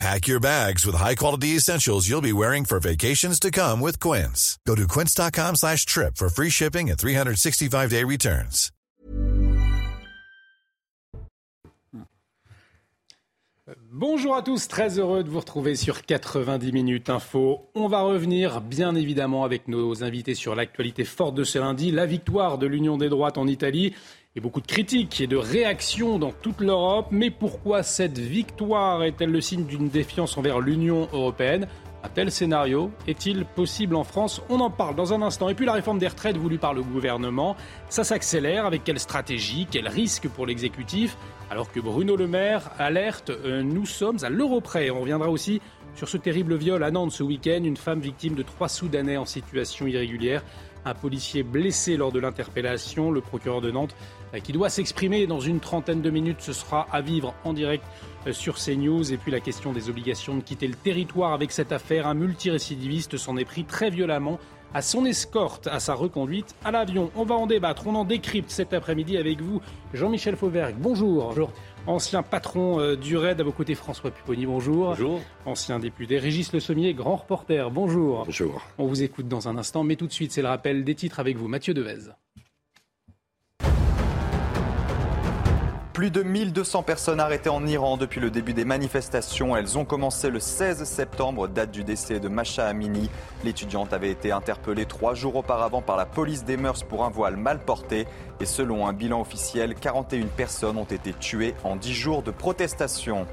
Pack 0.00 0.26
your 0.26 0.40
bags 0.40 0.84
with 0.84 0.96
high-quality 0.96 1.56
essentials 1.56 2.08
you'll 2.08 2.20
be 2.20 2.32
wearing 2.32 2.64
for 2.64 2.80
vacations 2.80 3.38
to 3.38 3.50
come 3.50 3.80
with 3.80 4.00
Quince. 4.00 4.58
Go 4.66 4.74
to 4.74 4.88
quince.com 4.88 5.54
slash 5.56 5.86
trip 5.86 6.16
for 6.16 6.28
free 6.28 6.50
shipping 6.50 6.90
and 6.90 6.98
365-day 6.98 8.02
returns. 8.04 8.70
Bonjour 13.90 14.34
à 14.34 14.42
tous, 14.42 14.68
très 14.68 14.98
heureux 14.98 15.24
de 15.24 15.30
vous 15.30 15.38
retrouver 15.38 15.74
sur 15.74 16.04
90 16.04 16.72
minutes 16.72 17.08
info. 17.08 17.70
On 17.74 17.88
va 17.88 18.00
revenir 18.00 18.60
bien 18.60 18.94
évidemment 18.94 19.44
avec 19.44 19.68
nos 19.68 20.04
invités 20.04 20.34
sur 20.34 20.54
l'actualité 20.54 21.04
forte 21.04 21.34
de 21.34 21.44
ce 21.44 21.58
lundi, 21.58 21.90
la 21.90 22.04
victoire 22.04 22.58
de 22.58 22.66
l'Union 22.66 22.98
des 22.98 23.08
droites 23.08 23.38
en 23.38 23.46
Italie 23.46 23.94
et 24.36 24.40
beaucoup 24.40 24.60
de 24.60 24.66
critiques 24.66 25.20
et 25.20 25.28
de 25.28 25.36
réactions 25.36 26.18
dans 26.18 26.32
toute 26.32 26.60
l'Europe. 26.60 27.06
Mais 27.10 27.30
pourquoi 27.30 27.84
cette 27.84 28.18
victoire 28.18 29.04
est-elle 29.04 29.30
le 29.30 29.40
signe 29.40 29.64
d'une 29.64 29.88
défiance 29.88 30.36
envers 30.36 30.58
l'Union 30.58 31.08
européenne? 31.12 31.68
Un 32.02 32.08
tel 32.08 32.32
scénario 32.32 32.90
est-il 33.06 33.44
possible 33.44 33.94
en 33.94 34.02
France? 34.02 34.42
On 34.50 34.58
en 34.60 34.70
parle 34.70 34.96
dans 34.96 35.14
un 35.14 35.22
instant. 35.22 35.48
Et 35.48 35.54
puis 35.54 35.64
la 35.64 35.72
réforme 35.72 36.00
des 36.00 36.08
retraites 36.08 36.36
voulue 36.36 36.58
par 36.58 36.74
le 36.74 36.82
gouvernement, 36.82 37.56
ça 37.88 38.02
s'accélère. 38.02 38.66
Avec 38.66 38.82
quelle 38.82 38.98
stratégie, 38.98 39.68
quel 39.70 39.86
risque 39.86 40.28
pour 40.28 40.46
l'exécutif? 40.46 41.16
Alors 41.48 41.70
que 41.70 41.78
Bruno 41.78 42.16
Le 42.16 42.26
Maire 42.26 42.72
alerte, 42.78 43.30
euh, 43.30 43.62
nous 43.62 43.86
sommes 43.86 44.18
à 44.22 44.30
l'euro 44.30 44.60
près. 44.60 44.90
On 44.90 45.00
reviendra 45.00 45.30
aussi 45.30 45.60
sur 45.94 46.08
ce 46.08 46.16
terrible 46.16 46.56
viol 46.56 46.82
à 46.82 46.90
Nantes 46.90 47.12
ce 47.12 47.22
week-end, 47.22 47.62
une 47.62 47.76
femme 47.76 48.00
victime 48.00 48.34
de 48.34 48.42
trois 48.42 48.68
Soudanais 48.68 49.16
en 49.16 49.26
situation 49.26 49.86
irrégulière, 49.86 50.42
un 50.84 50.94
policier 50.94 51.42
blessé 51.42 51.96
lors 51.96 52.12
de 52.12 52.18
l'interpellation, 52.18 53.10
le 53.10 53.20
procureur 53.20 53.60
de 53.60 53.70
Nantes 53.70 53.94
euh, 54.34 54.40
qui 54.40 54.52
doit 54.52 54.68
s'exprimer 54.68 55.26
dans 55.26 55.40
une 55.40 55.60
trentaine 55.60 56.02
de 56.02 56.10
minutes. 56.10 56.40
Ce 56.40 56.52
sera 56.52 56.86
à 56.92 57.00
vivre 57.00 57.34
en 57.44 57.52
direct 57.52 57.84
euh, 58.26 58.32
sur 58.32 58.56
CNews. 58.56 59.12
Et 59.12 59.16
puis 59.16 59.32
la 59.32 59.40
question 59.40 59.72
des 59.72 59.88
obligations 59.88 60.36
de 60.36 60.42
quitter 60.42 60.66
le 60.66 60.74
territoire 60.74 61.32
avec 61.32 61.52
cette 61.52 61.72
affaire. 61.72 62.06
Un 62.06 62.14
multirécidiviste 62.14 63.16
s'en 63.16 63.36
est 63.36 63.44
pris 63.44 63.64
très 63.64 63.90
violemment 63.90 64.38
à 64.74 64.82
son 64.82 65.06
escorte, 65.06 65.68
à 65.68 65.80
sa 65.80 65.94
reconduite 65.94 66.54
à 66.64 66.70
l'avion. 66.70 67.10
On 67.16 67.24
va 67.24 67.36
en 67.36 67.46
débattre, 67.46 67.86
on 67.86 67.94
en 67.94 68.04
décrypte 68.04 68.50
cet 68.50 68.74
après-midi 68.74 69.16
avec 69.16 69.40
vous. 69.40 69.62
Jean-Michel 69.94 70.36
Fauvergue, 70.36 70.74
bonjour. 70.78 71.28
Bonjour. 71.28 71.50
Ancien 71.86 72.22
patron 72.22 72.80
euh, 72.80 72.96
du 72.96 73.16
RAID, 73.16 73.40
à 73.40 73.44
vos 73.44 73.52
côtés 73.52 73.74
François 73.74 74.10
Pupponi, 74.10 74.46
bonjour. 74.46 74.88
Bonjour. 74.88 75.20
Ancien 75.46 75.78
député 75.78 76.18
Régis 76.18 76.52
Le 76.52 76.60
Sommier, 76.60 76.94
grand 76.94 77.16
reporter, 77.16 77.70
bonjour. 77.70 78.24
Bonjour. 78.24 78.62
On 78.78 78.86
vous 78.86 79.02
écoute 79.02 79.28
dans 79.28 79.48
un 79.48 79.56
instant, 79.56 79.84
mais 79.84 79.96
tout 79.96 80.06
de 80.06 80.12
suite 80.12 80.32
c'est 80.32 80.42
le 80.42 80.48
rappel 80.48 80.84
des 80.84 80.94
titres 80.94 81.20
avec 81.20 81.36
vous. 81.36 81.46
Mathieu 81.46 81.74
Devez. 81.74 82.10
Plus 85.94 86.10
de 86.10 86.24
1200 86.24 86.82
personnes 86.82 87.20
arrêtées 87.20 87.50
en 87.50 87.64
Iran 87.68 87.96
depuis 87.96 88.20
le 88.20 88.28
début 88.28 88.52
des 88.52 88.64
manifestations. 88.64 89.56
Elles 89.56 89.78
ont 89.78 89.84
commencé 89.84 90.28
le 90.28 90.40
16 90.40 90.82
septembre, 90.82 91.46
date 91.46 91.70
du 91.70 91.84
décès 91.84 92.18
de 92.18 92.26
Masha 92.26 92.66
Amini. 92.66 93.10
L'étudiante 93.44 93.92
avait 93.92 94.10
été 94.10 94.32
interpellée 94.32 94.86
trois 94.86 95.14
jours 95.14 95.36
auparavant 95.36 95.82
par 95.82 95.96
la 95.96 96.04
police 96.04 96.44
des 96.44 96.56
mœurs 96.56 96.82
pour 96.82 97.04
un 97.04 97.10
voile 97.10 97.36
mal 97.36 97.60
porté. 97.60 98.08
Et 98.40 98.44
selon 98.44 98.88
un 98.88 98.92
bilan 98.92 99.20
officiel, 99.20 99.76
41 99.76 100.26
personnes 100.36 100.78
ont 100.78 100.82
été 100.82 101.12
tuées 101.12 101.54
en 101.62 101.76
10 101.76 101.94
jours 101.94 102.22
de 102.24 102.32
protestation. 102.32 103.28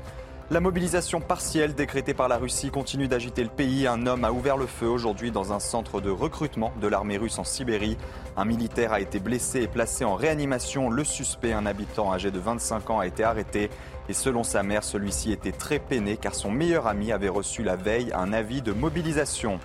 La 0.51 0.59
mobilisation 0.59 1.21
partielle 1.21 1.75
décrétée 1.75 2.13
par 2.13 2.27
la 2.27 2.35
Russie 2.35 2.71
continue 2.71 3.07
d'agiter 3.07 3.41
le 3.41 3.49
pays. 3.49 3.87
Un 3.87 4.05
homme 4.05 4.25
a 4.25 4.33
ouvert 4.33 4.57
le 4.57 4.67
feu 4.67 4.85
aujourd'hui 4.85 5.31
dans 5.31 5.53
un 5.53 5.61
centre 5.61 6.01
de 6.01 6.09
recrutement 6.09 6.73
de 6.81 6.89
l'armée 6.89 7.15
russe 7.15 7.39
en 7.39 7.45
Sibérie. 7.45 7.95
Un 8.35 8.43
militaire 8.43 8.91
a 8.91 8.99
été 8.99 9.21
blessé 9.21 9.61
et 9.61 9.67
placé 9.69 10.03
en 10.03 10.15
réanimation. 10.15 10.89
Le 10.89 11.05
suspect, 11.05 11.53
un 11.53 11.65
habitant 11.65 12.11
âgé 12.11 12.31
de 12.31 12.39
25 12.39 12.89
ans, 12.89 12.99
a 12.99 13.07
été 13.07 13.23
arrêté. 13.23 13.69
Et 14.09 14.13
selon 14.13 14.43
sa 14.43 14.61
mère, 14.61 14.83
celui-ci 14.83 15.31
était 15.31 15.53
très 15.53 15.79
peiné 15.79 16.17
car 16.17 16.35
son 16.35 16.51
meilleur 16.51 16.85
ami 16.85 17.13
avait 17.13 17.29
reçu 17.29 17.63
la 17.63 17.77
veille 17.77 18.11
un 18.13 18.33
avis 18.33 18.61
de 18.61 18.73
mobilisation. 18.73 19.57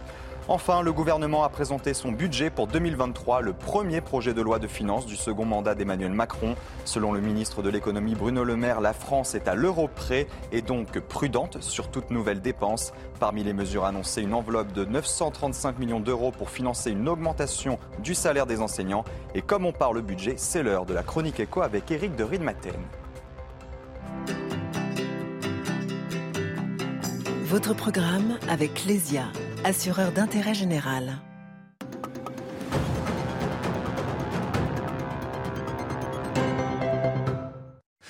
Enfin, 0.49 0.81
le 0.81 0.93
gouvernement 0.93 1.43
a 1.43 1.49
présenté 1.49 1.93
son 1.93 2.13
budget 2.13 2.51
pour 2.51 2.69
2023, 2.69 3.41
le 3.41 3.53
premier 3.53 4.01
projet 4.01 4.33
de 4.33 4.41
loi 4.41 4.61
de 4.61 4.69
finances 4.69 5.05
du 5.05 5.17
second 5.17 5.45
mandat 5.45 5.75
d'Emmanuel 5.75 6.13
Macron. 6.13 6.55
Selon 6.85 7.11
le 7.11 7.21
ministre 7.21 7.63
de 7.63 7.69
l'économie 7.69 8.15
Bruno 8.15 8.45
Le 8.45 8.55
Maire, 8.55 8.81
la 8.81 8.93
France 8.93 9.35
est 9.35 9.49
à 9.49 9.57
l'euro 9.57 9.89
près 9.89 10.29
et 10.53 10.63
donc 10.63 11.01
prudente 11.01 11.61
sur 11.61 11.91
toute 11.91 12.13
nouvelle 12.13 12.41
dépense. 12.41 12.93
Parmi 13.19 13.43
les 13.43 13.55
mesures 13.55 13.87
annoncées, 13.87 14.23
une 14.23 14.35
enveloppe 14.35 14.73
de 14.73 14.85
935 14.85 15.81
millions 15.81 15.99
d'euros 15.99 16.31
pour 16.31 16.49
financer 16.49 16.93
une 16.93 17.09
augmentation 17.09 17.81
du 17.99 18.15
salaire 18.15 18.47
des 18.47 18.61
enseignants. 18.61 19.03
Et 19.35 19.43
comme 19.43 19.67
on 19.67 19.73
parle 19.73 20.01
budget, 20.01 20.35
c'est 20.37 20.63
l'heure 20.63 20.87
de 20.87 20.95
la 20.95 21.03
chronique 21.03 21.41
éco 21.41 21.63
avec 21.63 21.91
Éric 21.91 22.15
de 22.15 22.23
Riedmaten. 22.23 22.77
Votre 27.47 27.75
programme 27.75 28.39
avec 28.49 28.85
Lesia 28.85 29.25
assureur 29.67 30.13
d'intérêt 30.13 30.55
général. 30.55 31.19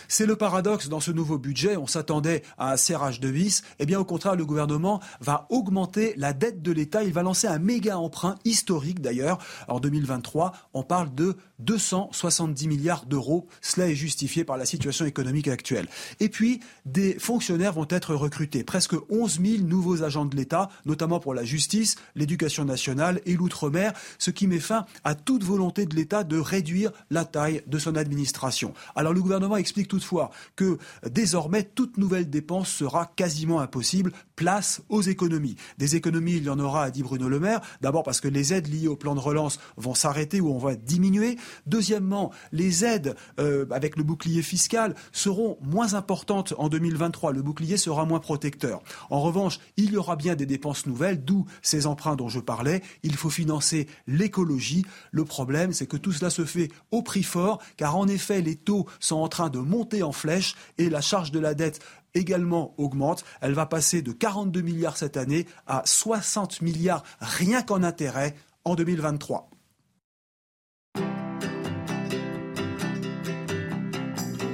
C'est 0.08 0.26
le 0.26 0.36
paradoxe 0.36 0.88
dans 0.88 1.00
ce 1.00 1.10
nouveau 1.10 1.38
budget. 1.38 1.76
On 1.76 1.86
s'attendait 1.86 2.42
à 2.58 2.72
un 2.72 2.76
serrage 2.76 3.20
de 3.20 3.28
vis. 3.28 3.62
Eh 3.78 3.86
bien, 3.86 3.98
au 3.98 4.04
contraire, 4.04 4.36
le 4.36 4.46
gouvernement 4.46 5.00
va 5.20 5.46
augmenter 5.50 6.14
la 6.16 6.32
dette 6.32 6.62
de 6.62 6.72
l'État. 6.72 7.02
Il 7.02 7.12
va 7.12 7.22
lancer 7.22 7.46
un 7.46 7.58
méga 7.58 7.98
emprunt 7.98 8.36
historique 8.44 9.00
d'ailleurs. 9.00 9.38
En 9.68 9.80
2023, 9.80 10.52
on 10.74 10.82
parle 10.82 11.14
de 11.14 11.36
270 11.58 12.68
milliards 12.68 13.06
d'euros. 13.06 13.46
Cela 13.60 13.88
est 13.88 13.94
justifié 13.94 14.44
par 14.44 14.56
la 14.56 14.66
situation 14.66 15.04
économique 15.06 15.48
actuelle. 15.48 15.88
Et 16.20 16.28
puis, 16.28 16.60
des 16.84 17.18
fonctionnaires 17.18 17.72
vont 17.72 17.86
être 17.88 18.14
recrutés. 18.14 18.64
Presque 18.64 18.94
11 19.10 19.40
000 19.40 19.62
nouveaux 19.62 20.02
agents 20.02 20.24
de 20.24 20.36
l'État, 20.36 20.68
notamment 20.84 21.20
pour 21.20 21.34
la 21.34 21.44
justice, 21.44 21.96
l'éducation 22.14 22.64
nationale 22.64 23.20
et 23.26 23.34
l'outre-mer, 23.34 23.92
ce 24.18 24.30
qui 24.30 24.46
met 24.46 24.60
fin 24.60 24.86
à 25.04 25.14
toute 25.14 25.44
volonté 25.44 25.86
de 25.86 25.94
l'État 25.94 26.24
de 26.24 26.38
réduire 26.38 26.92
la 27.10 27.24
taille 27.24 27.62
de 27.66 27.78
son 27.78 27.96
administration. 27.96 28.74
Alors 28.94 29.12
le 29.12 29.22
gouvernement 29.22 29.56
explique 29.56 29.88
toutefois 29.96 30.30
que 30.56 30.76
désormais, 31.08 31.62
toute 31.62 31.96
nouvelle 31.96 32.28
dépense 32.28 32.68
sera 32.68 33.06
quasiment 33.06 33.60
impossible. 33.60 34.12
Place 34.36 34.82
aux 34.90 35.00
économies. 35.00 35.56
Des 35.78 35.96
économies, 35.96 36.36
il 36.36 36.44
y 36.44 36.50
en 36.50 36.58
aura, 36.58 36.82
a 36.82 36.90
dit 36.90 37.02
Bruno 37.02 37.30
Le 37.30 37.40
Maire. 37.40 37.62
D'abord 37.80 38.02
parce 38.02 38.20
que 38.20 38.28
les 38.28 38.52
aides 38.52 38.66
liées 38.66 38.88
au 38.88 38.96
plan 38.96 39.14
de 39.14 39.20
relance 39.20 39.58
vont 39.78 39.94
s'arrêter 39.94 40.42
ou 40.42 40.50
on 40.50 40.58
va 40.58 40.74
diminuer. 40.74 41.38
Deuxièmement, 41.64 42.30
les 42.52 42.84
aides 42.84 43.16
euh, 43.40 43.64
avec 43.70 43.96
le 43.96 44.02
bouclier 44.02 44.42
fiscal 44.42 44.94
seront 45.12 45.56
moins 45.62 45.94
importantes 45.94 46.52
en 46.58 46.68
2023. 46.68 47.32
Le 47.32 47.40
bouclier 47.40 47.78
sera 47.78 48.04
moins 48.04 48.20
protecteur. 48.20 48.82
En 49.08 49.22
revanche, 49.22 49.58
il 49.78 49.92
y 49.92 49.96
aura 49.96 50.16
bien 50.16 50.34
des 50.34 50.44
dépenses 50.44 50.84
nouvelles, 50.84 51.24
d'où 51.24 51.46
ces 51.62 51.86
emprunts 51.86 52.16
dont 52.16 52.28
je 52.28 52.40
parlais. 52.40 52.82
Il 53.02 53.16
faut 53.16 53.30
financer 53.30 53.86
l'écologie. 54.06 54.84
Le 55.12 55.24
problème, 55.24 55.72
c'est 55.72 55.86
que 55.86 55.96
tout 55.96 56.12
cela 56.12 56.28
se 56.28 56.44
fait 56.44 56.70
au 56.90 57.00
prix 57.00 57.22
fort, 57.22 57.62
car 57.78 57.96
en 57.96 58.06
effet, 58.06 58.42
les 58.42 58.56
taux 58.56 58.86
sont 59.00 59.16
en 59.16 59.28
train 59.28 59.48
de 59.48 59.60
monter 59.60 59.85
en 60.02 60.12
flèche 60.12 60.54
et 60.78 60.90
la 60.90 61.00
charge 61.00 61.30
de 61.30 61.38
la 61.38 61.54
dette 61.54 61.80
également 62.14 62.74
augmente. 62.78 63.24
Elle 63.40 63.54
va 63.54 63.66
passer 63.66 64.02
de 64.02 64.12
42 64.12 64.60
milliards 64.60 64.96
cette 64.96 65.16
année 65.16 65.46
à 65.66 65.82
60 65.84 66.62
milliards 66.62 67.04
rien 67.20 67.62
qu'en 67.62 67.82
intérêt 67.82 68.34
en 68.64 68.74
2023. 68.74 69.50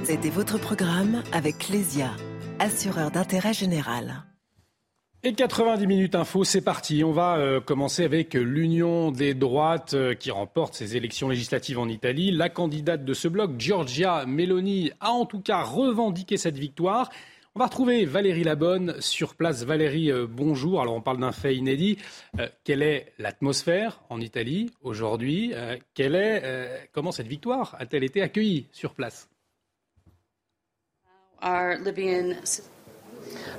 C'était 0.05 0.29
votre 0.29 0.59
programme 0.59 1.23
avec 1.31 1.57
Clésia, 1.57 2.11
assureur 2.59 3.09
d'intérêt 3.09 3.53
général. 3.53 4.25
Et 5.25 5.31
90 5.31 5.87
minutes 5.87 6.15
info, 6.15 6.43
c'est 6.43 6.59
parti. 6.59 7.01
On 7.01 7.13
va 7.13 7.37
euh, 7.37 7.61
commencer 7.61 8.03
avec 8.03 8.33
l'Union 8.33 9.09
des 9.09 9.33
droites 9.33 9.93
euh, 9.93 10.15
qui 10.15 10.31
remporte 10.31 10.73
ces 10.73 10.97
élections 10.97 11.29
législatives 11.29 11.79
en 11.79 11.87
Italie. 11.87 12.29
La 12.29 12.49
candidate 12.49 13.05
de 13.05 13.13
ce 13.13 13.29
bloc, 13.29 13.51
Giorgia 13.57 14.25
Meloni, 14.25 14.91
a 14.99 15.11
en 15.11 15.25
tout 15.25 15.39
cas 15.39 15.61
revendiqué 15.63 16.35
cette 16.35 16.57
victoire. 16.57 17.09
On 17.55 17.59
va 17.59 17.67
retrouver 17.67 18.03
Valérie 18.03 18.43
Labonne 18.43 18.99
sur 18.99 19.35
place. 19.35 19.63
Valérie, 19.63 20.11
euh, 20.11 20.27
bonjour. 20.29 20.81
Alors 20.81 20.95
on 20.95 21.01
parle 21.01 21.21
d'un 21.21 21.31
fait 21.31 21.55
inédit. 21.55 21.99
quelle 22.65 22.83
est 22.83 23.13
l'atmosphère 23.17 24.01
en 24.09 24.19
Italie 24.19 24.71
aujourd'hui? 24.81 25.53
Comment 26.91 27.13
cette 27.13 27.27
victoire 27.27 27.77
a-t-elle 27.79 28.03
été 28.03 28.21
accueillie 28.21 28.67
sur 28.73 28.93
place? 28.93 29.29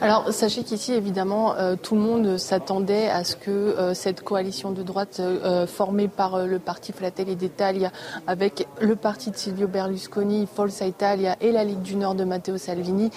Alors, 0.00 0.32
sachez 0.32 0.64
qu'ici, 0.64 0.92
évidemment, 0.92 1.54
euh, 1.54 1.76
tout 1.80 1.94
le 1.94 2.00
monde 2.00 2.36
s'attendait 2.36 3.08
à 3.08 3.22
ce 3.24 3.36
que 3.36 3.50
euh, 3.50 3.94
cette 3.94 4.22
coalition 4.22 4.72
de 4.72 4.82
droite 4.82 5.18
euh, 5.20 5.66
formée 5.66 6.08
par 6.08 6.46
le 6.46 6.58
parti 6.58 6.92
Fratelli 6.92 7.36
d'Italia 7.36 7.90
avec 8.26 8.66
le 8.80 8.96
parti 8.96 9.30
de 9.30 9.36
Silvio 9.36 9.68
Berlusconi, 9.68 10.46
Forza 10.52 10.86
Italia 10.86 11.36
et 11.40 11.52
la 11.52 11.64
Ligue 11.64 11.80
du 11.82 11.96
Nord 11.96 12.16
de 12.16 12.24
Matteo 12.24 12.58
Salvini 12.58 13.10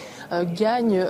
gagne, 0.56 1.04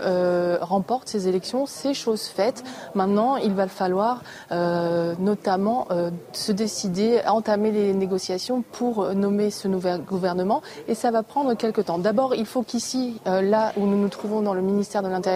remporte 0.61 1.09
ces 1.09 1.27
élections. 1.27 1.65
C'est 1.65 1.93
chose 1.93 2.23
faite. 2.23 2.63
Maintenant, 2.95 3.37
il 3.37 3.53
va 3.53 3.67
falloir 3.67 4.21
notamment 4.51 5.87
se 6.31 6.51
décider 6.51 7.21
entamer 7.27 7.71
les 7.71 7.93
négociations 7.93 8.63
pour 8.71 9.13
nommer 9.13 9.51
ce 9.51 9.67
nouvel 9.67 10.01
gouvernement 10.01 10.61
et 10.87 10.95
ça 10.95 11.11
va 11.11 11.23
prendre 11.23 11.53
quelques 11.55 11.85
temps. 11.85 11.97
D'abord, 11.97 12.35
il 12.35 12.45
faut 12.45 12.63
qu'ici, 12.63 13.19
là 13.25 13.73
où 13.77 13.85
nous 13.85 13.97
nous 13.97 14.09
trouvons 14.09 14.41
dans 14.41 14.53
le 14.53 14.61
ministère 14.61 15.03
de 15.03 15.09
l'Intérieur, 15.09 15.26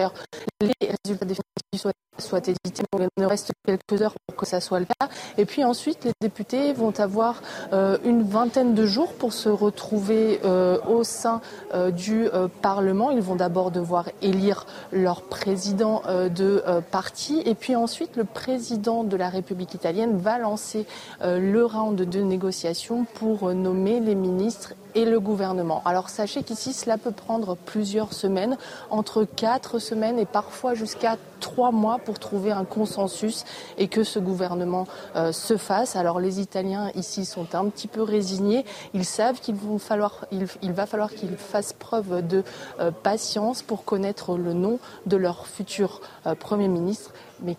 les 0.60 0.72
résultats 1.04 1.26
définitifs 1.26 1.80
soient, 1.80 1.92
édités. 2.18 2.82
il 2.98 3.22
ne 3.22 3.26
reste 3.26 3.52
quelques 3.66 4.02
heures 4.02 4.14
pour 4.26 4.36
que 4.36 4.46
ça 4.46 4.60
soit 4.60 4.80
le 4.80 4.86
cas. 4.86 5.08
Et 5.38 5.44
puis 5.44 5.64
ensuite, 5.64 6.04
les 6.04 6.12
députés 6.20 6.72
vont 6.72 6.92
avoir 6.98 7.42
euh, 7.72 7.98
une 8.04 8.22
vingtaine 8.22 8.74
de 8.74 8.86
jours 8.86 9.12
pour 9.14 9.32
se 9.32 9.48
retrouver 9.48 10.40
euh, 10.44 10.78
au 10.86 11.04
sein 11.04 11.40
euh, 11.74 11.90
du 11.90 12.28
Parlement. 12.60 13.10
Ils 13.10 13.20
vont 13.20 13.36
d'abord 13.36 13.70
devoir 13.70 14.08
élire 14.20 14.66
leur 14.92 15.22
président 15.22 16.02
de 16.08 16.62
parti. 16.90 17.42
Et 17.44 17.54
puis 17.54 17.76
ensuite, 17.76 18.16
le 18.16 18.24
président 18.24 19.04
de 19.04 19.16
la 19.16 19.28
République 19.28 19.74
italienne 19.74 20.16
va 20.16 20.38
lancer 20.38 20.86
le 21.22 21.64
round 21.64 21.96
de 21.96 22.20
négociations 22.20 23.04
pour 23.14 23.52
nommer 23.52 24.00
les 24.00 24.14
ministres 24.14 24.74
et 24.94 25.04
le 25.04 25.20
gouvernement. 25.20 25.82
Alors 25.84 26.08
sachez 26.08 26.42
qu'ici, 26.42 26.72
cela 26.72 26.98
peut 26.98 27.12
prendre 27.12 27.56
plusieurs 27.56 28.12
semaines, 28.12 28.56
entre 28.90 29.24
quatre 29.24 29.78
semaines 29.78 30.18
et 30.18 30.26
parfois 30.26 30.74
jusqu'à 30.74 31.16
trois 31.42 31.72
mois 31.72 31.98
pour 31.98 32.18
trouver 32.18 32.52
un 32.52 32.64
consensus 32.64 33.44
et 33.76 33.88
que 33.88 34.04
ce 34.04 34.18
gouvernement 34.18 34.86
euh, 35.16 35.32
se 35.32 35.58
fasse. 35.58 35.96
Alors 35.96 36.20
les 36.20 36.40
Italiens 36.40 36.90
ici 36.94 37.26
sont 37.26 37.54
un 37.54 37.68
petit 37.68 37.88
peu 37.88 38.00
résignés. 38.00 38.64
Ils 38.94 39.04
savent 39.04 39.40
qu'il 39.40 39.56
va 39.56 39.78
falloir, 40.86 41.10
qu'ils 41.10 41.36
fassent 41.36 41.74
preuve 41.74 42.26
de 42.26 42.44
euh, 42.80 42.90
patience 42.90 43.60
pour 43.60 43.84
connaître 43.84 44.38
le 44.38 44.54
nom 44.54 44.78
de 45.04 45.16
leur 45.18 45.46
futur 45.46 46.00
euh, 46.26 46.34
Premier 46.34 46.68
ministre. 46.68 47.12
Mais 47.42 47.56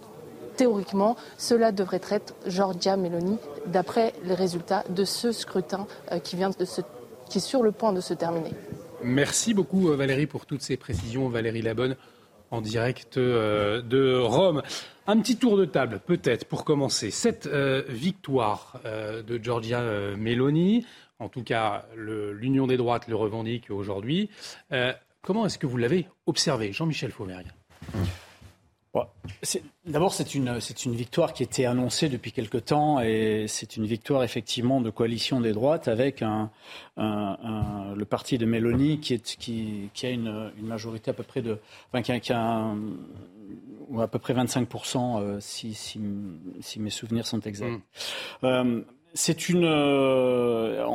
théoriquement, 0.56 1.16
cela 1.38 1.72
devrait 1.72 2.02
être 2.10 2.34
Giorgia 2.48 2.96
Meloni, 2.96 3.38
d'après 3.68 4.14
les 4.24 4.36
résultats 4.36 4.84
de 4.90 5.04
ce 5.04 5.32
scrutin 5.32 5.88
qui 6.24 6.36
vient 6.36 6.52
de 6.52 6.66
se 6.66 6.82
qui 7.30 7.40
est 7.40 7.42
sur 7.42 7.64
le 7.64 7.72
point 7.72 7.94
de 7.94 8.02
se 8.02 8.14
terminer. 8.14 8.52
Merci 9.04 9.54
beaucoup 9.54 9.88
Valérie 9.88 10.28
pour 10.28 10.46
toutes 10.46 10.62
ces 10.62 10.78
précisions. 10.78 11.28
Valérie 11.30 11.62
Labonne 11.62 11.96
en 12.54 12.62
direct 12.62 13.18
euh, 13.18 13.82
de 13.82 14.16
Rome. 14.16 14.62
Un 15.08 15.20
petit 15.20 15.36
tour 15.38 15.58
de 15.58 15.66
table, 15.66 16.00
peut-être, 16.06 16.46
pour 16.46 16.64
commencer. 16.64 17.10
Cette 17.10 17.48
euh, 17.48 17.84
victoire 17.90 18.80
de 18.86 19.38
Giorgia 19.38 19.82
Meloni, 20.18 20.86
en 21.20 21.30
tout 21.30 21.44
cas 21.44 21.86
l'Union 21.98 22.68
des 22.68 22.78
droites 22.78 23.08
le 23.08 23.16
revendique 23.16 23.72
aujourd'hui. 23.72 24.30
comment 25.22 25.46
est-ce 25.46 25.58
que 25.58 25.68
vous 25.68 25.78
l'avez 25.78 26.08
observé, 26.26 26.72
Jean-Michel 26.72 27.12
Fauvergue? 27.12 27.48
D'abord, 29.86 30.14
c'est 30.14 30.36
une, 30.36 30.60
une 30.86 30.96
victoire 30.96 31.34
qui 31.34 31.42
était 31.42 31.66
annoncée 31.66 32.10
depuis 32.10 32.32
quelque 32.32 32.60
temps 32.60 33.00
et 33.02 33.46
c'est 33.48 33.76
une 33.76 33.86
victoire 33.86 34.24
effectivement 34.24 34.82
de 34.82 34.92
coalition 34.92 35.42
des 35.42 35.52
droites 35.52 35.88
avec 35.88 36.22
un, 36.22 36.52
le 36.98 38.04
parti 38.04 38.38
de 38.38 38.46
Mélanie 38.46 39.00
qui, 39.00 39.16
est, 39.16 39.36
qui, 39.38 39.90
qui 39.94 40.06
a 40.06 40.10
une, 40.12 40.52
une, 40.58 40.68
majorité 40.68 41.10
à 41.10 41.14
peu 41.14 41.24
près 41.24 41.42
de. 41.42 41.58
Enfin, 41.90 42.04
qui 42.04 42.12
a, 42.12 42.20
qui 42.20 42.34
a 42.34 42.72
à 44.00 44.08
peu 44.08 44.20
près 44.20 44.34
25%, 44.34 45.22
euh, 45.22 45.40
si, 45.40 45.74
si, 45.74 46.00
si, 46.62 46.80
mes 46.80 46.90
souvenirs 46.90 47.26
sont 47.26 47.40
exacts. 47.42 47.72
Mm. 47.72 47.82
Euh, 48.44 48.82
c'est 49.14 49.50
une. 49.50 49.66
Euh, 49.66 50.86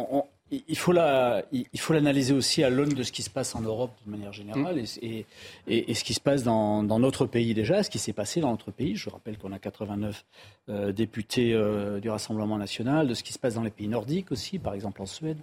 il 0.51 0.79
faut 0.79 0.93
la, 0.93 1.45
il 1.53 1.81
faut 1.81 1.93
l'analyser 1.93 2.33
aussi 2.33 2.65
à 2.65 2.71
l'aune 2.71 2.89
de 2.91 3.03
ce 3.03 3.13
qui 3.13 3.23
se 3.23 3.29
passe 3.29 3.55
en 3.55 3.61
Europe 3.61 3.93
de 4.07 4.11
manière 4.11 4.33
générale 4.33 4.77
mm. 4.77 4.85
et, 5.03 5.27
et, 5.67 5.91
et, 5.91 5.95
ce 5.95 6.05
qui 6.05 6.15
se 6.15 6.21
passe 6.21 6.43
dans, 6.43 6.83
dans, 6.83 6.99
notre 6.99 7.27
pays 7.27 7.53
déjà, 7.53 7.83
ce 7.83 7.91
qui 7.91 7.99
s'est 7.99 8.15
passé 8.15 8.41
dans 8.41 8.51
notre 8.51 8.71
pays. 8.71 8.97
Je 8.97 9.11
rappelle 9.11 9.37
qu'on 9.37 9.53
a 9.53 9.59
89 9.59 10.25
euh, 10.71 10.93
députés 10.93 11.53
euh, 11.53 12.01
du 12.01 12.09
Rassemblement 12.09 12.57
national, 12.57 13.09
de 13.09 13.15
ce 13.15 13.23
qui 13.23 13.33
se 13.33 13.39
passe 13.39 13.55
dans 13.55 13.63
les 13.63 13.71
pays 13.71 13.89
nordiques 13.89 14.33
aussi, 14.33 14.59
par 14.59 14.75
exemple 14.75 15.03
en 15.03 15.07
Suède. 15.07 15.39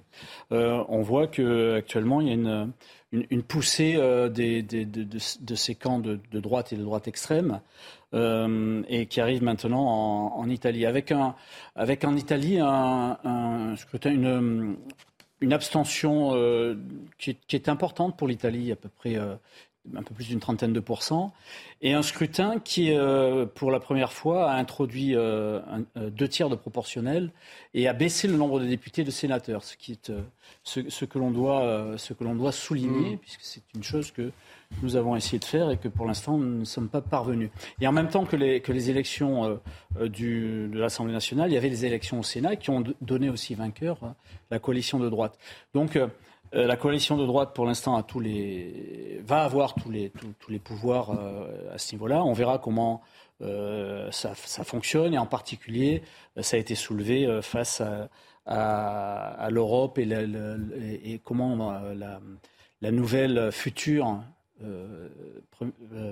Euh, 0.51 0.83
on 0.89 1.01
voit 1.01 1.27
que 1.27 1.75
actuellement 1.75 2.21
il 2.21 2.27
y 2.27 2.31
a 2.31 2.33
une, 2.33 2.71
une, 3.11 3.27
une 3.29 3.43
poussée 3.43 3.93
des, 4.33 4.63
des, 4.63 4.85
de, 4.85 5.03
de, 5.03 5.19
de, 5.41 5.55
ces 5.55 5.75
camps 5.75 5.99
de, 5.99 6.19
de, 6.31 6.39
droite 6.39 6.73
et 6.73 6.77
de 6.77 6.83
droite 6.83 7.07
extrême 7.07 7.59
euh, 8.15 8.83
et 8.87 9.05
qui 9.05 9.21
arrive 9.21 9.43
maintenant 9.43 9.85
en, 9.85 10.39
en, 10.39 10.49
Italie. 10.49 10.85
Avec, 10.85 11.11
un, 11.11 11.35
avec 11.75 12.03
en 12.03 12.15
Italie 12.15 12.59
un, 12.59 13.17
un 13.23 13.75
scrutin, 13.75 14.11
une, 14.11 14.77
une 15.41 15.53
abstention 15.53 16.31
euh, 16.33 16.75
qui, 17.17 17.31
est, 17.31 17.37
qui, 17.47 17.55
est, 17.55 17.69
importante 17.69 18.17
pour 18.17 18.27
l'Italie, 18.27 18.71
à 18.71 18.75
peu 18.75 18.89
près 18.89 19.15
euh, 19.15 19.35
un 19.95 20.03
peu 20.03 20.15
plus 20.15 20.27
d'une 20.27 20.39
trentaine 20.39 20.73
de 20.73 20.79
pourcents, 20.79 21.33
et 21.81 21.93
un 21.93 22.01
scrutin 22.01 22.59
qui, 22.59 22.91
euh, 22.91 23.45
pour 23.45 23.71
la 23.71 23.79
première 23.79 24.11
fois, 24.11 24.49
a 24.51 24.55
introduit 24.55 25.15
euh, 25.15 25.59
un, 25.69 25.83
euh, 25.97 26.09
deux 26.09 26.27
tiers 26.27 26.49
de 26.49 26.55
proportionnel 26.55 27.31
et 27.73 27.87
a 27.87 27.93
baissé 27.93 28.27
le 28.27 28.37
nombre 28.37 28.59
de 28.59 28.65
députés 28.65 29.01
et 29.01 29.05
de 29.05 29.11
sénateurs, 29.11 29.63
ce, 29.63 29.77
qui 29.77 29.93
est, 29.93 30.11
ce, 30.63 30.89
ce, 30.89 31.05
que 31.05 31.19
l'on 31.19 31.31
doit, 31.31 31.93
ce 31.97 32.13
que 32.13 32.23
doit 32.23 32.51
souligner, 32.51 33.15
mmh. 33.15 33.19
puisque 33.19 33.41
c'est 33.41 33.63
une 33.75 33.83
chose 33.83 34.11
que 34.11 34.31
nous 34.81 34.95
avons 34.95 35.15
essayé 35.15 35.39
de 35.39 35.45
faire 35.45 35.69
et 35.71 35.77
que 35.77 35.87
pour 35.87 36.05
l'instant 36.05 36.37
nous 36.37 36.59
ne 36.59 36.65
sommes 36.65 36.89
pas 36.89 37.01
parvenus. 37.01 37.49
Et 37.79 37.87
en 37.87 37.91
même 37.91 38.09
temps 38.09 38.25
que 38.25 38.35
les, 38.35 38.61
les 38.67 38.89
élections 38.89 39.59
du, 39.99 40.67
de 40.67 40.79
l'Assemblée 40.79 41.13
nationale, 41.13 41.49
il 41.49 41.53
y 41.53 41.57
avait 41.57 41.69
les 41.69 41.85
élections 41.85 42.19
au 42.19 42.23
Sénat 42.23 42.55
qui 42.55 42.69
ont 42.69 42.83
donné 43.01 43.29
aussi 43.29 43.55
vainqueur 43.55 43.97
la 44.51 44.59
coalition 44.59 44.99
de 44.99 45.09
droite. 45.09 45.37
Donc 45.73 45.97
euh, 46.53 46.67
la 46.67 46.77
coalition 46.77 47.17
de 47.17 47.25
droite, 47.25 47.53
pour 47.53 47.65
l'instant, 47.65 47.93
va 47.93 49.43
avoir 49.43 49.73
tous 49.75 49.89
les, 49.89 50.11
tous, 50.11 50.51
les 50.51 50.59
pouvoirs 50.59 51.11
euh, 51.11 51.73
à 51.73 51.77
ce 51.77 51.93
niveau-là. 51.93 52.23
On 52.23 52.33
verra 52.33 52.59
comment 52.59 53.01
euh, 53.41 54.09
ça, 54.11 54.33
fonctionne 54.35 55.13
et 55.13 55.17
en 55.17 55.25
particulier, 55.25 56.01
ça 56.39 56.55
a 56.55 56.59
été 56.59 56.75
soulevé 56.75 57.39
face 57.41 57.81
à, 58.45 59.49
l'Europe 59.49 59.97
et, 59.97 61.19
comment 61.23 61.73
la, 62.81 62.91
nouvelle 62.91 63.51
future 63.51 64.21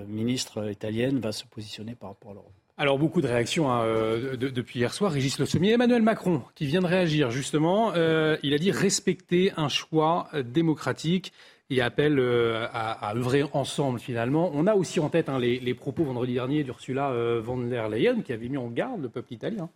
ministre 0.07 0.69
italienne 0.69 1.19
va 1.19 1.31
se 1.31 1.45
positionner 1.45 1.95
par 1.95 2.09
rapport 2.09 2.31
à 2.31 2.33
l'Europe. 2.35 2.53
Alors 2.75 2.97
beaucoup 2.97 3.21
de 3.21 3.27
réactions 3.27 3.71
hein, 3.71 3.83
euh, 3.83 4.35
depuis 4.35 4.79
hier 4.79 4.93
soir. 4.93 5.11
Régis 5.11 5.37
Le 5.37 5.45
Sommier, 5.45 5.73
Emmanuel 5.73 6.01
Macron, 6.01 6.41
qui 6.55 6.65
vient 6.65 6.81
de 6.81 6.87
réagir 6.87 7.29
justement, 7.29 7.93
euh, 7.95 8.35
il 8.41 8.53
a 8.53 8.57
dit 8.57 8.71
respecter 8.71 9.51
un 9.57 9.69
choix 9.69 10.27
euh, 10.33 10.41
démocratique 10.41 11.33
et 11.69 11.81
appelle 11.81 12.19
à, 12.19 13.13
œuvrer 13.15 13.43
ensemble 13.53 13.99
finalement. 13.99 14.51
On 14.53 14.67
a 14.67 14.75
aussi 14.75 14.99
en 14.99 15.09
tête 15.09 15.29
hein, 15.29 15.39
les, 15.39 15.73
propos 15.73 16.03
vendredi 16.03 16.33
dernier 16.33 16.63
d'Ursula 16.63 17.39
von 17.39 17.57
der 17.57 17.89
Leyen 17.89 18.21
qui 18.21 18.31
avait 18.31 18.49
mis 18.49 18.57
en 18.57 18.67
garde 18.67 19.01
le 19.01 19.09
peuple 19.09 19.33
italien. 19.33 19.69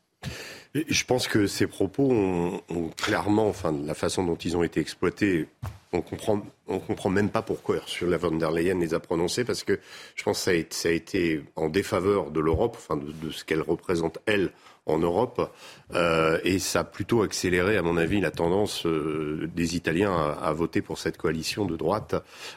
Je 0.75 1.03
pense 1.05 1.27
que 1.27 1.47
ces 1.47 1.65
propos 1.65 2.11
ont, 2.11 2.61
ont 2.69 2.89
clairement, 2.89 3.47
enfin, 3.47 3.73
la 3.83 3.95
façon 3.95 4.23
dont 4.23 4.35
ils 4.35 4.55
ont 4.55 4.61
été 4.61 4.79
exploités, 4.79 5.47
on 5.93 6.01
comprend, 6.01 6.41
on 6.67 6.79
comprend 6.79 7.09
même 7.09 7.29
pas 7.29 7.41
pourquoi 7.41 7.77
Ursula 7.77 8.17
von 8.17 8.31
der 8.31 8.51
Leyen 8.51 8.79
les 8.79 8.93
a 8.93 8.99
prononcés, 8.99 9.43
parce 9.43 9.63
que 9.63 9.79
je 10.15 10.23
pense 10.23 10.45
que 10.45 10.65
ça 10.69 10.89
a, 10.89 10.91
été 10.91 11.43
en 11.55 11.69
défaveur 11.69 12.31
de 12.31 12.39
l'Europe, 12.39 12.75
enfin 12.77 12.97
de 12.97 13.31
ce 13.31 13.45
qu'elle 13.45 13.61
représente 13.61 14.19
elle 14.25 14.51
en 14.87 14.99
Europe. 14.99 15.51
Euh, 15.93 16.39
et 16.43 16.59
ça 16.59 16.81
a 16.81 16.83
plutôt 16.83 17.21
accéléré, 17.21 17.77
à 17.77 17.81
mon 17.81 17.95
avis, 17.97 18.19
la 18.19 18.31
tendance 18.31 18.85
euh, 18.85 19.49
des 19.55 19.75
Italiens 19.75 20.11
à, 20.11 20.47
à, 20.47 20.53
voter 20.53 20.81
pour 20.81 20.97
cette 20.97 21.17
coalition 21.17 21.65
de 21.65 21.77
droite 21.77 22.15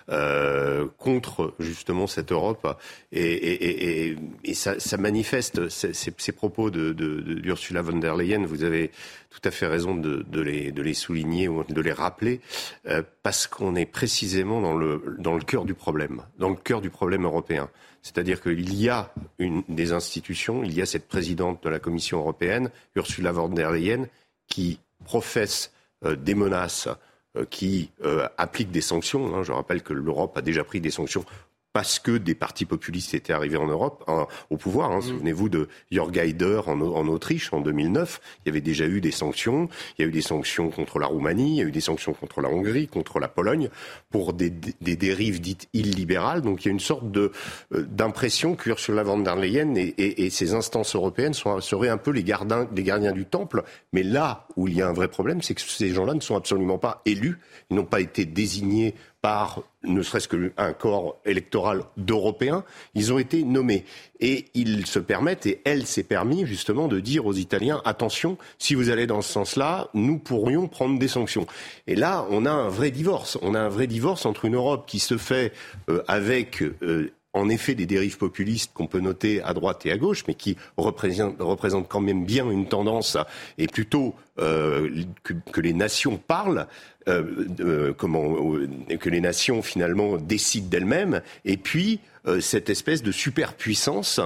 euh, 0.09 0.87
contre 0.99 1.55
justement 1.61 2.07
cette 2.07 2.33
Europe. 2.33 2.77
Et, 3.13 3.23
et, 3.23 4.09
et, 4.09 4.17
et 4.45 4.55
ça, 4.55 4.81
ça, 4.81 4.97
manifeste 4.97 5.69
ces, 5.69 6.33
propos 6.33 6.71
de, 6.71 6.93
de, 6.93 7.21
de, 7.21 7.81
von 7.81 7.99
der 7.99 8.17
Leyen. 8.17 8.45
Vous 8.45 8.65
avez 8.65 8.91
tout 9.31 9.41
à 9.45 9.51
fait 9.51 9.67
raison 9.67 9.95
de, 9.95 10.25
de, 10.29 10.41
les, 10.41 10.73
les 10.73 10.95
souligner 10.95 11.49
ou 11.49 11.63
de 11.65 11.81
les 11.81 11.93
rappeler, 11.93 12.41
euh, 12.87 13.03
parce 13.23 13.47
qu'on 13.47 13.77
est 13.77 13.87
précisément 13.87 14.61
dans 14.61 14.77
le, 14.77 15.17
dans 15.19 15.35
le 15.35 15.43
cœur 15.43 15.65
du 15.65 15.75
problème, 15.75 16.23
dans 16.39 16.51
le 16.51 16.57
cœur 16.57 16.81
du 16.81 16.91
problème 16.91 17.25
européen. 17.25 17.71
C'est-à-dire 18.03 18.41
qu'il 18.41 18.75
y 18.75 18.89
a 18.89 19.13
une, 19.39 19.63
des 19.69 19.93
institutions, 19.93 20.65
il 20.65 20.73
y 20.75 20.81
a 20.81 20.87
cette 20.87 21.07
présidente 21.07 21.63
de 21.63 21.69
la 21.69 21.79
Commission 21.79 22.19
européenne, 22.19 22.71
Ursula 22.97 23.33
von 23.33 23.49
der 23.49 23.73
Leyen, 23.73 24.07
qui 24.47 24.81
professe 25.05 25.73
euh, 26.05 26.17
des 26.17 26.35
menaces, 26.35 26.89
euh, 27.37 27.45
qui 27.45 27.91
euh, 28.05 28.27
applique 28.39 28.71
des 28.71 28.81
sanctions. 28.81 29.35
Hein. 29.35 29.43
Je 29.43 29.53
rappelle 29.53 29.83
que 29.83 29.93
l'Europe 29.93 30.37
a 30.37 30.43
déjà 30.43 30.65
pris 30.65 30.81
des 30.81 30.91
sanctions 30.91 31.25
parce 31.73 31.99
que 31.99 32.19
des 32.19 32.35
partis 32.35 32.65
populistes 32.65 33.15
étaient 33.15 33.33
arrivés 33.33 33.57
en 33.57 33.67
Europe 33.67 34.09
au 34.51 34.57
pouvoir. 34.57 34.91
Hein. 34.91 34.99
Mm. 34.99 35.03
Souvenez-vous 35.03 35.49
de 35.49 35.69
Jörg 35.91 36.17
Haider 36.19 36.61
en, 36.67 36.81
en, 36.81 37.07
Autriche 37.09 37.53
en 37.53 37.61
2009. 37.61 38.21
Il 38.45 38.49
y 38.49 38.51
avait 38.51 38.61
déjà 38.61 38.87
eu 38.87 39.01
des 39.01 39.11
sanctions. 39.11 39.69
Il 39.99 40.03
y 40.03 40.05
a 40.05 40.09
eu 40.09 40.13
des 40.13 40.23
sanctions 40.23 40.71
contre 40.71 40.99
la 40.99 41.07
Roumanie, 41.07 41.57
il 41.57 41.59
y 41.59 41.63
a 41.63 41.65
eu 41.65 41.71
des 41.71 41.81
sanctions 41.81 42.13
contre 42.13 42.41
la 42.41 42.49
Hongrie, 42.49 42.89
contre 42.89 43.21
la 43.21 43.29
Pologne, 43.29 43.69
pour 44.11 44.33
des, 44.33 44.51
des 44.51 44.97
dérives 44.97 45.41
dites 45.41 45.69
illibérales. 45.73 46.43
Donc 46.43 46.65
il 46.65 46.69
y 46.69 46.71
a 46.71 46.73
une 46.73 46.81
sorte 46.81 47.11
de 47.11 47.33
euh, 47.75 47.87
d'impression 47.89 48.57
qu'Ursula 48.57 49.03
von 49.03 49.19
der 49.19 49.37
Leyen 49.37 49.75
et, 49.75 49.95
et, 49.99 50.25
et, 50.27 50.31
ses 50.31 50.55
instances 50.55 50.95
européennes 50.95 51.35
sont, 51.35 51.61
seraient 51.61 51.89
un 51.89 51.97
peu 51.97 52.11
les, 52.11 52.25
gardiens, 52.25 52.69
les 52.75 52.83
gardiens 52.83 53.13
du 53.13 53.27
temple. 53.27 53.63
Mais 53.93 54.03
là 54.03 54.47
où 54.57 54.69
il 54.69 54.75
y 54.75 54.83
a 54.83 54.89
un 54.89 54.93
vrai 54.93 55.09
problème, 55.09 55.43
c'est 55.43 55.55
que 55.55 55.61
ces 55.61 55.91
gens-là 55.91 56.15
ne 56.15 56.21
sont 56.21 56.37
absolument 56.37 56.79
pas 56.79 57.03
élus. 57.07 57.39
Ils 57.71 57.77
n'ont 57.77 57.85
pas 57.85 58.01
été 58.01 58.25
désignés 58.25 58.95
par 59.23 59.63
ne 59.83 60.03
serait-ce 60.03 60.29
qu'un 60.29 60.73
corps 60.73 61.17
électoral 61.25 61.83
d'Européens, 61.97 62.65
ils 62.95 63.13
ont 63.13 63.19
été 63.19 63.45
nommés. 63.45 63.85
Et 64.21 64.47
ils 64.55 64.87
se 64.87 64.99
permettent, 64.99 65.47
et 65.47 65.61
elle 65.65 65.87
s'est 65.87 66.03
permis 66.03 66.47
justement 66.47 66.89
de 66.89 67.01
dire 67.01 67.27
aux 67.27 67.35
Italiens, 67.35 67.81
attention, 67.85 68.39
si 68.59 68.75
vous 68.75 68.91
allez 68.91 69.07
dans 69.07 69.23
ce 69.23 69.33
sens-là, 69.33 69.89
nous 69.95 70.19
pourrions 70.19 70.69
prendre 70.69 70.99
des 70.99 71.09
sanctions. 71.09 71.47
Et 71.87 71.97
là, 71.97 72.27
on 72.31 72.47
a 72.47 72.51
un 72.51 72.69
vrai 72.69 72.91
divorce. 72.91 73.39
On 73.43 73.55
a 73.55 73.61
un 73.61 73.69
vrai 73.69 73.87
divorce 73.87 74.27
entre 74.27 74.45
une 74.45 74.55
Europe 74.55 74.85
qui 74.87 74.99
se 74.99 75.17
fait 75.17 75.53
euh, 75.89 76.03
avec... 76.09 76.63
Euh, 76.63 77.13
en 77.33 77.49
effet 77.49 77.75
des 77.75 77.87
dérives 77.87 78.19
populistes 78.19 78.73
qu'on 78.75 78.87
peut 78.87 79.01
noter 79.01 79.43
à 79.43 79.55
droite 79.55 79.87
et 79.87 79.93
à 79.93 79.99
gauche, 79.99 80.25
mais 80.27 80.35
qui 80.35 80.57
représentent, 80.77 81.89
quand 81.89 82.01
même 82.01 82.25
bien 82.25 82.51
une 82.51 82.67
tendance, 82.67 83.17
et 83.59 83.67
plutôt 83.67 84.15
euh, 84.39 84.89
que, 85.23 85.61
les 85.61 85.73
nations 85.73 86.17
parlent, 86.17 86.67
euh, 87.09 87.47
euh, 87.61 87.93
que 87.95 89.11
les 89.11 89.21
nations 89.21 89.63
finalement 89.63 90.17
décident 90.17 90.69
d'elles-mêmes, 90.69 91.23
et 91.45 91.57
puis 91.57 92.01
cette 92.41 92.71
espèce 92.71 93.03
de 93.03 93.13
superpuissance 93.13 94.21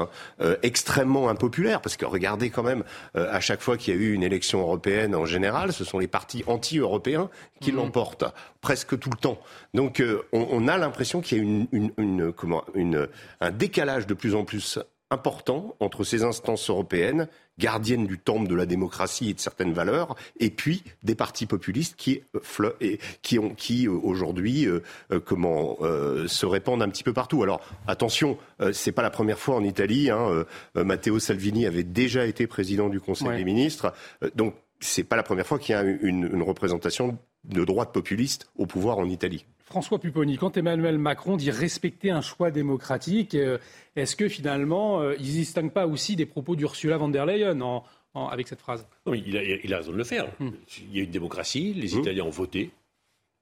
extrêmement 0.63 1.29
impopulaire, 1.29 1.81
parce 1.81 1.97
que 1.97 2.05
regardez 2.05 2.51
quand 2.51 2.63
même, 2.63 2.85
à 3.15 3.41
chaque 3.41 3.61
fois 3.61 3.77
qu'il 3.77 3.95
y 3.95 3.97
a 3.97 4.01
eu 4.01 4.13
une 4.13 4.23
élection 4.23 4.61
européenne 4.61 5.15
en 5.15 5.27
général, 5.27 5.73
ce 5.73 5.85
sont 5.85 5.99
les 5.99 6.09
partis 6.09 6.45
anti-européens 6.47 7.31
qui 7.61 7.73
mmh. 7.73 7.77
l'emportent, 7.77 8.25
presque 8.61 8.99
tout 8.99 9.11
le 9.11 9.19
temps. 9.19 9.39
Donc 9.75 10.03
on, 10.33 10.49
on, 10.51 10.69
a 10.69 10.77
l'impression 10.79 11.21
qu'il 11.21 11.39
y 11.39 11.41
a 11.41 11.45
une, 11.45 11.67
une, 11.73 11.93
une, 11.99 12.33
comment, 12.33 12.65
une, 12.75 13.09
un 13.41 13.51
décalage 13.51 14.07
de 14.07 14.15
plus 14.15 14.35
en 14.35 14.45
plus 14.45 14.79
important 15.11 15.77
entre 15.81 16.05
ces 16.05 16.25
instances 16.25 16.69
européennes 16.71 17.29
gardienne 17.59 18.07
du 18.07 18.19
temple 18.19 18.49
de 18.49 18.55
la 18.55 18.67
démocratie 18.67 19.31
et 19.31 19.35
de 19.35 19.41
certaines 19.41 19.73
valeurs, 19.73 20.17
et 20.41 20.51
puis 20.51 20.83
des 21.03 21.15
partis 21.15 21.47
populistes 21.47 21.95
qui, 21.97 22.23
euh, 22.35 22.97
qui, 23.23 23.39
ont, 23.39 23.51
qui 23.51 23.87
euh, 23.87 23.93
aujourd'hui 23.93 24.67
euh, 24.67 24.81
comment, 25.25 25.79
se 26.27 26.47
répandent 26.47 26.83
un 26.83 26.89
petit 26.89 27.05
peu 27.05 27.13
partout. 27.13 27.43
Alors 27.43 27.61
attention, 27.87 28.39
c'est 28.73 28.93
pas 28.93 29.03
la 29.03 29.11
première 29.11 29.39
fois 29.39 29.57
en 29.57 29.65
Italie. 29.65 30.11
Hein, 30.11 30.45
Matteo 30.75 31.19
Salvini 31.19 31.67
avait 31.67 31.83
déjà 31.83 32.27
été 32.27 32.47
président 32.47 32.89
du 32.89 33.01
Conseil 33.01 33.37
des 33.37 33.45
ministres, 33.45 33.93
donc 34.35 34.55
c'est 34.81 35.05
pas 35.05 35.17
la 35.17 35.23
première 35.23 35.47
fois 35.47 35.59
qu'il 35.59 35.75
y 35.75 35.79
a 35.79 35.83
une, 35.83 36.31
une 36.33 36.43
représentation 36.43 37.19
de 37.45 37.65
droite 37.65 37.93
populiste 37.93 38.51
au 38.57 38.67
pouvoir 38.67 38.99
en 38.99 39.09
Italie. 39.09 39.47
François 39.65 39.99
Pupponi, 39.99 40.37
quand 40.37 40.57
Emmanuel 40.57 40.99
Macron 40.99 41.37
dit 41.37 41.51
respecter 41.51 42.11
un 42.11 42.21
choix 42.21 42.51
démocratique, 42.51 43.35
euh, 43.35 43.59
est-ce 43.97 44.15
que 44.15 44.29
finalement, 44.29 45.01
euh, 45.01 45.15
il 45.19 45.27
ne 45.27 45.31
distingue 45.31 45.73
pas 45.73 45.87
aussi 45.87 46.17
des 46.17 46.27
propos 46.27 46.55
d'Ursula 46.55 46.99
von 46.99 47.09
der 47.09 47.25
Leyen 47.25 47.83
avec 48.15 48.47
cette 48.47 48.61
phrase? 48.61 48.87
Il, 49.07 49.73
a, 49.73 49.79
raison 49.79 49.93
de 49.93 49.97
le 49.97 50.05
faire. 50.05 50.31
Hmm. 50.39 50.51
Il 50.83 50.97
y 50.97 51.01
a 51.01 51.05
une 51.05 51.11
démocratie, 51.11 51.73
les 51.73 51.95
hmm. 51.95 52.01
Italiens 52.01 52.25
ont 52.25 52.31
voté, 52.31 52.71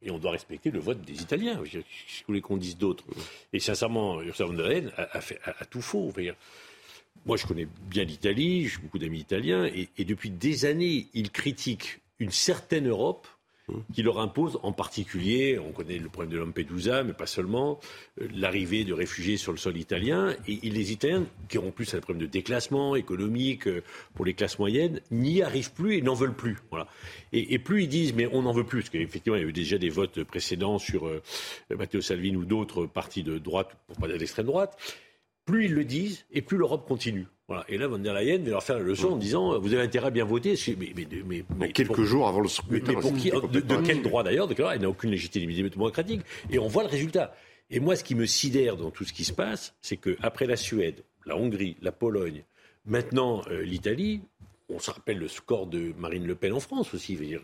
et 0.01 0.11
on 0.13 0.19
doit 0.19 0.31
respecter 0.31 0.71
le 0.71 0.79
vote 0.79 1.01
des 1.03 1.21
Italiens. 1.21 1.61
Je 1.65 1.81
voulais 2.27 2.41
qu'on 2.41 2.57
dise 2.57 2.79
d'autres. 2.79 3.05
Et 3.53 3.59
sincèrement, 3.59 4.23
Ursula 4.23 4.49
von 4.49 4.55
der 4.55 4.69
Leyen 4.69 4.91
a, 4.97 5.21
fait, 5.21 5.41
tout 5.71 5.83
faux. 5.83 6.13
Moi, 7.27 7.37
je 7.37 7.47
connais 7.47 7.67
bien 7.91 8.05
l'Italie, 8.05 8.69
j'ai 8.69 8.79
beaucoup 8.79 8.99
d'amis 8.99 9.19
italiens, 9.19 9.67
et, 9.67 9.89
et 9.99 10.05
depuis 10.05 10.31
des 10.31 10.65
années, 10.67 11.09
ils 11.15 11.31
critiquent 11.31 12.01
une 12.21 12.31
certaine 12.31 12.89
Europe 12.89 13.27
qui 13.95 14.03
leur 14.03 14.19
impose 14.19 14.59
en 14.63 14.73
particulier, 14.73 15.59
on 15.59 15.73
connaît 15.73 15.99
le 15.99 16.09
problème 16.09 16.33
de 16.33 16.39
Lampedusa, 16.39 17.05
mais 17.05 17.13
pas 17.13 17.27
seulement, 17.27 17.79
euh, 18.21 18.29
l'arrivée 18.35 18.85
de 18.85 18.93
réfugiés 18.93 19.37
sur 19.37 19.53
le 19.53 19.59
sol 19.59 19.77
italien. 19.77 20.35
Et, 20.49 20.59
les 20.69 20.93
Italiens, 20.93 21.25
qui 21.49 21.59
ont 21.59 21.71
plus 21.71 21.95
un 21.95 22.01
problème 22.01 22.27
de 22.27 22.31
déclassement 22.31 22.97
économique 22.97 23.69
euh, 23.69 23.83
pour 24.15 24.25
les 24.25 24.35
classes 24.35 24.59
moyennes, 24.59 25.01
n'y 25.11 25.43
arrivent 25.43 25.73
plus 25.73 25.97
et 25.97 26.03
n'en 26.03 26.15
veulent 26.15 26.35
plus. 26.35 26.59
Voilà. 26.71 26.89
Et, 27.33 27.59
plus 27.59 27.85
ils 27.85 27.89
disent, 27.89 28.15
mais 28.15 28.29
on 28.33 28.43
n'en 28.43 28.53
veut 28.53 28.65
plus, 28.65 28.81
parce 28.81 28.91
qu'effectivement, 28.91 29.37
il 29.37 29.43
y 29.43 29.45
a 29.45 29.49
eu 29.49 29.53
déjà 29.53 29.79
des 29.79 29.91
votes 29.91 30.25
précédents 30.25 30.79
sur 30.79 31.07
euh, 31.07 31.23
Matteo 31.71 32.01
Salvini 32.01 32.37
ou 32.37 32.45
d'autres 32.45 32.87
partis 32.87 33.23
de 33.23 33.39
droite, 33.39 33.77
pour 33.87 33.97
pas 33.97 34.09
dire 34.09 34.19
d'extrême 34.19 34.47
droite, 34.47 34.77
plus 35.45 35.67
ils 35.67 35.75
le 35.75 35.85
disent 35.85 36.25
et 36.31 36.43
plus 36.43 36.57
l'Europe 36.57 36.87
continue. 36.87 37.27
Et 37.69 37.77
là, 37.77 37.87
Van 37.87 37.99
der 37.99 38.15
Leyen 38.15 38.39
va 38.39 38.51
leur 38.51 38.63
faire 38.63 38.79
la 38.79 38.85
leçon 38.85 39.09
en 39.09 39.17
disant 39.17 39.59
Vous 39.59 39.75
avez 39.75 39.83
intérêt 39.83 40.07
à 40.07 40.11
bien 40.11 40.25
voter. 40.25 40.55
Mais, 41.59 41.73
quelques 41.73 42.03
jours 42.03 42.29
avant 42.29 42.41
le 42.41 42.49
scrutin. 42.49 42.93
Mais 42.95 43.01
pour 43.01 43.15
qui, 43.15 43.31
de, 43.31 43.77
quel 43.85 44.03
droit 44.03 44.23
d'ailleurs 44.23 44.49
Elle 44.73 44.81
n'a 44.81 44.89
aucune 44.89 45.11
légitimité 45.11 45.63
démocratique. 45.63 46.23
Et 46.51 46.59
on 46.59 46.69
voit 46.69 46.83
le 46.83 46.89
résultat. 46.89 47.35
Et 47.71 47.81
moi, 47.81 47.97
ce 47.97 48.05
qui 48.05 48.15
me 48.15 48.27
sidère 48.27 48.77
dans 48.77 48.91
tout 48.91 49.05
ce 49.05 49.13
qui 49.13 49.25
se 49.25 49.33
passe, 49.33 49.75
c'est 49.81 49.97
qu'après 49.97 50.47
la 50.47 50.57
Suède, 50.57 51.05
la 51.25 51.37
Hongrie, 51.37 51.77
la 51.81 51.93
Pologne, 51.93 52.45
maintenant 52.85 53.43
euh, 53.49 53.63
l'Italie, 53.63 54.21
on 54.75 54.79
se 54.79 54.91
rappelle 54.91 55.19
le 55.19 55.29
score 55.29 55.67
de 55.67 55.93
Marine 55.99 56.27
Le 56.27 56.35
Pen 56.35 56.53
en 56.53 56.61
France 56.61 56.95
aussi. 56.95 57.17
Euh, 57.21 57.39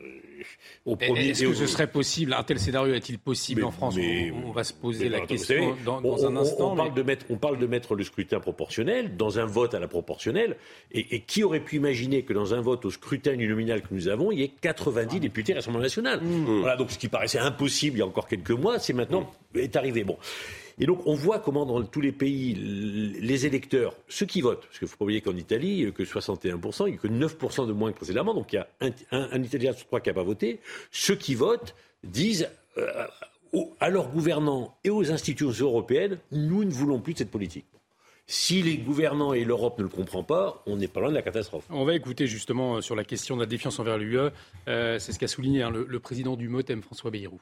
est-ce 1.00 1.44
que 1.44 1.54
ce 1.54 1.66
serait 1.66 1.90
possible 1.90 2.34
Un 2.34 2.42
tel 2.42 2.58
scénario 2.58 2.94
est-il 2.94 3.18
possible 3.18 3.64
en 3.64 3.70
France? 3.70 3.96
on, 4.44 4.50
va 4.50 4.64
se 4.64 4.72
poser 4.72 5.08
la 5.08 5.20
question 5.20 5.76
dans, 5.84 6.26
un 6.26 6.36
instant. 6.36 6.72
On, 6.72 6.76
parle 6.76 6.94
de 6.94 7.02
mettre, 7.02 7.26
on 7.30 7.36
parle 7.36 7.58
de 7.58 7.66
mettre 7.66 7.94
le 7.94 8.04
scrutin 8.04 8.40
proportionnel 8.40 9.16
dans 9.16 9.38
un 9.38 9.46
vote 9.46 9.74
à 9.74 9.80
la 9.80 9.88
proportionnelle. 9.88 10.56
Et, 10.92 11.20
qui 11.20 11.42
aurait 11.42 11.60
pu 11.60 11.76
imaginer 11.76 12.22
que 12.22 12.32
dans 12.32 12.54
un 12.54 12.60
vote 12.60 12.84
au 12.84 12.90
scrutin 12.90 13.32
uninominal 13.32 13.82
que 13.82 13.88
nous 13.92 14.08
avons, 14.08 14.32
il 14.32 14.40
y 14.40 14.42
ait 14.44 14.52
90 14.60 15.20
députés 15.20 15.52
à 15.52 15.56
l'Assemblée 15.56 15.82
nationale? 15.82 16.20
Mmh. 16.22 16.60
Voilà, 16.60 16.76
donc 16.76 16.90
ce 16.90 16.98
qui 16.98 17.08
paraissait 17.08 17.38
impossible 17.38 17.96
il 17.96 18.00
y 18.00 18.02
a 18.02 18.06
encore 18.06 18.28
quelques 18.28 18.50
mois, 18.50 18.78
c'est 18.78 18.92
maintenant 18.92 19.30
mmh. 19.54 19.58
est 19.58 19.76
arrivé. 19.76 20.04
Bon. 20.04 20.16
Et 20.80 20.86
donc 20.86 21.06
on 21.06 21.14
voit 21.14 21.38
comment 21.40 21.66
dans 21.66 21.82
tous 21.82 22.00
les 22.00 22.12
pays, 22.12 22.54
les 22.54 23.46
électeurs, 23.46 23.94
ceux 24.08 24.26
qui 24.26 24.40
votent, 24.40 24.66
parce 24.66 24.78
qu'il 24.78 24.88
faut 24.88 24.96
pas 24.96 25.04
oublier 25.04 25.20
qu'en 25.20 25.36
Italie, 25.36 25.70
il 25.70 25.82
n'y 25.84 25.88
a 25.88 25.90
que 25.90 26.02
61%, 26.02 26.86
il 26.86 26.90
n'y 26.90 26.96
a 26.96 26.98
que 26.98 27.08
9% 27.08 27.66
de 27.66 27.72
moins 27.72 27.92
que 27.92 27.96
précédemment, 27.96 28.34
donc 28.34 28.52
il 28.52 28.56
y 28.56 28.58
a 28.58 28.68
un, 29.10 29.42
Italien 29.42 29.72
sur 29.72 29.86
trois 29.86 30.00
qui 30.00 30.10
n'a 30.10 30.14
pas 30.14 30.22
voté, 30.22 30.60
ceux 30.90 31.16
qui 31.16 31.34
votent 31.34 31.74
disent 32.04 32.48
euh, 32.76 33.06
à 33.80 33.90
leurs 33.90 34.10
gouvernants 34.10 34.76
et 34.84 34.90
aux 34.90 35.10
institutions 35.10 35.66
européennes, 35.66 36.18
nous 36.32 36.64
ne 36.64 36.70
voulons 36.70 37.00
plus 37.00 37.14
de 37.14 37.18
cette 37.18 37.30
politique. 37.30 37.64
Si 38.30 38.60
les 38.60 38.76
gouvernants 38.76 39.32
et 39.32 39.42
l'Europe 39.42 39.78
ne 39.78 39.84
le 39.84 39.88
comprennent 39.88 40.24
pas, 40.24 40.62
on 40.66 40.76
n'est 40.76 40.86
pas 40.86 41.00
loin 41.00 41.08
de 41.08 41.14
la 41.14 41.22
catastrophe. 41.22 41.64
On 41.70 41.86
va 41.86 41.94
écouter 41.94 42.26
justement 42.26 42.76
euh, 42.76 42.80
sur 42.82 42.94
la 42.94 43.04
question 43.04 43.36
de 43.36 43.40
la 43.40 43.46
défiance 43.46 43.78
envers 43.78 43.96
l'UE. 43.96 44.18
Euh, 44.68 44.98
c'est 44.98 45.12
ce 45.12 45.18
qu'a 45.18 45.28
souligné 45.28 45.62
hein, 45.62 45.70
le, 45.70 45.98
président 45.98 46.36
du 46.36 46.48
MOTEM, 46.48 46.82
François 46.82 47.10
Bayrou. 47.10 47.40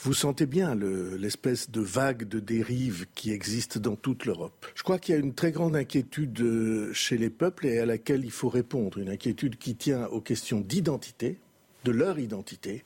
Vous 0.00 0.12
sentez 0.12 0.46
bien 0.46 0.74
l'espèce 0.74 1.70
de 1.70 1.80
vague 1.80 2.24
de 2.28 2.40
dérive 2.40 3.06
qui 3.14 3.30
existe 3.30 3.78
dans 3.78 3.96
toute 3.96 4.26
l'Europe. 4.26 4.66
Je 4.74 4.82
crois 4.82 4.98
qu'il 4.98 5.14
y 5.14 5.16
a 5.16 5.20
une 5.20 5.34
très 5.34 5.52
grande 5.52 5.76
inquiétude 5.76 6.40
euh, 6.40 6.92
chez 6.92 7.16
les 7.16 7.30
peuples 7.30 7.66
et 7.66 7.78
à 7.78 7.86
laquelle 7.86 8.24
il 8.24 8.30
faut 8.30 8.48
répondre. 8.48 8.98
Une 8.98 9.08
inquiétude 9.08 9.56
qui 9.56 9.76
tient 9.76 10.06
aux 10.06 10.20
questions 10.20 10.60
d'identité, 10.60 11.38
de 11.84 11.92
leur 11.92 12.18
identité, 12.18 12.84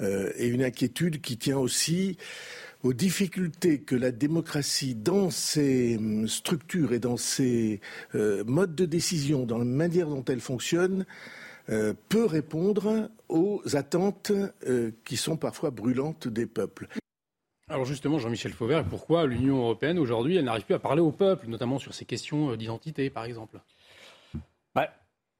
euh, 0.00 0.32
et 0.36 0.48
une 0.48 0.64
inquiétude 0.64 1.20
qui 1.20 1.38
tient 1.38 1.58
aussi 1.58 2.18
aux 2.82 2.92
difficultés 2.92 3.78
que 3.78 3.94
la 3.94 4.10
démocratie, 4.10 4.94
dans 4.94 5.30
ses 5.30 5.96
hum, 5.96 6.26
structures 6.26 6.92
et 6.92 6.98
dans 6.98 7.16
ses 7.16 7.80
euh, 8.14 8.42
modes 8.44 8.74
de 8.74 8.86
décision, 8.86 9.46
dans 9.46 9.58
la 9.58 9.64
manière 9.64 10.08
dont 10.08 10.24
elle 10.24 10.40
fonctionne, 10.40 11.06
euh, 11.68 11.94
peut 12.08 12.26
répondre 12.26 13.08
aux 13.28 13.62
attentes 13.74 14.32
euh, 14.66 14.90
qui 15.04 15.16
sont 15.16 15.36
parfois 15.36 15.70
brûlantes 15.70 16.28
des 16.28 16.46
peuples. 16.46 16.88
Alors 17.68 17.84
justement, 17.84 18.18
Jean-Michel 18.18 18.52
Fauvert, 18.52 18.84
pourquoi 18.84 19.26
l'Union 19.26 19.58
européenne 19.58 19.98
aujourd'hui, 19.98 20.36
elle 20.36 20.44
n'arrive 20.44 20.64
plus 20.64 20.74
à 20.74 20.78
parler 20.78 21.00
au 21.00 21.12
peuple, 21.12 21.46
notamment 21.48 21.78
sur 21.78 21.94
ces 21.94 22.04
questions 22.04 22.50
euh, 22.50 22.56
d'identité, 22.56 23.08
par 23.10 23.24
exemple? 23.24 23.60
Bah, 24.74 24.92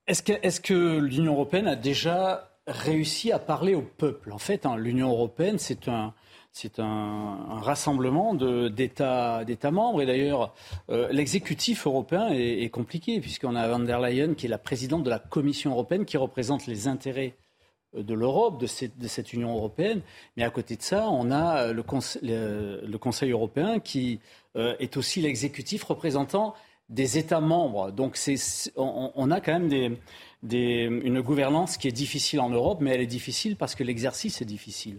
Est-ce 0.07 0.23
que, 0.23 0.33
est 0.33 0.63
que 0.63 0.99
l'Union 0.99 1.33
européenne 1.33 1.67
a 1.67 1.77
déjà 1.77 2.51
réussi 2.67 3.33
à 3.33 3.39
parler 3.39 3.75
au 3.75 3.83
peuple? 3.83 4.33
En 4.33 4.39
fait, 4.39 4.65
hein, 4.65 4.77
l'Union 4.77 5.11
européenne, 5.11 5.59
c'est 5.59 5.89
un, 5.89 6.15
c'est 6.53 6.79
un, 6.79 7.61
rassemblement 7.61 8.35
d'États 8.35 9.45
membres. 9.73 10.03
Et 10.03 10.07
d'ailleurs, 10.07 10.55
euh, 10.91 11.09
l'exécutif 11.11 11.87
européen 11.87 12.29
est, 12.31 12.69
compliqué, 12.69 13.21
puisqu'on 13.21 13.57
a 13.57 13.67
Van 13.67 13.79
der 13.79 14.01
Leyen, 14.01 14.35
qui 14.35 14.47
est 14.47 14.51
la 14.51 14.59
présidente 14.59 15.03
de 15.03 15.11
la 15.11 15.19
Commission 15.19 15.73
européenne, 15.73 16.05
qui 16.05 16.19
représente 16.19 16.67
les 16.67 16.89
intérêts 16.89 17.35
euh, 17.97 18.03
de 18.03 18.13
l'Europe, 18.13 18.61
de, 18.61 18.67
cette 18.67 19.33
Union 19.33 19.57
européenne. 19.57 20.03
Mais 20.37 20.45
à 20.45 20.51
côté 20.51 20.77
de 20.77 20.83
ça, 20.83 21.09
on 21.09 21.31
a 21.31 21.73
le, 21.73 21.83
Conseil 22.99 23.31
européen 23.31 23.81
qui 23.81 24.21
euh, 24.57 24.77
est 24.79 24.99
aussi 24.99 25.23
l'exécutif 25.23 25.85
représentant 25.85 26.55
des 26.91 27.17
États 27.17 27.41
membres. 27.41 27.91
Donc 27.93 28.19
on, 28.77 29.31
a 29.31 29.41
quand 29.41 29.59
même 29.59 29.97
une 30.51 31.21
gouvernance 31.21 31.77
qui 31.77 31.89
est 31.89 31.93
difficile 31.93 32.41
en 32.41 32.51
Europe, 32.51 32.79
mais 32.81 32.91
elle 32.91 33.01
est 33.01 33.07
difficile 33.07 33.57
parce 33.57 33.75
que 33.75 33.85
l'exercice 33.85 34.43
est 34.43 34.47
difficile. 34.47 34.99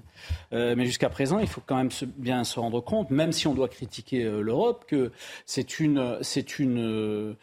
mais 0.51 0.85
jusqu'à 0.85 1.09
présent, 1.09 1.39
il 1.39 1.47
faut 1.47 1.61
quand 1.65 1.75
même 1.75 1.89
bien 2.17 2.43
se 2.43 2.59
rendre 2.59 2.81
compte, 2.81 3.09
même 3.09 3.31
si 3.31 3.47
on 3.47 3.53
doit 3.53 3.67
critiquer 3.67 4.23
l'Europe, 4.23 4.85
que 4.87 5.11
c'est 5.45 5.79
une, 5.79 6.17
c'est 6.21 6.59
une, 6.59 7.35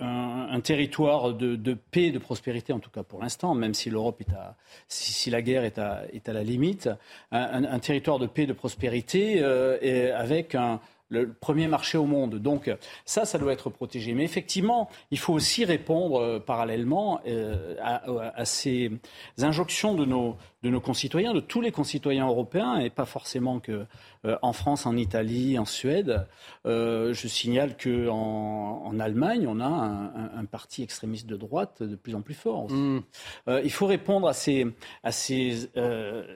un, 0.00 0.60
territoire 0.60 1.34
de, 1.34 1.56
de, 1.56 1.74
paix, 1.74 2.10
de 2.10 2.18
prospérité, 2.18 2.72
en 2.72 2.78
tout 2.78 2.90
cas 2.90 3.02
pour 3.02 3.20
l'instant, 3.20 3.54
même 3.54 3.74
si 3.74 3.90
l'Europe 3.90 4.20
est 4.20 4.32
à, 4.32 4.56
si, 4.88 5.30
la 5.30 5.42
guerre 5.42 5.64
est 5.64 5.78
à, 5.78 6.04
est 6.12 6.28
à 6.28 6.32
la 6.32 6.42
limite, 6.42 6.88
un, 7.32 7.64
un 7.64 7.78
territoire 7.78 8.18
de 8.18 8.26
paix, 8.26 8.46
de 8.46 8.52
prospérité, 8.52 9.44
et 9.82 10.10
avec 10.10 10.54
un 10.54 10.80
le 11.08 11.32
premier 11.32 11.68
marché 11.68 11.98
au 11.98 12.06
monde. 12.06 12.36
Donc 12.36 12.70
ça, 13.04 13.24
ça 13.24 13.38
doit 13.38 13.52
être 13.52 13.70
protégé. 13.70 14.14
Mais 14.14 14.24
effectivement, 14.24 14.88
il 15.10 15.18
faut 15.18 15.32
aussi 15.32 15.64
répondre 15.64 16.20
euh, 16.20 16.38
parallèlement 16.38 17.20
euh, 17.26 17.74
à, 17.82 18.44
ces 18.44 18.90
injonctions 19.38 19.94
de 19.94 20.04
nos, 20.04 20.36
de 20.62 20.70
nos 20.70 20.80
concitoyens, 20.80 21.32
de 21.32 21.40
tous 21.40 21.60
les 21.60 21.70
concitoyens 21.70 22.26
européens, 22.26 22.78
et 22.78 22.90
pas 22.90 23.04
forcément 23.04 23.60
que 23.60 23.86
euh, 24.24 24.36
en 24.42 24.52
France, 24.52 24.86
en 24.86 24.96
Italie, 24.96 25.58
en 25.58 25.64
Suède. 25.64 26.26
Euh, 26.66 27.14
je 27.14 27.28
signale 27.28 27.76
qu'en 27.76 28.82
en, 28.84 28.98
Allemagne, 28.98 29.46
on 29.46 29.60
a 29.60 29.66
un, 29.66 30.44
parti 30.44 30.82
extrémiste 30.82 31.26
de 31.26 31.36
droite 31.36 31.82
de 31.82 31.94
plus 31.94 32.16
en 32.16 32.22
plus 32.22 32.34
fort. 32.34 32.68
Mm. 32.70 33.02
Euh, 33.48 33.60
il 33.62 33.70
faut 33.70 33.86
répondre 33.86 34.26
à 34.26 34.32
ces, 34.32 34.66
à 35.04 35.12
ces, 35.12 35.68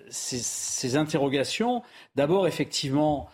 ces, 0.09 0.97
interrogations. 0.97 1.83
D'abord, 2.15 2.47
effectivement, 2.47 3.29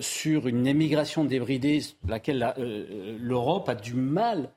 sur 0.00 0.48
une 0.48 0.66
émigration 0.74 1.24
débridée, 1.24 1.80
laquelle 2.06 2.54
l'Europe 3.18 3.68
a 3.68 3.74
du 3.74 3.94
mal 3.94 4.50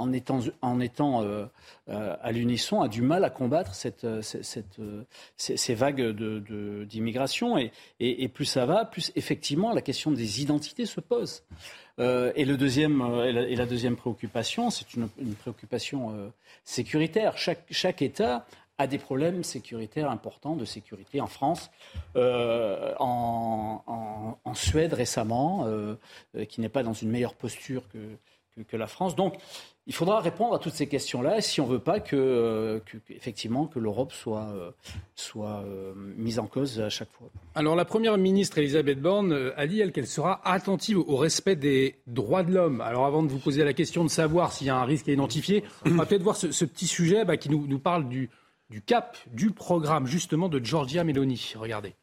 en 0.00 0.12
étant, 0.12 0.40
en 0.62 0.80
étant 0.80 1.22
euh, 1.22 1.44
euh, 1.88 2.16
à 2.22 2.32
l'unisson, 2.32 2.80
a 2.80 2.88
du 2.88 3.02
mal 3.02 3.22
à 3.24 3.30
combattre 3.30 3.74
cette, 3.74 4.04
euh, 4.04 4.22
ces, 5.36 5.74
vagues 5.74 6.02
d'immigration. 6.86 7.58
Et, 8.00 8.28
plus 8.28 8.46
ça 8.46 8.64
va, 8.66 8.84
plus 8.84 9.12
effectivement 9.14 9.72
la 9.72 9.82
question 9.82 10.10
des 10.10 10.40
identités 10.40 10.86
se 10.86 11.00
pose. 11.00 11.42
et, 11.98 12.44
le 12.46 12.56
deuxième, 12.56 13.02
et 13.24 13.56
la, 13.56 13.66
deuxième 13.66 13.96
préoccupation, 13.96 14.70
c'est 14.70 14.94
une, 14.94 15.08
une, 15.20 15.34
préoccupation 15.34 16.32
sécuritaire. 16.64 17.36
Chaque, 17.36 17.64
chaque 17.70 18.00
État 18.00 18.46
a 18.80 18.86
des 18.86 18.98
problèmes 18.98 19.44
sécuritaires 19.44 20.10
importants 20.10 20.56
de 20.56 20.64
sécurité 20.64 21.20
en 21.20 21.26
France, 21.26 21.70
en, 22.16 23.82
en, 24.44 24.54
Suède 24.54 24.92
récemment, 24.92 25.66
qui 26.48 26.60
n'est 26.60 26.68
pas 26.68 26.82
dans 26.82 26.92
une 26.92 27.10
meilleure 27.10 27.34
posture 27.34 27.88
que, 27.88 27.98
que, 28.64 28.76
la 28.76 28.86
France. 28.86 29.16
Donc 29.16 29.36
il 29.86 29.94
faudra 29.94 30.20
répondre 30.20 30.54
à 30.54 30.58
toutes 30.58 30.74
ces 30.74 30.86
questions-là 30.86 31.40
si 31.40 31.60
on 31.60 31.66
ne 31.66 31.72
veut 31.72 31.78
pas 31.80 32.00
que, 32.00 32.16
euh, 32.16 32.78
effectivement, 33.08 33.66
que 33.66 33.78
l'Europe 33.78 34.12
soit, 34.12 34.48
euh, 34.54 34.70
soit 35.14 35.64
euh, 35.64 35.92
mise 35.96 36.38
en 36.38 36.46
cause 36.46 36.80
à 36.80 36.88
chaque 36.90 37.10
fois. 37.10 37.28
Alors 37.54 37.76
la 37.76 37.84
Première 37.84 38.16
ministre 38.18 38.58
Elisabeth 38.58 39.00
Borne 39.00 39.52
a 39.56 39.66
dit, 39.66 39.80
elle, 39.80 39.92
qu'elle 39.92 40.06
sera 40.06 40.40
attentive 40.48 40.98
au 40.98 41.16
respect 41.16 41.56
des 41.56 41.96
droits 42.06 42.42
de 42.42 42.52
l'homme. 42.52 42.80
Alors 42.80 43.06
avant 43.06 43.22
de 43.22 43.28
vous 43.28 43.38
poser 43.38 43.64
la 43.64 43.72
question 43.72 44.04
de 44.04 44.10
savoir 44.10 44.52
s'il 44.52 44.66
y 44.66 44.70
a 44.70 44.76
un 44.76 44.84
risque 44.84 45.08
à 45.08 45.12
identifier, 45.12 45.64
on 45.86 45.90
va 45.90 46.06
peut-être 46.06 46.22
voir 46.22 46.36
ce, 46.36 46.64
petit 46.64 46.86
sujet 46.86 47.24
bah, 47.24 47.36
qui 47.36 47.48
nous, 47.50 47.66
nous 47.66 47.78
parle 47.78 48.08
du, 48.08 48.30
du 48.70 48.80
cap, 48.80 49.18
du 49.32 49.50
programme 49.50 50.06
justement 50.06 50.48
de 50.48 50.64
Giorgia 50.64 51.02
Meloni. 51.02 51.54
Regardez. 51.56 51.96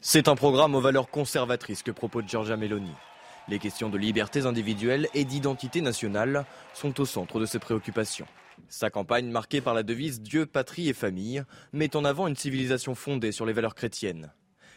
C'est 0.00 0.28
un 0.28 0.36
programme 0.36 0.74
aux 0.74 0.80
valeurs 0.80 1.10
conservatrices 1.10 1.82
que 1.82 1.90
propose 1.90 2.24
Giorgia 2.28 2.56
Meloni. 2.56 2.92
Les 3.48 3.58
questions 3.58 3.90
de 3.90 3.98
libertés 3.98 4.46
individuelles 4.46 5.08
et 5.12 5.24
d'identité 5.24 5.80
nationale 5.80 6.46
sont 6.72 7.00
au 7.00 7.04
centre 7.04 7.40
de 7.40 7.46
ses 7.46 7.58
préoccupations. 7.58 8.26
Sa 8.68 8.88
campagne, 8.88 9.30
marquée 9.30 9.60
par 9.60 9.74
la 9.74 9.82
devise 9.82 10.22
Dieu, 10.22 10.46
patrie 10.46 10.88
et 10.88 10.94
famille, 10.94 11.42
met 11.72 11.96
en 11.96 12.04
avant 12.04 12.28
une 12.28 12.36
civilisation 12.36 12.94
fondée 12.94 13.32
sur 13.32 13.46
les 13.46 13.52
valeurs 13.52 13.74
chrétiennes. 13.74 14.32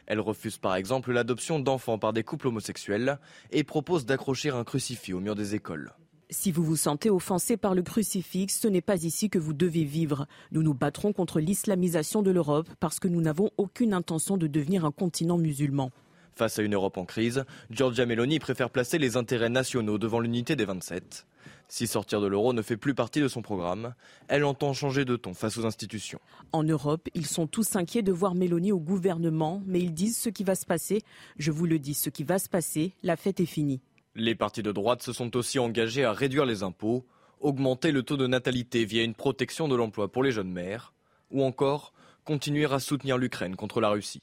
Elle 0.07 0.19
refuse 0.19 0.57
par 0.57 0.75
exemple 0.75 1.12
l'adoption 1.12 1.59
d'enfants 1.59 2.00
par 2.00 2.13
des 2.13 2.24
couples 2.24 2.47
homosexuels 2.47 3.19
et 3.51 3.63
propose 3.63 4.05
d'accrocher 4.05 4.50
un 4.50 4.63
crucifix 4.63 5.13
au 5.13 5.19
mur 5.19 5.36
des 5.36 5.53
écoles. 5.53 5.93
Si 6.29 6.51
vous 6.51 6.63
vous 6.63 6.75
sentez 6.75 7.10
offensé 7.10 7.55
par 7.55 7.74
le 7.74 7.81
crucifix, 7.81 8.50
ce 8.50 8.67
n'est 8.67 8.81
pas 8.81 9.01
ici 9.05 9.29
que 9.29 9.39
vous 9.39 9.53
devez 9.53 9.86
vivre. 9.86 10.27
Nous 10.51 10.62
nous 10.62 10.74
battrons 10.74 11.13
contre 11.13 11.39
l'islamisation 11.39 12.22
de 12.22 12.31
l'Europe 12.31 12.67
parce 12.81 13.00
que 13.00 13.07
nous 13.07 13.22
n'avons 13.22 13.50
aucune 13.55 13.93
intention 13.93 14.36
de 14.36 14.48
devenir 14.48 14.84
un 14.84 14.91
continent 14.91 15.38
musulman. 15.38 15.89
Face 16.36 16.60
à 16.60 16.63
une 16.63 16.75
Europe 16.75 16.98
en 16.98 17.05
crise, 17.05 17.46
Giorgia 17.72 18.05
Meloni 18.05 18.39
préfère 18.39 18.69
placer 18.69 18.98
les 18.98 19.15
intérêts 19.15 19.48
nationaux 19.48 19.98
devant 19.98 20.19
l'unité 20.19 20.57
des 20.57 20.65
27. 20.65 21.25
Si 21.69 21.88
sortir 21.88 22.19
de 22.19 22.27
l'euro 22.27 22.51
ne 22.51 22.62
fait 22.62 22.77
plus 22.77 22.93
partie 22.93 23.22
de 23.22 23.29
son 23.29 23.41
programme, 23.41 23.93
elle 24.27 24.43
entend 24.43 24.74
changer 24.74 25.05
de 25.05 25.15
ton 25.15 25.34
face 25.34 25.57
aux 25.57 25.65
institutions. 25.65 26.19
En 26.51 26.63
Europe, 26.63 27.07
ils 27.13 27.25
sont 27.25 27.48
tous 27.48 27.77
inquiets 27.77 28.01
de 28.01 28.12
voir 28.12 28.36
Meloni 28.36 28.74
au 28.74 28.79
gouvernement, 28.79 29.63
mais 29.66 29.79
ils 29.79 29.94
disent 29.94 30.18
ce 30.18 30.29
qui 30.29 30.44
va 30.44 30.55
se 30.55 30.66
passer. 30.66 31.03
Je 31.40 31.51
vous 31.51 31.66
le 31.66 31.79
dis, 31.79 31.94
ce 31.94 32.09
qui 32.09 32.25
va 32.25 32.37
se 32.37 32.50
passer, 32.50 32.92
la 33.01 33.16
fête 33.16 33.40
est 33.40 33.46
finie. 33.46 33.79
Les 34.20 34.34
partis 34.34 34.64
de 34.64 34.72
droite 34.72 35.03
se 35.03 35.14
sont 35.14 35.38
aussi 35.38 35.60
engagés 35.60 36.03
à 36.03 36.12
réduire 36.12 36.46
les 36.46 36.64
impôts, 36.64 37.06
augmenter 37.40 37.92
le 37.92 38.01
taux 38.01 38.18
de 38.18 38.25
natalité 38.25 38.84
via 38.84 39.03
une 39.03 39.14
protection 39.14 39.68
de 39.68 39.75
l'emploi 39.75 40.12
pour 40.12 40.24
les 40.24 40.32
jeunes 40.32 40.51
mères, 40.51 40.92
ou 41.30 41.44
encore 41.44 41.94
continuer 42.25 42.66
à 42.66 42.80
soutenir 42.80 43.20
l'Ukraine 43.20 43.56
contre 43.56 43.80
la 43.80 43.90
Russie. 43.90 44.20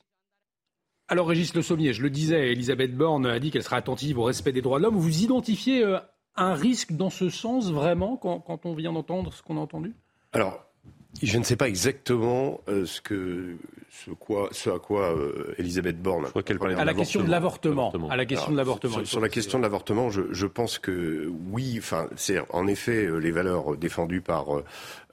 Alors 1.07 1.29
Régis 1.29 1.55
Le 1.55 1.63
Sommier, 1.63 1.93
je 1.93 2.03
le 2.03 2.11
disais, 2.11 2.51
Elisabeth 2.51 2.97
Borne 2.97 3.25
a 3.25 3.39
dit 3.39 3.53
qu'elle 3.53 3.63
sera 3.63 3.77
attentive 3.77 4.19
au 4.19 4.25
respect 4.25 4.51
des 4.51 4.63
droits 4.63 4.79
de 4.79 4.83
l'homme. 4.83 4.97
Vous 4.97 5.23
identifiez 5.23 5.85
euh, 5.85 6.01
un 6.35 6.55
risque 6.55 6.93
dans 6.93 7.11
ce 7.11 7.29
sens 7.29 7.71
vraiment 7.71 8.17
quand, 8.17 8.67
on 8.67 8.75
vient 8.75 8.93
d'entendre 8.93 9.33
ce 9.33 9.45
qu'on 9.45 9.59
a 9.59 9.61
entendu? 9.61 9.95
Alors, 10.33 10.67
je 11.22 11.38
ne 11.38 11.44
sais 11.44 11.57
pas 11.57 11.68
exactement 11.68 12.61
euh, 12.68 12.87
ce, 12.87 13.00
que, 13.00 13.57
ce, 13.90 14.11
quoi, 14.11 14.48
ce 14.53 14.70
à 14.70 14.79
quoi 14.79 15.16
euh, 15.16 15.55
Elisabeth 15.59 16.00
Borne. 16.00 16.27
à 16.77 16.85
la 16.85 16.94
question 16.94 17.22
de 17.22 17.31
l'avortement. 17.31 17.92
À 18.11 18.16
la 18.16 18.27
question 18.27 18.53
de 18.53 18.57
l'avortement. 18.57 19.05
Sur, 19.05 19.20
la 19.20 19.29
question 19.29 19.59
de 19.59 19.62
l'avortement, 19.62 20.11
je, 20.11 20.22
je, 20.33 20.46
pense 20.46 20.79
que 20.79 21.31
oui. 21.50 21.77
Enfin, 21.79 22.09
c'est 22.16 22.38
en 22.50 22.66
effet 22.66 23.09
les 23.20 23.31
valeurs 23.31 23.77
défendues 23.77 24.20
par 24.20 24.46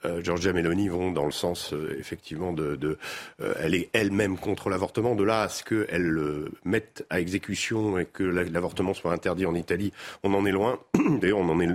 euh, 0.06 0.22
Georgia 0.24 0.54
Meloni 0.54 0.88
vont 0.88 1.12
dans 1.12 1.26
le 1.26 1.32
sens 1.32 1.74
euh, 1.74 1.96
effectivement 2.00 2.54
de, 2.54 2.76
de 2.76 2.98
euh, 3.42 3.54
elle 3.60 3.76
est 3.76 3.90
elle-même 3.94 4.38
contre 4.38 4.70
l'avortement. 4.70 5.16
De 5.16 5.24
là 5.24 5.44
à 5.44 5.50
ce 5.50 5.64
qu'elle 5.64 6.04
le 6.04 6.52
mette 6.66 7.06
à 7.10 7.20
exécution 7.20 7.98
et 7.98 8.06
que 8.06 8.24
l'avortement 8.24 8.94
soit 8.94 9.14
interdit 9.14 9.46
en 9.46 9.56
Italie, 9.56 9.92
on 10.24 10.34
en 10.34 10.46
est 10.46 10.52
loin. 10.52 10.80
D'ailleurs, 11.22 11.40
on 11.40 11.50
en 11.50 11.60
est 11.60 11.70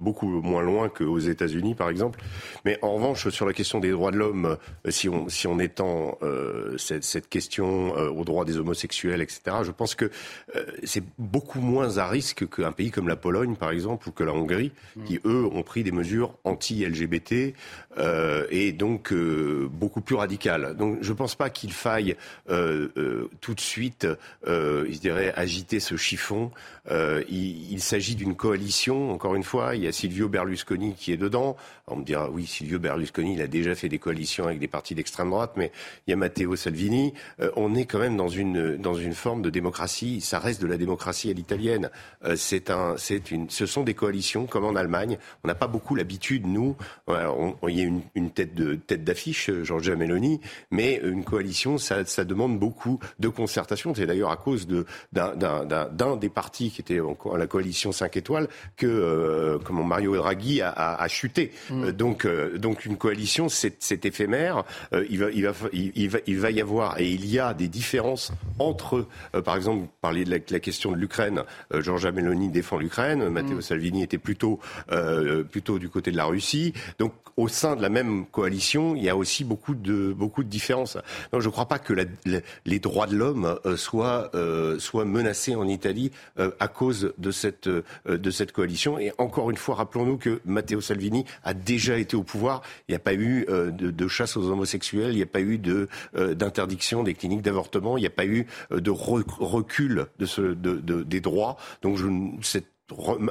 beaucoup 0.00 0.28
moins 0.28 0.62
loin 0.62 0.88
qu'aux 0.88 1.18
États-Unis, 1.18 1.74
par 1.74 1.90
exemple. 1.90 2.20
Mais 2.64 2.78
en 2.82 2.94
revanche, 2.94 3.28
sur 3.28 3.46
la 3.46 3.52
question 3.52 3.80
des 3.80 3.90
droits 3.90 4.10
de 4.10 4.18
l'homme, 4.18 4.56
si 4.88 5.08
on 5.08 5.28
si 5.28 5.46
on 5.46 5.58
étend 5.58 6.18
cette, 6.76 7.04
cette, 7.04 7.28
question 7.28 7.92
aux 7.92 8.24
droits 8.24 8.44
des 8.44 8.58
homosexuels, 8.58 9.22
etc., 9.22 9.58
je 9.62 9.70
pense 9.70 9.94
que 9.94 10.10
c'est 10.84 11.04
beaucoup 11.18 11.60
moins 11.60 11.98
à 11.98 12.08
risque 12.08 12.48
qu'un 12.48 12.72
pays 12.72 12.90
comme 12.90 13.08
la 13.08 13.16
Pologne, 13.16 13.56
par 13.56 13.70
exemple, 13.70 14.08
ou 14.08 14.12
que 14.12 14.24
la 14.24 14.32
Hongrie, 14.32 14.72
mmh. 14.96 15.04
qui 15.04 15.20
eux 15.24 15.44
ont 15.44 15.62
pris 15.62 15.82
des 15.82 15.92
mesures 15.92 16.34
anti-LGBT 16.44 17.41
euh, 17.98 18.46
et 18.50 18.72
donc 18.72 19.12
euh, 19.12 19.68
beaucoup 19.70 20.00
plus 20.00 20.16
radical. 20.16 20.76
Donc 20.76 20.98
je 21.00 21.12
ne 21.12 21.16
pense 21.16 21.34
pas 21.34 21.50
qu'il 21.50 21.72
faille 21.72 22.16
euh, 22.50 23.28
tout 23.40 23.54
de 23.54 23.60
suite, 23.60 24.06
je 24.46 24.98
dirais, 24.98 25.32
agiter 25.36 25.80
ce 25.80 25.96
chiffon. 25.96 26.50
Il, 26.90 27.80
s'agit 27.80 28.14
d'une 28.14 28.34
coalition, 28.34 29.12
encore 29.12 29.34
une 29.34 29.42
fois. 29.42 29.76
Il 29.76 29.82
y 29.82 29.86
a 29.86 29.92
Silvio 29.92 30.28
Berlusconi 30.28 30.94
qui 30.94 31.12
est 31.12 31.16
dedans. 31.16 31.56
On 31.86 31.96
me 31.96 32.04
dira, 32.04 32.30
oui, 32.30 32.46
Silvio 32.46 32.78
Berlusconi, 32.78 33.34
il 33.34 33.42
a 33.42 33.46
déjà 33.46 33.74
fait 33.74 33.88
des 33.88 33.98
coalitions 33.98 34.46
avec 34.46 34.58
des 34.58 34.68
partis 34.68 34.94
d'extrême 34.94 35.30
droite, 35.30 35.52
mais 35.56 35.72
il 36.06 36.10
y 36.10 36.14
a 36.14 36.16
Matteo 36.16 36.56
Salvini. 36.56 37.14
on 37.56 37.74
est 37.74 37.86
quand 37.86 37.98
même 37.98 38.16
dans 38.16 38.28
une, 38.28 38.76
dans 38.76 38.94
une 38.94 39.14
forme 39.14 39.42
de 39.42 39.50
démocratie. 39.50 40.20
Ça 40.20 40.38
reste 40.38 40.60
de 40.60 40.66
la 40.66 40.76
démocratie 40.76 41.30
à 41.30 41.32
l'italienne. 41.32 41.90
une, 42.24 43.50
ce 43.50 43.66
sont 43.66 43.82
des 43.82 43.94
coalitions 43.94 44.46
comme 44.46 44.64
en 44.64 44.74
Allemagne. 44.74 45.18
On 45.44 45.48
n'a 45.48 45.54
pas 45.54 45.66
beaucoup 45.66 45.94
l'habitude, 45.94 46.46
nous. 46.46 46.76
Il 47.08 47.76
y 47.76 47.82
a 47.82 47.90
une, 48.14 48.30
tête 48.30 48.54
de 48.54 48.74
tête 48.74 49.04
d'affiche, 49.04 49.50
euh, 49.50 49.64
Giorgia 49.64 49.96
Meloni, 49.96 50.40
mais 50.70 51.00
une 51.02 51.24
coalition, 51.24 51.78
ça, 51.78 52.02
demande 52.24 52.58
beaucoup 52.58 52.98
de 53.18 53.28
concertation. 53.28 53.94
C'est 53.94 54.06
d'ailleurs 54.06 54.30
à 54.30 54.36
cause 54.36 54.66
d'un 55.12 56.16
des 56.16 56.28
partis 56.28 56.71
qui 56.72 56.80
était 56.80 57.00
en, 57.00 57.16
la 57.36 57.46
coalition 57.46 57.92
5 57.92 58.16
étoiles 58.16 58.48
que 58.76 58.86
euh, 58.86 59.58
comment 59.62 59.84
Mario 59.84 60.16
Draghi 60.16 60.62
a, 60.62 61.06
chuté. 61.08 61.52
Mm. 61.70 61.84
Euh, 61.84 61.92
donc 61.92 62.26
donc 62.56 62.84
une 62.86 62.96
coalition, 62.96 63.48
c'est 63.48 64.04
éphémère. 64.04 64.64
il 65.10 65.18
va 65.18 65.30
il 65.30 65.44
va 65.44 65.52
il, 65.72 66.08
va, 66.08 66.18
il 66.26 66.38
va 66.38 66.50
y 66.50 66.60
avoir 66.60 66.98
et 66.98 67.10
il 67.10 67.26
y 67.26 67.38
a 67.38 67.54
des 67.54 67.68
différences 67.68 68.32
entre, 68.58 69.06
par 69.44 69.56
exemple, 69.56 69.86
parler 70.00 70.24
de 70.24 70.30
la, 70.30 70.60
question 70.60 70.92
de 70.92 70.96
l'Ukraine. 70.96 71.42
Giorgia 71.80 72.12
Meloni 72.12 72.48
défend 72.48 72.78
l'Ukraine, 72.78 73.28
Matteo 73.28 73.56
mm. 73.56 73.62
Salvini 73.62 74.02
était 74.02 74.18
plutôt 74.18 74.60
plutôt 75.50 75.78
du 75.78 75.88
côté 75.88 76.10
de 76.10 76.16
la 76.16 76.24
Russie. 76.24 76.72
Donc 76.98 77.12
au 77.36 77.48
sein 77.48 77.76
de 77.76 77.82
la 77.82 77.88
même 77.88 78.26
coalition, 78.26 78.94
il 78.94 79.02
y 79.02 79.08
a 79.08 79.16
aussi 79.16 79.44
beaucoup 79.44 79.74
de 79.74 80.12
beaucoup 80.12 80.44
de 80.44 80.48
différences. 80.48 80.96
Donc 81.32 81.42
je 81.42 81.46
ne 81.46 81.52
crois 81.52 81.66
pas 81.66 81.78
que 81.78 81.92
la, 81.92 82.04
les 82.64 82.78
droits 82.78 83.06
de 83.06 83.16
l'homme 83.16 83.58
soient 83.76 84.30
soient 84.78 85.04
menacés 85.04 85.54
en 85.54 85.68
Italie 85.68 86.10
à 86.62 86.68
cause 86.68 87.12
de 87.18 87.30
cette 87.32 87.68
de 88.06 88.30
cette 88.30 88.52
coalition. 88.52 88.98
Et 88.98 89.12
encore 89.18 89.50
une 89.50 89.56
fois, 89.56 89.74
rappelons-nous 89.74 90.16
que 90.16 90.40
Matteo 90.44 90.80
Salvini 90.80 91.24
a 91.42 91.54
déjà 91.54 91.98
été 91.98 92.16
au 92.16 92.22
pouvoir. 92.22 92.62
Il 92.88 92.92
n'y 92.92 92.96
a 92.96 93.00
pas 93.00 93.14
eu 93.14 93.44
euh, 93.48 93.70
de, 93.70 94.08
chasse 94.08 94.36
aux 94.36 94.50
homosexuels, 94.50 95.12
il 95.12 95.16
n'y 95.16 95.22
a 95.22 95.26
pas 95.26 95.40
eu 95.40 95.58
de, 95.58 95.88
euh, 96.16 96.34
d'interdiction 96.34 97.02
des 97.02 97.14
cliniques 97.14 97.42
d'avortement, 97.42 97.96
il 97.96 98.02
n'y 98.02 98.06
a 98.06 98.10
pas 98.10 98.26
eu 98.26 98.46
euh, 98.70 98.80
de 98.80 98.90
recul 98.90 100.06
de 100.18 100.26
ce, 100.26 100.42
de, 100.42 101.02
des 101.02 101.20
droits. 101.20 101.56
Donc 101.82 101.96
je, 101.96 102.06
cette, 102.42 102.68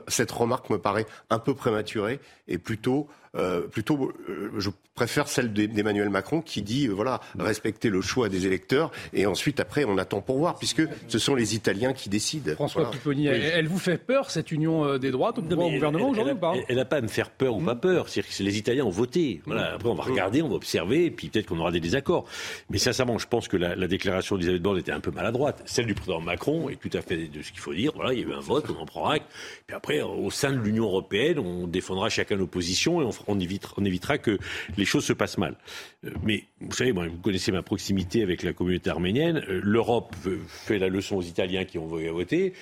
cette 0.08 0.32
remarque 0.32 0.70
me 0.70 0.78
paraît 0.78 1.06
un 1.30 1.40
peu 1.40 1.54
prématurée 1.54 2.20
et 2.48 2.58
plutôt 2.58 3.08
euh, 3.38 3.62
plutôt, 3.62 4.12
euh, 4.28 4.52
je 4.58 4.70
préfère 4.94 5.30
celle 5.30 5.54
d'Emmanuel 5.54 6.10
Macron 6.10 6.42
qui 6.42 6.62
dit 6.62 6.88
euh, 6.88 6.92
voilà 6.92 7.22
respecter 7.40 7.90
le 7.90 8.02
choix 8.02 8.28
des 8.28 8.46
électeurs 8.46 8.92
et 9.14 9.26
ensuite 9.26 9.62
après 9.62 9.86
on 9.86 9.98
attend 9.98 10.20
pour 10.20 10.38
voir 10.38 10.58
puisque 10.58 10.82
ce 11.08 11.18
sont 11.18 11.34
les 11.34 11.56
Italiens 11.56 11.94
qui 11.94 12.10
décident. 12.10 12.54
François 12.56 12.92
voilà. 13.06 13.32
elle, 13.32 13.70
vous 13.70 13.80
fait 13.80 13.98
peur 13.98 14.30
cette 14.30 14.52
union 14.52 14.98
des 14.98 15.12
droites 15.12 15.40
au, 15.40 15.44
gouvernement 15.44 16.10
aujourd'hui 16.10 16.34
ou 16.34 16.38
pas 16.38 16.56
Elle 16.68 16.76
n'a 16.76 16.84
pas 16.84 16.98
à 16.98 17.02
me 17.02 17.08
faire 17.08 17.30
peur 17.30 17.56
ou 17.56 17.62
pas 17.62 17.76
peur. 17.76 18.10
C'est 18.10 18.22
que 18.22 18.44
les 18.44 18.58
Italiens 18.58 18.84
ont 18.84 18.90
voté. 18.90 19.42
Voilà. 19.46 19.76
Après 19.76 19.88
on 19.88 19.96
va 19.96 20.04
regarder, 20.04 20.42
on 20.42 20.50
va 20.50 20.56
observer 20.56 21.06
et 21.06 21.12
puis 21.12 21.30
peut-être 21.30 21.46
qu'on 21.46 21.60
aura 21.60 21.72
des 21.72 21.80
désaccords. 21.80 22.26
Mais 22.70 22.80
sincèrement, 22.80 23.18
je 23.18 23.28
pense 23.28 23.48
que 23.48 23.56
la, 23.56 23.78
la 23.78 23.88
déclaration 23.88 24.36
d'Elisabeth 24.36 24.62
Borne 24.62 24.80
était 24.80 24.92
un 24.92 25.00
peu 25.00 25.12
maladroite. 25.12 25.62
Celle 25.66 25.86
du 25.86 25.94
président 25.94 26.20
Macron 26.20 26.68
est 26.68 26.76
tout 26.76 26.96
à 26.98 27.02
fait 27.02 27.28
de 27.28 27.42
ce 27.42 27.52
qu'il 27.52 27.62
faut 27.62 27.74
dire. 27.74 27.94
Voilà, 27.96 28.12
il 28.12 28.20
y 28.20 28.24
a 28.24 28.28
eu 28.28 28.34
un 28.34 28.42
vote, 28.42 28.66
on 28.78 28.82
en 28.82 28.86
prend 28.86 29.08
acte. 29.08 29.26
Puis 29.68 29.76
après, 29.76 30.02
au 30.02 30.30
sein 30.32 30.52
de 30.52 30.58
l'Union 30.58 30.84
européenne, 30.84 31.40
on 31.40 31.66
défendra 31.66 32.10
chacun 32.10 32.36
nos 32.36 32.48
positions 32.48 33.02
et 33.02 33.06
on 33.06 33.12
on 33.28 33.40
évitera, 33.40 34.18
que 34.18 34.38
les 34.78 34.86
choses 34.86 35.06
se 35.06 35.14
passent 35.14 35.38
mal. 35.38 35.56
Euh, 36.06 36.12
mais 36.24 36.44
vous 36.60 36.74
savez, 36.74 36.92
vous 36.92 37.18
connaissez 37.22 37.52
ma 37.52 37.62
proximité 37.62 38.24
avec 38.24 38.44
la 38.44 38.54
communauté 38.54 38.90
arménienne. 38.90 39.44
Euh, 39.50 39.62
L'Europe 39.64 40.16
fait 40.48 40.80
la 40.80 40.88
leçon 40.88 41.18
aux 41.18 41.22
Italiens 41.22 41.66
qui 41.66 41.78
ont 41.78 41.88
voté. 41.88 42.54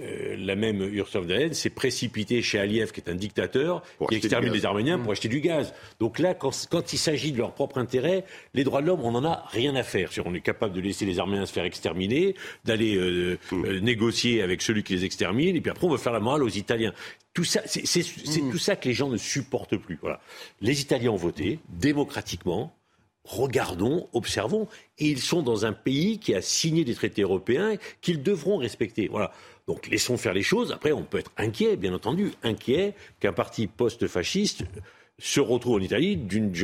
Euh, 0.00 0.36
la 0.38 0.54
même 0.54 0.82
Ursula 0.82 1.20
von 1.20 1.26
der 1.26 1.38
Leyen 1.38 1.52
s'est 1.52 1.70
précipitée 1.70 2.42
chez 2.42 2.58
Aliyev, 2.58 2.92
qui 2.92 3.00
est 3.00 3.10
un 3.10 3.14
dictateur, 3.14 3.82
qui 4.08 4.16
extermine 4.16 4.52
les 4.52 4.64
Arméniens 4.64 4.98
pour 4.98 5.08
mmh. 5.08 5.12
acheter 5.12 5.28
du 5.28 5.40
gaz. 5.40 5.74
Donc 5.98 6.18
là, 6.18 6.34
quand, 6.34 6.92
il 6.92 6.98
s'agit 6.98 7.32
de 7.32 7.38
leur 7.38 7.52
propre 7.52 7.78
intérêt, 7.78 8.24
les 8.54 8.64
droits 8.64 8.82
de 8.82 8.86
l'homme, 8.86 9.00
on 9.02 9.12
n'en 9.12 9.24
a 9.24 9.44
rien 9.48 9.74
à 9.74 9.82
faire. 9.82 10.10
On 10.24 10.34
est 10.34 10.40
capable 10.40 10.74
de 10.74 10.80
laisser 10.80 11.04
les 11.04 11.18
Arméniens 11.18 11.46
se 11.46 11.52
faire 11.52 11.64
exterminer, 11.64 12.34
d'aller 12.64 12.96
mmh. 13.50 13.78
négocier 13.78 14.42
avec 14.42 14.62
celui 14.62 14.82
qui 14.82 14.94
les 14.94 15.04
extermine, 15.04 15.56
et 15.56 15.60
puis 15.60 15.70
après 15.70 15.86
on 15.86 15.90
veut 15.90 15.98
faire 15.98 16.12
la 16.12 16.20
morale 16.20 16.42
aux 16.42 16.48
Italiens. 16.48 16.92
Tout 17.34 17.44
ça, 17.44 17.62
c'est 17.66 17.84
mmh. 17.84 18.50
tout 18.50 18.58
ça 18.58 18.76
que 18.76 18.88
les 18.88 18.94
gens 18.94 19.08
ne 19.08 19.16
supportent 19.16 19.76
plus. 19.76 19.98
Voilà. 20.00 20.20
Les 20.60 20.80
Italiens 20.80 21.10
ont 21.10 21.16
voté 21.16 21.58
démocratiquement. 21.68 22.72
Regardons, 23.28 24.08
observons. 24.14 24.68
Et 24.98 25.08
ils 25.08 25.20
sont 25.20 25.42
dans 25.42 25.66
un 25.66 25.72
pays 25.72 26.18
qui 26.18 26.34
a 26.34 26.40
signé 26.40 26.84
des 26.84 26.94
traités 26.94 27.22
européens 27.22 27.74
qu'ils 28.00 28.22
devront 28.22 28.56
respecter. 28.56 29.08
Voilà. 29.08 29.32
Donc 29.66 29.86
laissons 29.88 30.16
faire 30.16 30.32
les 30.32 30.42
choses. 30.42 30.72
Après, 30.72 30.92
on 30.92 31.02
peut 31.02 31.18
être 31.18 31.32
inquiet, 31.36 31.76
bien 31.76 31.92
entendu, 31.92 32.32
inquiet 32.42 32.94
qu'un 33.20 33.34
parti 33.34 33.66
post-fasciste 33.66 34.64
se 35.18 35.40
retrouve 35.40 35.76
en 35.76 35.80
Italie 35.80 36.18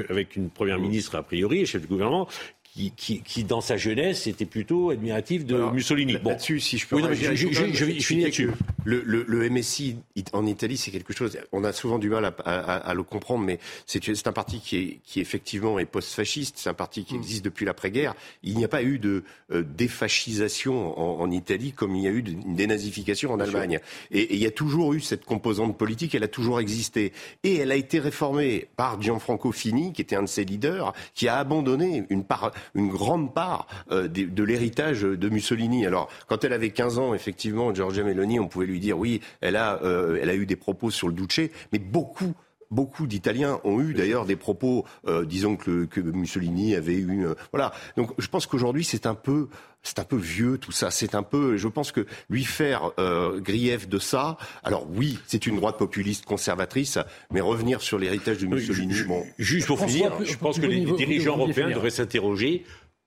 avec 0.09 0.37
une 0.37 0.49
première 0.49 0.79
ministre 0.79 1.17
a 1.17 1.23
priori, 1.23 1.67
chef 1.67 1.83
du 1.83 1.89
gouvernement, 1.89 2.29
qui, 2.75 3.21
qui, 3.23 3.45
dans 3.45 3.61
sa 3.61 3.77
jeunesse, 3.77 4.27
était 4.27 4.47
plutôt 4.47 4.91
admiratif 4.91 5.45
de 5.45 5.57
Mussolini. 5.73 6.17
Bon. 6.19 6.31
Là-dessus, 6.31 6.59
si 6.59 6.79
je 6.79 6.89
peux. 6.89 6.99
je, 7.15 7.35
je, 7.35 8.01
finis 8.01 8.25
là-dessus. 8.25 8.51
Le, 8.85 9.01
le, 9.07 9.25
le, 9.27 9.49
MSI 9.49 9.97
en 10.33 10.45
Italie, 10.45 10.77
c'est 10.77 10.91
quelque 10.91 11.15
chose. 11.15 11.39
On 11.53 11.63
a 11.63 11.73
souvent 11.73 11.99
du 11.99 12.11
mal 12.11 12.25
à, 12.25 12.35
à, 12.45 12.75
à 12.77 12.95
le 12.95 13.03
comprendre, 13.03 13.45
mais 13.45 13.61
c'est 13.87 14.27
un 14.27 14.33
parti 14.33 14.61
qui, 14.61 14.77
est, 14.77 14.99
qui 15.05 15.21
effectivement 15.21 15.79
est 15.79 15.85
post-fasciste. 15.85 16.57
C'est 16.59 16.69
un 16.69 16.75
parti 16.75 17.05
qui 17.05 17.15
mm. 17.15 17.19
existe 17.19 17.45
depuis 17.45 17.65
l'après-guerre. 17.65 18.15
Il 18.43 18.57
n'y 18.57 18.65
a 18.65 18.69
pas 18.69 18.83
eu 18.83 18.99
de 18.99 19.23
euh, 19.53 19.63
défascisation 19.63 20.99
en, 20.99 21.23
en, 21.23 21.31
Italie 21.31 21.73
comme 21.73 21.95
il 21.95 22.03
y 22.03 22.09
a 22.09 22.11
eu 22.11 22.21
une 22.21 22.57
dénazification 22.57 23.33
en 23.33 23.41
Allemagne. 23.41 23.79
Et, 24.11 24.35
il 24.35 24.41
y 24.41 24.47
a 24.47 24.51
toujours 24.51 24.95
eu 24.95 25.01
cette 25.01 25.25
composante 25.25 25.79
politique. 25.79 26.15
Elle 26.15 26.25
a 26.25 26.29
toujours 26.29 26.61
existé. 26.61 27.13
Et 27.45 27.57
elle 27.57 27.71
a 27.71 27.77
été 27.77 28.01
réformée 28.01 28.67
par 28.77 29.01
Gianfranco 29.01 29.53
Fini, 29.53 29.93
qui 29.93 30.03
était 30.03 30.17
un 30.17 30.25
de 30.25 30.29
ses 30.29 30.45
leaders, 30.45 30.93
qui 31.15 31.29
a 31.29 31.39
abandonné 31.39 32.05
une 32.11 32.25
part 32.25 32.53
une 32.75 32.89
grande 32.89 33.35
part 33.35 33.67
euh, 33.91 34.09
de, 34.09 34.45
l'héritage 34.45 35.03
de 35.03 35.29
Mussolini. 35.29 35.87
Alors, 35.87 36.09
quand 36.29 36.45
elle 36.45 36.53
avait 36.53 36.71
15 36.71 36.99
ans, 36.99 37.15
effectivement, 37.15 37.75
Giorgia 37.75 38.05
Meloni, 38.05 38.41
on 38.41 38.49
pouvait 38.49 38.67
lui 38.67 38.81
dire 38.81 38.99
oui, 38.99 39.21
elle 39.41 39.57
a, 39.57 39.81
euh, 39.83 40.19
elle 40.21 40.31
a 40.31 40.35
eu 40.35 40.47
des 40.47 40.57
propos 40.57 40.91
sur 40.91 41.09
le 41.09 41.15
Duce, 41.15 41.51
mais 41.73 41.79
beaucoup 41.79 42.35
beaucoup 42.75 43.07
d'Italiens 43.07 43.61
ont 43.65 43.81
eu 43.81 43.95
d'ailleurs 43.95 44.27
des 44.27 44.37
propos, 44.37 44.85
euh, 45.07 45.25
disons 45.25 45.57
que, 45.57 45.85
que, 45.85 46.01
Mussolini 46.01 46.75
avait 46.75 46.95
eu. 46.95 47.27
voilà. 47.53 47.73
Donc 47.97 48.11
je 48.19 48.29
pense 48.29 48.47
qu'aujourd'hui 48.47 48.85
c'est 48.85 49.07
un 49.07 49.15
peu, 49.15 49.49
c'est 49.83 49.99
un 49.99 50.05
peu 50.05 50.17
vieux 50.17 50.59
tout 50.59 50.73
ça. 50.73 50.91
C'est 50.91 51.15
un 51.15 51.23
peu. 51.23 51.57
Je 51.57 51.69
pense 51.69 51.93
que 51.93 52.07
lui 52.29 52.45
faire 52.45 52.93
grief 53.39 53.89
de 53.89 53.99
ça. 53.99 54.37
Alors 54.63 54.87
oui, 54.95 55.19
c'est 55.27 55.47
une 55.47 55.57
droite 55.57 55.79
populiste 55.79 56.25
conservatrice, 56.25 56.99
mais 57.31 57.41
revenir 57.41 57.81
sur 57.81 57.99
l'héritage 57.99 58.39
de 58.39 58.47
Mussolini. 58.47 58.95
bon. 59.07 59.25
Juste 59.39 59.67
pour 59.67 59.79
finir, 59.79 60.13
je 60.23 60.37
pense 60.37 60.59
que 60.59 60.67
les 60.67 60.85
dirigeants 60.85 61.37
européens 61.37 61.71
devraient 61.71 61.91
s'interroger 61.91 62.65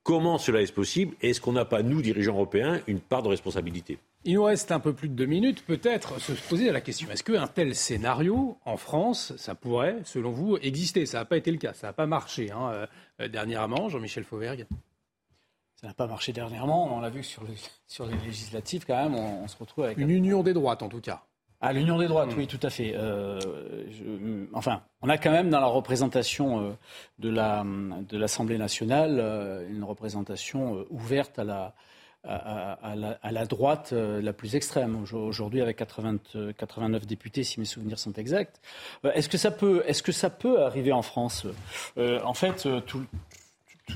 Comment 0.08 0.38
cela 0.38 0.62
est 0.62 0.73
possible 0.73 1.17
Est-ce 1.21 1.41
qu'on 1.41 1.51
n'a 1.51 1.65
pas, 1.65 1.84
nous, 1.84 2.01
dirigeants 2.01 2.36
européens, 2.36 2.80
une 2.88 3.01
part 3.01 3.23
de 3.23 3.27
responsabilité? 3.27 3.97
Il 4.28 4.36
nous 4.36 4.44
reste 4.44 4.72
un 4.74 4.80
peu 4.80 4.94
plus 4.94 5.08
de 5.08 5.13
deux 5.13 5.26
minutes. 5.26 5.66
Peut-être 5.66 6.20
se 6.20 6.34
poser 6.34 6.70
la 6.72 6.82
question 6.82 7.10
est-ce 7.10 7.24
qu'un 7.24 7.48
tel 7.48 7.74
scénario 7.74 8.58
en 8.66 8.76
France, 8.76 9.34
ça 9.38 9.56
pourrait, 9.56 10.02
selon 10.04 10.32
vous, 10.32 10.58
exister? 10.58 11.06
Ça 11.06 11.20
n'a 11.20 11.26
pas 11.26 11.38
été 11.38 11.50
le 11.50 11.58
cas, 11.58 11.74
ça 11.74 11.88
n'a 11.88 11.94
pas 11.94 12.08
marché 12.08 12.52
hein, 12.52 12.88
euh, 13.22 13.28
dernièrement, 13.30 13.88
Jean-Michel 13.88 14.26
Fauvergue. 14.26 14.68
Ça 15.80 15.88
n'a 15.88 15.94
pas 15.94 16.08
marché 16.08 16.34
dernièrement. 16.34 16.94
On 16.94 17.00
l'a 17.00 17.10
vu 17.10 17.24
sur, 17.24 17.44
sur 17.88 18.06
les 18.06 18.18
législatives, 18.26 18.84
quand 18.86 19.02
même. 19.02 19.16
On, 19.16 19.48
se 19.48 19.56
retrouve 19.58 19.86
avec. 19.86 19.98
Une 19.98 20.10
union 20.10 20.44
des 20.44 20.54
droites, 20.54 20.84
en 20.84 20.90
tout 20.90 21.02
cas. 21.02 21.24
Ah, 21.62 21.72
l'union 21.72 21.98
des 21.98 22.08
droites, 22.08 22.36
hmm. 22.36 22.38
oui, 22.38 22.48
tout 22.48 22.60
à 22.63 22.70
fait. 22.70 22.94
Euh, 22.96 23.40
enfin, 24.54 24.82
on 25.02 25.10
a 25.10 25.18
quand 25.18 25.32
même 25.32 25.50
dans 25.50 25.60
la 25.60 25.68
représentation 25.68 26.62
euh, 26.62 26.72
de, 27.20 27.30
la, 27.30 27.63
de 27.63 28.18
l'Assemblée 28.18 28.58
nationale 28.58 29.20
euh, 29.20 29.70
une 29.70 29.84
représentation 29.84 30.86
ouverte 30.90 31.40
à 31.40 31.44
la, 31.44 31.76
à, 32.28 33.32
la, 33.32 33.46
droite 33.46 33.94
la 33.94 34.34
plus 34.34 34.56
extrême. 34.56 35.06
Aujourd'hui, 35.13 35.62
avec 35.62 35.78
80, 35.78 36.18
89 36.58 37.06
députés, 37.06 37.44
si 37.44 37.60
mes 37.60 37.66
souvenirs 37.66 38.00
sont 38.00 38.13
exacts. 38.13 38.60
Est-ce 39.04 39.30
que 39.30 39.38
ça 39.38 39.52
peut, 39.52 39.84
est-ce 39.88 40.04
que 40.04 40.12
ça 40.12 40.30
peut 40.30 40.62
arriver 40.62 40.92
en 40.92 41.02
France? 41.02 41.46
En 41.98 42.34
fait, 42.34 42.68
tout, 42.86 43.06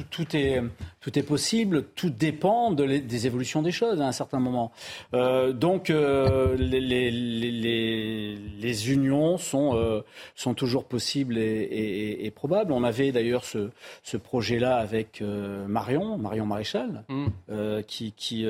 tout, 0.09 0.35
est, 0.35 0.61
tout 1.01 1.17
est 1.17 1.23
possible, 1.23 1.85
tout 1.95 2.09
dépend 2.09 2.71
de 2.71 2.85
des 2.85 3.27
évolutions 3.27 3.61
des 3.61 3.71
choses 3.71 4.01
à 4.01 4.07
un 4.07 4.11
certain 4.11 4.39
moment. 4.39 4.71
Euh, 5.13 5.51
donc 5.53 5.89
euh, 5.89 6.55
les, 6.57 6.79
les, 6.79 7.11
les, 7.11 8.91
unions 8.91 9.37
sont, 9.37 9.75
euh, 9.75 10.01
sont 10.35 10.53
toujours 10.53 10.85
possibles 10.85 11.37
et, 11.37 12.17
et, 12.21 12.31
probables. 12.31 12.71
On 12.71 12.83
avait 12.83 13.11
d'ailleurs 13.11 13.43
ce, 13.43 13.69
ce 14.03 14.17
projet-là 14.17 14.77
avec 14.77 15.21
Marion, 15.21 16.17
Marion 16.17 16.45
Maréchal, 16.45 17.03
mm. 17.09 17.81
qui, 17.87 18.13
qui, 18.13 18.45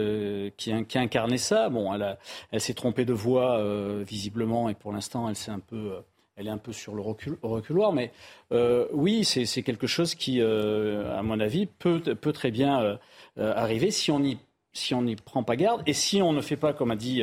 qui, 0.57 0.85
qui, 0.85 0.97
incarnait 0.97 1.37
ça. 1.37 1.69
Bon, 1.69 1.93
elle, 1.93 2.17
elle 2.51 2.61
s'est 2.61 2.73
trompée 2.73 3.05
de 3.05 3.13
voix 3.13 3.61
visiblement 4.03 4.69
et 4.69 4.75
pour 4.75 4.91
l'instant 4.91 5.27
elle 5.29 5.35
s'est 5.35 5.51
un 5.51 5.59
peu 5.59 5.93
elle 6.41 6.47
est 6.47 6.51
un 6.51 6.57
peu 6.57 6.73
sur 6.73 6.95
le 6.95 7.01
reculoir, 7.01 7.93
mais 7.93 8.11
euh, 8.51 8.87
oui, 8.93 9.23
c'est 9.23 9.61
quelque 9.61 9.87
chose 9.87 10.15
qui, 10.15 10.41
euh, 10.41 11.15
à 11.17 11.21
mon 11.21 11.39
avis, 11.39 11.67
peut, 11.67 11.99
peut 11.99 12.33
très 12.33 12.49
bien 12.49 12.81
euh, 12.81 13.53
arriver 13.55 13.91
si 13.91 14.11
on 14.11 14.19
n'y 14.19 14.37
si 14.73 14.93
on 14.93 15.05
prend 15.25 15.43
pas 15.43 15.57
garde 15.57 15.83
et 15.85 15.91
si 15.91 16.21
on 16.21 16.31
ne 16.31 16.39
fait 16.39 16.55
pas, 16.55 16.71
comme 16.71 16.91
a 16.91 16.95
dit 16.95 17.21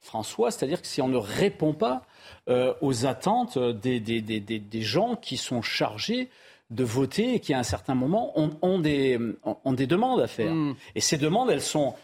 François, 0.00 0.50
c'est-à-dire 0.50 0.80
que 0.80 0.86
si 0.86 1.02
on 1.02 1.08
ne 1.08 1.18
répond 1.18 1.74
pas 1.74 2.06
aux 2.80 3.04
attentes 3.04 3.58
des, 3.58 4.00
des, 4.00 4.22
des, 4.22 4.40
des, 4.40 4.80
gens 4.80 5.14
qui 5.14 5.36
sont 5.36 5.60
chargés 5.60 6.30
de 6.70 6.84
voter 6.84 7.34
et 7.34 7.40
qui, 7.40 7.52
à 7.52 7.58
un 7.58 7.64
certain 7.64 7.94
moment, 7.94 8.32
ont, 8.40 8.56
ont 8.62 8.78
des, 8.78 9.18
ont 9.44 9.72
des 9.74 9.86
demandes 9.86 10.22
à 10.22 10.26
faire. 10.26 10.54
Mm. 10.54 10.76
Et 10.94 11.00
ces 11.02 11.18
demandes, 11.18 11.50
elles 11.50 11.60
sont 11.60 11.94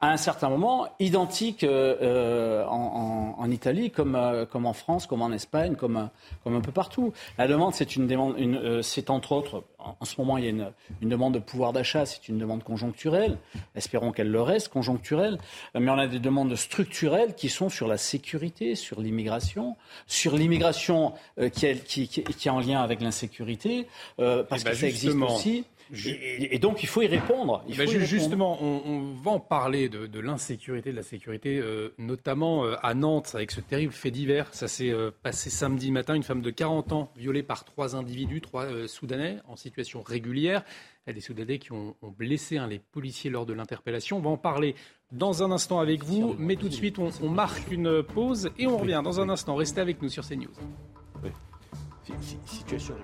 à 0.00 0.12
un 0.12 0.16
certain 0.16 0.48
moment 0.48 0.86
identique 1.00 1.64
euh, 1.64 1.96
euh, 2.02 2.64
en, 2.66 3.34
en, 3.36 3.50
Italie 3.50 3.90
comme, 3.90 4.14
euh, 4.14 4.46
comme 4.46 4.64
en 4.64 4.72
France, 4.72 5.06
comme 5.06 5.22
en 5.22 5.32
Espagne, 5.32 5.74
comme, 5.74 6.08
comme 6.44 6.54
un 6.54 6.60
peu 6.60 6.70
partout. 6.70 7.12
La 7.36 7.48
demande, 7.48 7.74
c'est 7.74 7.96
une 7.96 8.06
demande, 8.06 8.38
une, 8.38 8.82
c'est 8.82 9.10
entre 9.10 9.32
autres, 9.32 9.64
en 9.78 10.04
ce 10.04 10.14
moment, 10.20 10.38
il 10.38 10.44
y 10.44 10.46
a 10.46 10.50
une, 10.50 10.70
une 11.02 11.08
demande 11.08 11.34
de 11.34 11.40
pouvoir 11.40 11.72
d'achat, 11.72 12.06
c'est 12.06 12.28
une 12.28 12.38
demande 12.38 12.62
conjoncturelle. 12.62 13.38
Espérons 13.74 14.12
qu'elle 14.12 14.30
le 14.30 14.42
reste, 14.42 14.68
conjoncturelle. 14.68 15.38
Mais 15.74 15.90
on 15.90 15.98
a 15.98 16.06
des 16.06 16.20
demandes 16.20 16.54
structurelles 16.54 17.34
qui 17.34 17.48
sont 17.48 17.68
sur 17.68 17.88
la 17.88 17.98
sécurité, 17.98 18.76
sur 18.76 19.00
l'immigration, 19.00 19.76
sur 20.06 20.36
l'immigration 20.36 21.14
qui, 21.52 21.74
qui, 21.80 22.08
qui, 22.08 22.20
est 22.20 22.50
en 22.50 22.60
lien 22.60 22.82
avec 22.82 23.00
l'insécurité, 23.00 23.88
parce 24.16 24.46
eh 24.50 24.58
que 24.58 24.64
ben, 24.64 24.74
ça 24.74 24.86
existe 24.86 25.16
aussi. 25.16 25.64
Et, 25.92 26.58
donc, 26.58 26.82
il 26.82 26.88
faut 26.88 27.02
y 27.02 27.06
répondre. 27.06 27.64
Il 27.68 27.74
faut 27.74 27.86
justement, 27.86 28.62
On, 28.62 29.12
va 29.22 29.32
en 29.32 29.40
parler 29.40 29.88
de, 29.88 30.20
l'insécurité, 30.20 30.90
de 30.90 30.96
la 30.96 31.02
sécurité, 31.02 31.58
euh, 31.58 31.94
notamment 31.98 32.64
euh, 32.64 32.74
à 32.82 32.94
Nantes, 32.94 33.32
avec 33.34 33.50
ce 33.50 33.60
terrible 33.60 33.92
fait 33.92 34.10
divers. 34.10 34.52
Ça 34.52 34.68
s'est 34.68 34.90
euh, 34.90 35.10
passé 35.22 35.50
samedi 35.50 35.90
matin. 35.90 36.14
Une 36.14 36.22
femme 36.22 36.42
de 36.42 36.50
40 36.50 36.92
ans 36.92 37.12
violée 37.16 37.42
par 37.42 37.64
trois 37.64 37.96
individus, 37.96 38.40
trois 38.40 38.86
Soudanais, 38.86 39.38
en 39.48 39.56
situation 39.56 40.02
régulière. 40.02 40.62
Il 41.06 41.10
y 41.10 41.12
a 41.12 41.14
des 41.14 41.20
Soudanais 41.20 41.58
qui 41.58 41.72
ont, 41.72 41.94
blessé 42.18 42.58
hein, 42.58 42.66
les 42.66 42.78
policiers 42.78 43.30
lors 43.30 43.46
de 43.46 43.54
l'interpellation. 43.54 44.18
On 44.18 44.20
va 44.20 44.30
en 44.30 44.36
parler 44.36 44.74
dans 45.12 45.42
un 45.42 45.50
instant 45.50 45.80
avec 45.80 46.04
vous. 46.04 46.34
Mais 46.38 46.56
tout 46.56 46.68
de 46.68 46.74
suite, 46.74 46.98
on, 46.98 47.10
on 47.22 47.28
marque 47.28 47.70
une 47.70 48.02
pause 48.02 48.50
et 48.58 48.66
on 48.66 48.76
revient 48.76 49.00
dans 49.02 49.20
un 49.20 49.28
instant. 49.28 49.54
Restez 49.54 49.80
avec 49.80 50.02
nous 50.02 50.08
sur 50.08 50.26
CNews. 50.26 50.48
Oui. 51.22 51.30
Situation. 52.46 52.94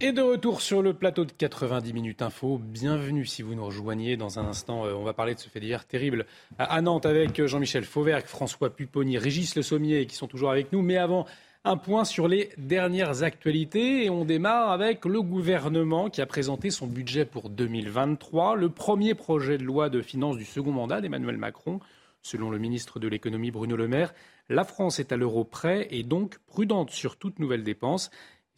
Et 0.00 0.12
de 0.12 0.22
retour 0.22 0.60
sur 0.60 0.80
le 0.80 0.94
plateau 0.94 1.24
de 1.24 1.32
90 1.32 1.92
minutes 1.92 2.22
info. 2.22 2.60
Bienvenue 2.62 3.26
si 3.26 3.42
vous 3.42 3.56
nous 3.56 3.64
rejoignez. 3.64 4.16
Dans 4.16 4.38
un 4.38 4.46
instant, 4.46 4.86
euh, 4.86 4.92
on 4.92 5.02
va 5.02 5.12
parler 5.12 5.34
de 5.34 5.40
ce 5.40 5.48
fait 5.48 5.58
divers 5.58 5.84
terrible 5.86 6.24
à 6.56 6.80
Nantes 6.80 7.04
avec 7.04 7.40
euh, 7.40 7.48
Jean-Michel 7.48 7.82
Fauvergue, 7.82 8.26
François 8.26 8.70
Pupponi, 8.70 9.18
Régis 9.18 9.56
Le 9.56 9.62
Sommier 9.62 10.06
qui 10.06 10.14
sont 10.14 10.28
toujours 10.28 10.52
avec 10.52 10.72
nous. 10.72 10.82
Mais 10.82 10.98
avant, 10.98 11.26
un 11.64 11.76
point 11.76 12.04
sur 12.04 12.28
les 12.28 12.50
dernières 12.58 13.24
actualités. 13.24 14.04
Et 14.04 14.10
on 14.10 14.24
démarre 14.24 14.70
avec 14.70 15.04
le 15.04 15.20
gouvernement 15.20 16.10
qui 16.10 16.20
a 16.20 16.26
présenté 16.26 16.70
son 16.70 16.86
budget 16.86 17.24
pour 17.24 17.50
2023, 17.50 18.54
le 18.54 18.68
premier 18.68 19.14
projet 19.14 19.58
de 19.58 19.64
loi 19.64 19.90
de 19.90 20.00
finances 20.00 20.36
du 20.36 20.44
second 20.44 20.70
mandat 20.70 21.00
d'Emmanuel 21.00 21.38
Macron. 21.38 21.80
Selon 22.22 22.50
le 22.50 22.58
ministre 22.58 23.00
de 23.00 23.08
l'économie 23.08 23.50
Bruno 23.50 23.74
Le 23.74 23.88
Maire, 23.88 24.14
la 24.48 24.64
France 24.64 24.98
est 24.98 25.12
à 25.12 25.16
l'euro 25.16 25.44
près 25.44 25.88
et 25.90 26.02
donc 26.02 26.38
prudente 26.46 26.90
sur 26.90 27.16
toute 27.16 27.38
nouvelle 27.38 27.64
dépense. 27.64 28.10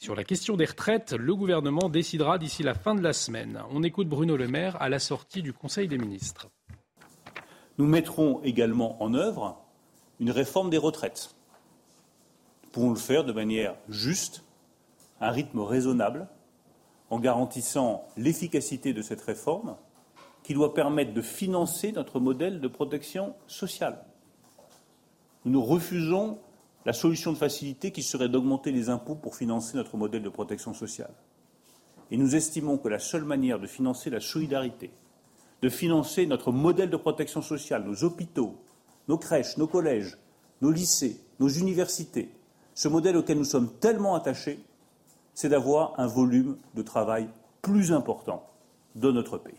Sur 0.03 0.15
la 0.15 0.25
question 0.25 0.57
des 0.57 0.65
retraites, 0.65 1.13
le 1.13 1.37
gouvernement 1.37 1.91
décidera 1.91 2.39
d'ici 2.39 2.63
la 2.63 2.73
fin 2.73 2.95
de 2.95 3.03
la 3.03 3.13
semaine. 3.13 3.63
On 3.71 3.83
écoute 3.83 4.09
Bruno 4.09 4.35
Le 4.35 4.49
Maire 4.49 4.81
à 4.81 4.89
la 4.89 4.99
sortie 4.99 5.43
du 5.43 5.53
Conseil 5.53 5.89
des 5.89 5.99
ministres. 5.99 6.49
Nous 7.77 7.85
mettrons 7.85 8.41
également 8.43 9.03
en 9.03 9.13
œuvre 9.13 9.63
une 10.19 10.31
réforme 10.31 10.71
des 10.71 10.79
retraites. 10.79 11.35
Nous 12.65 12.71
pouvons 12.71 12.89
le 12.89 12.97
faire 12.97 13.25
de 13.25 13.33
manière 13.35 13.77
juste, 13.91 14.43
à 15.21 15.29
un 15.29 15.33
rythme 15.33 15.61
raisonnable, 15.61 16.29
en 17.11 17.21
garantissant 17.21 18.09
l'efficacité 18.17 18.95
de 18.95 19.03
cette 19.03 19.21
réforme 19.21 19.77
qui 20.43 20.55
doit 20.55 20.73
permettre 20.73 21.13
de 21.13 21.21
financer 21.21 21.93
notre 21.93 22.21
modèle 22.21 22.63
de 22.63 22.69
protection 22.69 23.35
sociale. 23.47 24.03
Nous 25.45 25.63
refusons 25.63 26.39
la 26.87 26.93
solution 26.93 27.33
de 27.33 27.37
facilité 27.37 27.91
qui 27.93 28.03
serait 28.03 28.29
d'augmenter 28.29 28.73
les 28.73 28.89
impôts 28.89 29.15
pour 29.15 29.37
financer 29.37 29.77
notre 29.77 29.97
modèle 29.97 30.23
de 30.23 30.29
protection 30.29 30.73
sociale. 30.73 31.15
Et 32.11 32.17
nous 32.17 32.35
estimons 32.35 32.79
que 32.79 32.89
la 32.89 32.99
seule 32.99 33.25
manière 33.25 33.61
de 33.61 33.67
financer 33.67 34.11
la 34.11 34.21
solidarité, 34.21 34.91
de 35.63 35.69
financer 35.69 36.27
notre 36.27 36.53
modèle 36.53 36.91
de 36.91 36.97
protection 36.97 37.43
sociale, 37.43 37.85
nos 37.85 38.03
hôpitaux, 38.05 38.57
nos 39.09 39.19
crèches, 39.19 39.59
nos 39.59 39.67
collèges, 39.67 40.17
nos 40.63 40.71
lycées, 40.71 41.21
nos 41.39 41.49
universités, 41.49 42.31
ce 42.75 42.89
modèle 42.89 43.17
auquel 43.17 43.39
nous 43.39 43.45
sommes 43.45 43.71
tellement 43.79 44.15
attachés, 44.15 44.59
c'est 45.35 45.49
d'avoir 45.49 45.99
un 45.99 46.07
volume 46.07 46.57
de 46.75 46.83
travail 46.83 47.29
plus 47.63 47.93
important 47.93 48.49
de 48.95 49.11
notre 49.13 49.39
pays. 49.39 49.55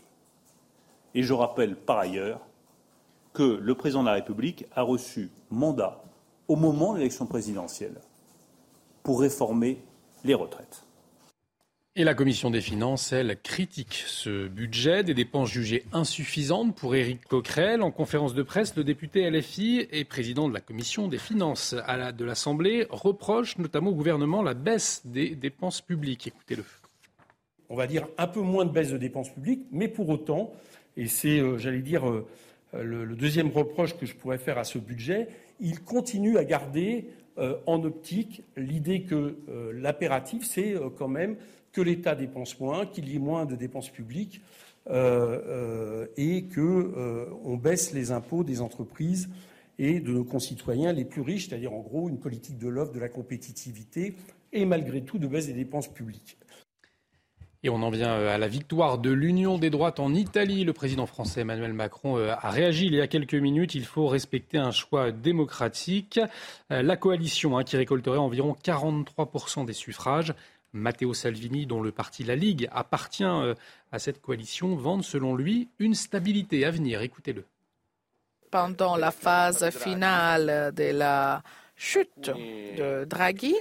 Et 1.14 1.22
je 1.22 1.32
rappelle 1.32 1.76
par 1.76 1.98
ailleurs 1.98 2.40
que 3.32 3.42
le 3.42 3.74
président 3.74 4.02
de 4.02 4.08
la 4.08 4.14
République 4.14 4.66
a 4.74 4.82
reçu 4.82 5.30
mandat 5.50 6.02
au 6.52 6.56
moment 6.56 6.92
de 6.92 6.98
l'élection 6.98 7.24
présidentielle 7.24 7.94
pour 9.02 9.22
réformer 9.22 9.78
les 10.22 10.34
retraites. 10.34 10.84
Et 11.96 12.04
la 12.04 12.12
commission 12.12 12.50
des 12.50 12.60
finances, 12.60 13.10
elle, 13.12 13.40
critique 13.40 14.04
ce 14.06 14.48
budget, 14.48 15.02
des 15.02 15.14
dépenses 15.14 15.50
jugées 15.50 15.84
insuffisantes 15.92 16.76
pour 16.76 16.94
Éric 16.94 17.24
Coquerel. 17.24 17.80
En 17.80 17.90
conférence 17.90 18.34
de 18.34 18.42
presse, 18.42 18.76
le 18.76 18.84
député 18.84 19.30
LFI 19.30 19.86
et 19.90 20.04
président 20.04 20.46
de 20.46 20.52
la 20.52 20.60
commission 20.60 21.08
des 21.08 21.16
finances 21.16 21.74
de 21.74 22.24
l'Assemblée 22.24 22.86
reproche 22.90 23.56
notamment 23.56 23.90
au 23.90 23.94
gouvernement 23.94 24.42
la 24.42 24.52
baisse 24.52 25.00
des 25.06 25.34
dépenses 25.34 25.80
publiques. 25.80 26.26
Écoutez-le. 26.26 26.64
On 27.70 27.76
va 27.76 27.86
dire 27.86 28.06
un 28.18 28.26
peu 28.26 28.40
moins 28.40 28.66
de 28.66 28.70
baisse 28.70 28.90
de 28.90 28.98
dépenses 28.98 29.30
publiques, 29.30 29.64
mais 29.70 29.88
pour 29.88 30.10
autant, 30.10 30.52
et 30.98 31.06
c'est, 31.06 31.40
euh, 31.40 31.56
j'allais 31.56 31.80
dire, 31.80 32.06
euh, 32.06 32.26
le, 32.74 33.16
deuxième 33.16 33.50
reproche 33.50 33.96
que 33.96 34.06
je 34.06 34.14
pourrais 34.14 34.38
faire 34.38 34.58
à 34.58 34.64
ce 34.64 34.78
budget, 34.78 35.28
il 35.62 35.80
continue 35.80 36.36
à 36.36 36.44
garder 36.44 37.06
euh, 37.38 37.56
en 37.66 37.82
optique 37.84 38.42
l'idée 38.58 39.04
que 39.04 39.38
euh, 39.48 39.72
l'impératif, 39.72 40.44
c'est 40.44 40.74
euh, 40.74 40.90
quand 40.90 41.08
même 41.08 41.36
que 41.72 41.80
l'État 41.80 42.14
dépense 42.14 42.60
moins, 42.60 42.84
qu'il 42.84 43.08
y 43.08 43.16
ait 43.16 43.20
moins 43.20 43.46
de 43.46 43.56
dépenses 43.56 43.88
publiques 43.88 44.42
et 44.84 46.44
qu'on 46.52 47.56
baisse 47.56 47.94
les 47.94 48.10
impôts 48.10 48.42
des 48.42 48.60
entreprises 48.60 49.30
et 49.78 50.00
de 50.00 50.10
nos 50.10 50.24
concitoyens 50.24 50.92
les 50.92 51.04
plus 51.04 51.22
riches, 51.22 51.48
c'est-à-dire 51.48 51.72
en 51.72 51.78
gros 51.78 52.08
une 52.08 52.18
politique 52.18 52.58
de 52.58 52.66
l'offre, 52.66 52.92
de 52.92 52.98
la 52.98 53.08
compétitivité 53.08 54.16
et 54.52 54.64
malgré 54.64 55.02
tout 55.02 55.18
de 55.18 55.28
baisse 55.28 55.46
des 55.46 55.52
dépenses 55.52 55.86
publiques. 55.86 56.36
Et 57.64 57.70
on 57.70 57.82
en 57.82 57.90
vient 57.90 58.10
euh, 58.10 58.34
à 58.34 58.38
la 58.38 58.48
victoire 58.48 58.98
de 58.98 59.10
l'Union 59.10 59.56
des 59.56 59.70
droites 59.70 60.00
en 60.00 60.14
Italie. 60.14 60.64
Le 60.64 60.72
président 60.72 61.06
français 61.06 61.42
Emmanuel 61.42 61.72
Macron 61.72 62.18
euh, 62.18 62.34
a 62.36 62.50
réagi 62.50 62.86
il 62.86 62.94
y 62.94 63.00
a 63.00 63.06
quelques 63.06 63.34
minutes. 63.34 63.76
Il 63.76 63.84
faut 63.84 64.08
respecter 64.08 64.58
un 64.58 64.72
choix 64.72 65.12
démocratique. 65.12 66.18
Euh, 66.72 66.82
la 66.82 66.96
coalition 66.96 67.56
hein, 67.56 67.62
qui 67.62 67.76
récolterait 67.76 68.18
environ 68.18 68.56
43% 68.64 69.64
des 69.64 69.72
suffrages. 69.72 70.34
Matteo 70.72 71.14
Salvini, 71.14 71.66
dont 71.66 71.82
le 71.82 71.92
parti 71.92 72.24
La 72.24 72.34
Ligue 72.34 72.66
appartient 72.72 73.24
à 73.24 73.98
cette 73.98 74.22
coalition, 74.22 74.74
vante 74.74 75.04
selon 75.04 75.36
lui 75.36 75.68
une 75.78 75.94
stabilité 75.94 76.64
à 76.64 76.70
venir. 76.70 77.02
Écoutez-le. 77.02 77.44
Pendant 78.50 78.96
la 78.96 79.10
phase 79.10 79.68
finale 79.68 80.72
de 80.74 80.84
la 80.84 81.42
chute 81.76 82.30
de 82.30 83.04
Draghi, 83.04 83.54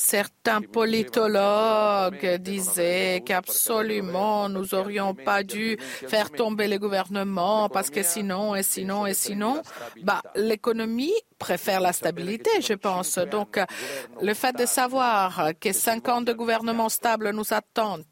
Certains 0.00 0.60
politologues 0.60 2.36
disaient 2.36 3.20
qu'absolument 3.26 4.48
nous 4.48 4.64
n'aurions 4.72 5.12
pas 5.12 5.42
dû 5.42 5.76
faire 5.80 6.30
tomber 6.30 6.68
le 6.68 6.78
gouvernement 6.78 7.68
parce 7.68 7.90
que 7.90 8.04
sinon 8.04 8.54
et 8.54 8.62
sinon 8.62 9.06
et 9.06 9.14
sinon, 9.14 9.60
bah, 10.04 10.22
l'économie 10.36 11.12
préfère 11.38 11.80
la 11.80 11.92
stabilité, 11.92 12.50
je 12.60 12.74
pense. 12.74 13.18
Donc, 13.18 13.58
le 14.20 14.34
fait 14.34 14.54
de 14.56 14.66
savoir 14.66 15.50
que 15.60 15.72
cinq 15.72 16.08
ans 16.08 16.20
de 16.20 16.32
gouvernement 16.32 16.88
stable 16.88 17.30
nous 17.30 17.52
attendent, 17.52 18.04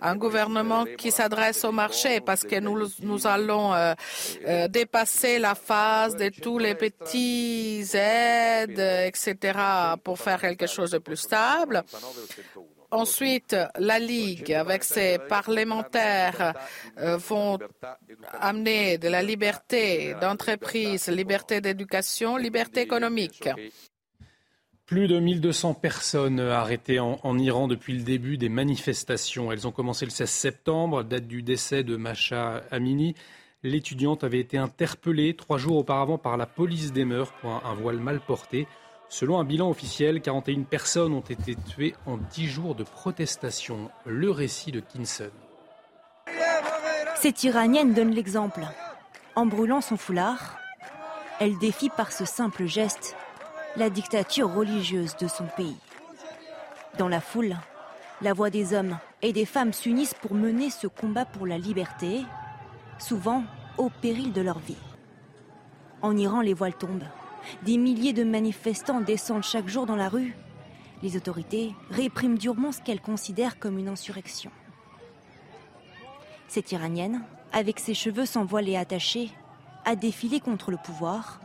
un 0.00 0.16
gouvernement 0.16 0.84
qui 0.98 1.10
s'adresse 1.10 1.64
au 1.64 1.72
marché 1.72 2.20
parce 2.20 2.42
que 2.42 2.58
nous, 2.58 2.88
nous 3.00 3.26
allons 3.26 3.74
euh, 3.74 3.94
euh, 4.46 4.68
dépasser 4.68 5.38
la 5.38 5.54
phase 5.54 6.16
de 6.16 6.28
tous 6.28 6.58
les 6.58 6.74
petits 6.74 7.84
aides, 7.94 8.78
etc., 8.78 9.58
pour 10.02 10.18
faire 10.18 10.40
quelque 10.40 10.66
chose 10.66 10.90
de 10.92 10.98
plus 10.98 11.16
stable. 11.16 11.84
Ensuite, 12.90 13.56
la 13.78 13.98
Ligue, 13.98 14.52
avec 14.52 14.82
ses 14.82 15.18
parlementaires, 15.28 16.54
euh, 16.98 17.16
vont 17.16 17.58
amener 18.40 18.98
de 18.98 19.08
la 19.08 19.22
liberté 19.22 20.14
d'entreprise, 20.20 21.08
liberté 21.08 21.60
d'éducation, 21.60 22.36
liberté 22.36 22.80
économique. 22.80 23.48
Plus 24.86 25.06
de 25.06 25.20
1200 25.20 25.74
personnes 25.74 26.40
arrêtées 26.40 26.98
en, 26.98 27.38
Iran 27.38 27.68
depuis 27.68 27.96
le 27.96 28.02
début 28.02 28.36
des 28.38 28.48
manifestations. 28.48 29.52
Elles 29.52 29.68
ont 29.68 29.70
commencé 29.70 30.04
le 30.04 30.10
16 30.10 30.28
septembre, 30.28 31.04
date 31.04 31.28
du 31.28 31.42
décès 31.42 31.84
de 31.84 31.94
Masha 31.96 32.64
Amini. 32.72 33.14
L'étudiante 33.62 34.24
avait 34.24 34.40
été 34.40 34.58
interpellée 34.58 35.34
trois 35.34 35.58
jours 35.58 35.76
auparavant 35.76 36.18
par 36.18 36.36
la 36.36 36.46
police 36.46 36.92
des 36.92 37.04
mœurs 37.04 37.32
pour 37.40 37.50
un 37.64 37.74
voile 37.74 38.00
mal 38.00 38.18
porté. 38.18 38.66
Selon 39.12 39.40
un 39.40 39.44
bilan 39.44 39.68
officiel, 39.68 40.20
41 40.20 40.62
personnes 40.62 41.12
ont 41.12 41.20
été 41.20 41.56
tuées 41.56 41.96
en 42.06 42.16
10 42.16 42.46
jours 42.46 42.74
de 42.76 42.84
protestation. 42.84 43.90
Le 44.06 44.30
récit 44.30 44.70
de 44.70 44.78
Kinson. 44.78 45.30
Cette 47.16 47.42
Iranienne 47.42 47.92
donne 47.92 48.12
l'exemple. 48.12 48.60
En 49.34 49.46
brûlant 49.46 49.80
son 49.80 49.96
foulard, 49.96 50.58
elle 51.40 51.58
défie 51.58 51.90
par 51.90 52.12
ce 52.12 52.24
simple 52.24 52.66
geste 52.66 53.16
la 53.74 53.90
dictature 53.90 54.54
religieuse 54.54 55.16
de 55.16 55.26
son 55.26 55.46
pays. 55.56 55.76
Dans 56.96 57.08
la 57.08 57.20
foule, 57.20 57.56
la 58.22 58.32
voix 58.32 58.50
des 58.50 58.74
hommes 58.74 58.96
et 59.22 59.32
des 59.32 59.44
femmes 59.44 59.72
s'unissent 59.72 60.14
pour 60.14 60.34
mener 60.34 60.70
ce 60.70 60.86
combat 60.86 61.24
pour 61.24 61.48
la 61.48 61.58
liberté, 61.58 62.22
souvent 63.00 63.42
au 63.76 63.90
péril 63.90 64.32
de 64.32 64.40
leur 64.40 64.60
vie. 64.60 64.76
En 66.00 66.16
Iran, 66.16 66.42
les 66.42 66.54
voiles 66.54 66.76
tombent. 66.76 67.08
Des 67.62 67.76
milliers 67.76 68.12
de 68.12 68.24
manifestants 68.24 69.00
descendent 69.00 69.42
chaque 69.42 69.68
jour 69.68 69.86
dans 69.86 69.96
la 69.96 70.08
rue. 70.08 70.34
Les 71.02 71.16
autorités 71.16 71.74
répriment 71.90 72.38
durement 72.38 72.72
ce 72.72 72.80
qu'elles 72.80 73.00
considèrent 73.00 73.58
comme 73.58 73.78
une 73.78 73.88
insurrection. 73.88 74.50
Cette 76.48 76.72
Iranienne, 76.72 77.22
avec 77.52 77.78
ses 77.80 77.94
cheveux 77.94 78.26
sans 78.26 78.44
voile 78.44 78.68
et 78.68 78.76
attachés, 78.76 79.30
a 79.84 79.96
défilé 79.96 80.40
contre 80.40 80.70
le 80.70 80.76
pouvoir. 80.76 81.40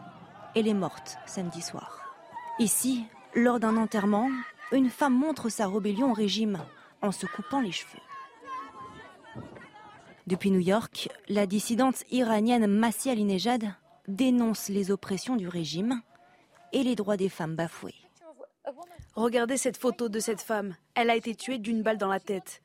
Elle 0.56 0.68
est 0.68 0.74
morte 0.74 1.18
samedi 1.26 1.62
soir. 1.62 2.02
Ici, 2.60 3.06
lors 3.34 3.60
d'un 3.60 3.78
enterrement, 3.78 4.30
une 4.72 4.90
femme 4.90 5.14
montre 5.14 5.50
sa 5.50 5.68
rébellion 5.68 6.12
au 6.12 6.14
régime 6.14 6.60
en 7.02 7.12
se 7.12 7.26
coupant 7.26 7.62
les 7.62 7.72
cheveux. 7.72 8.00
Depuis 10.28 10.50
New 10.50 10.60
York, 10.60 11.10
la 11.30 11.46
dissidente 11.46 12.04
iranienne 12.10 12.66
Massia 12.66 13.12
Alinejad 13.12 13.76
dénonce 14.08 14.70
les 14.70 14.92
oppressions 14.92 15.36
du 15.36 15.48
régime 15.48 16.02
et 16.72 16.84
les 16.84 16.96
droits 16.96 17.18
des 17.18 17.30
femmes 17.30 17.56
bafoués. 17.56 17.96
Regardez 19.16 19.58
cette 19.58 19.78
photo 19.78 20.10
de 20.10 20.20
cette 20.20 20.42
femme. 20.42 20.76
Elle 20.94 21.10
a 21.10 21.16
été 21.16 21.36
tuée 21.36 21.58
d'une 21.58 21.84
balle 21.84 21.98
dans 21.98 22.10
la 22.10 22.20
tête. 22.20 22.62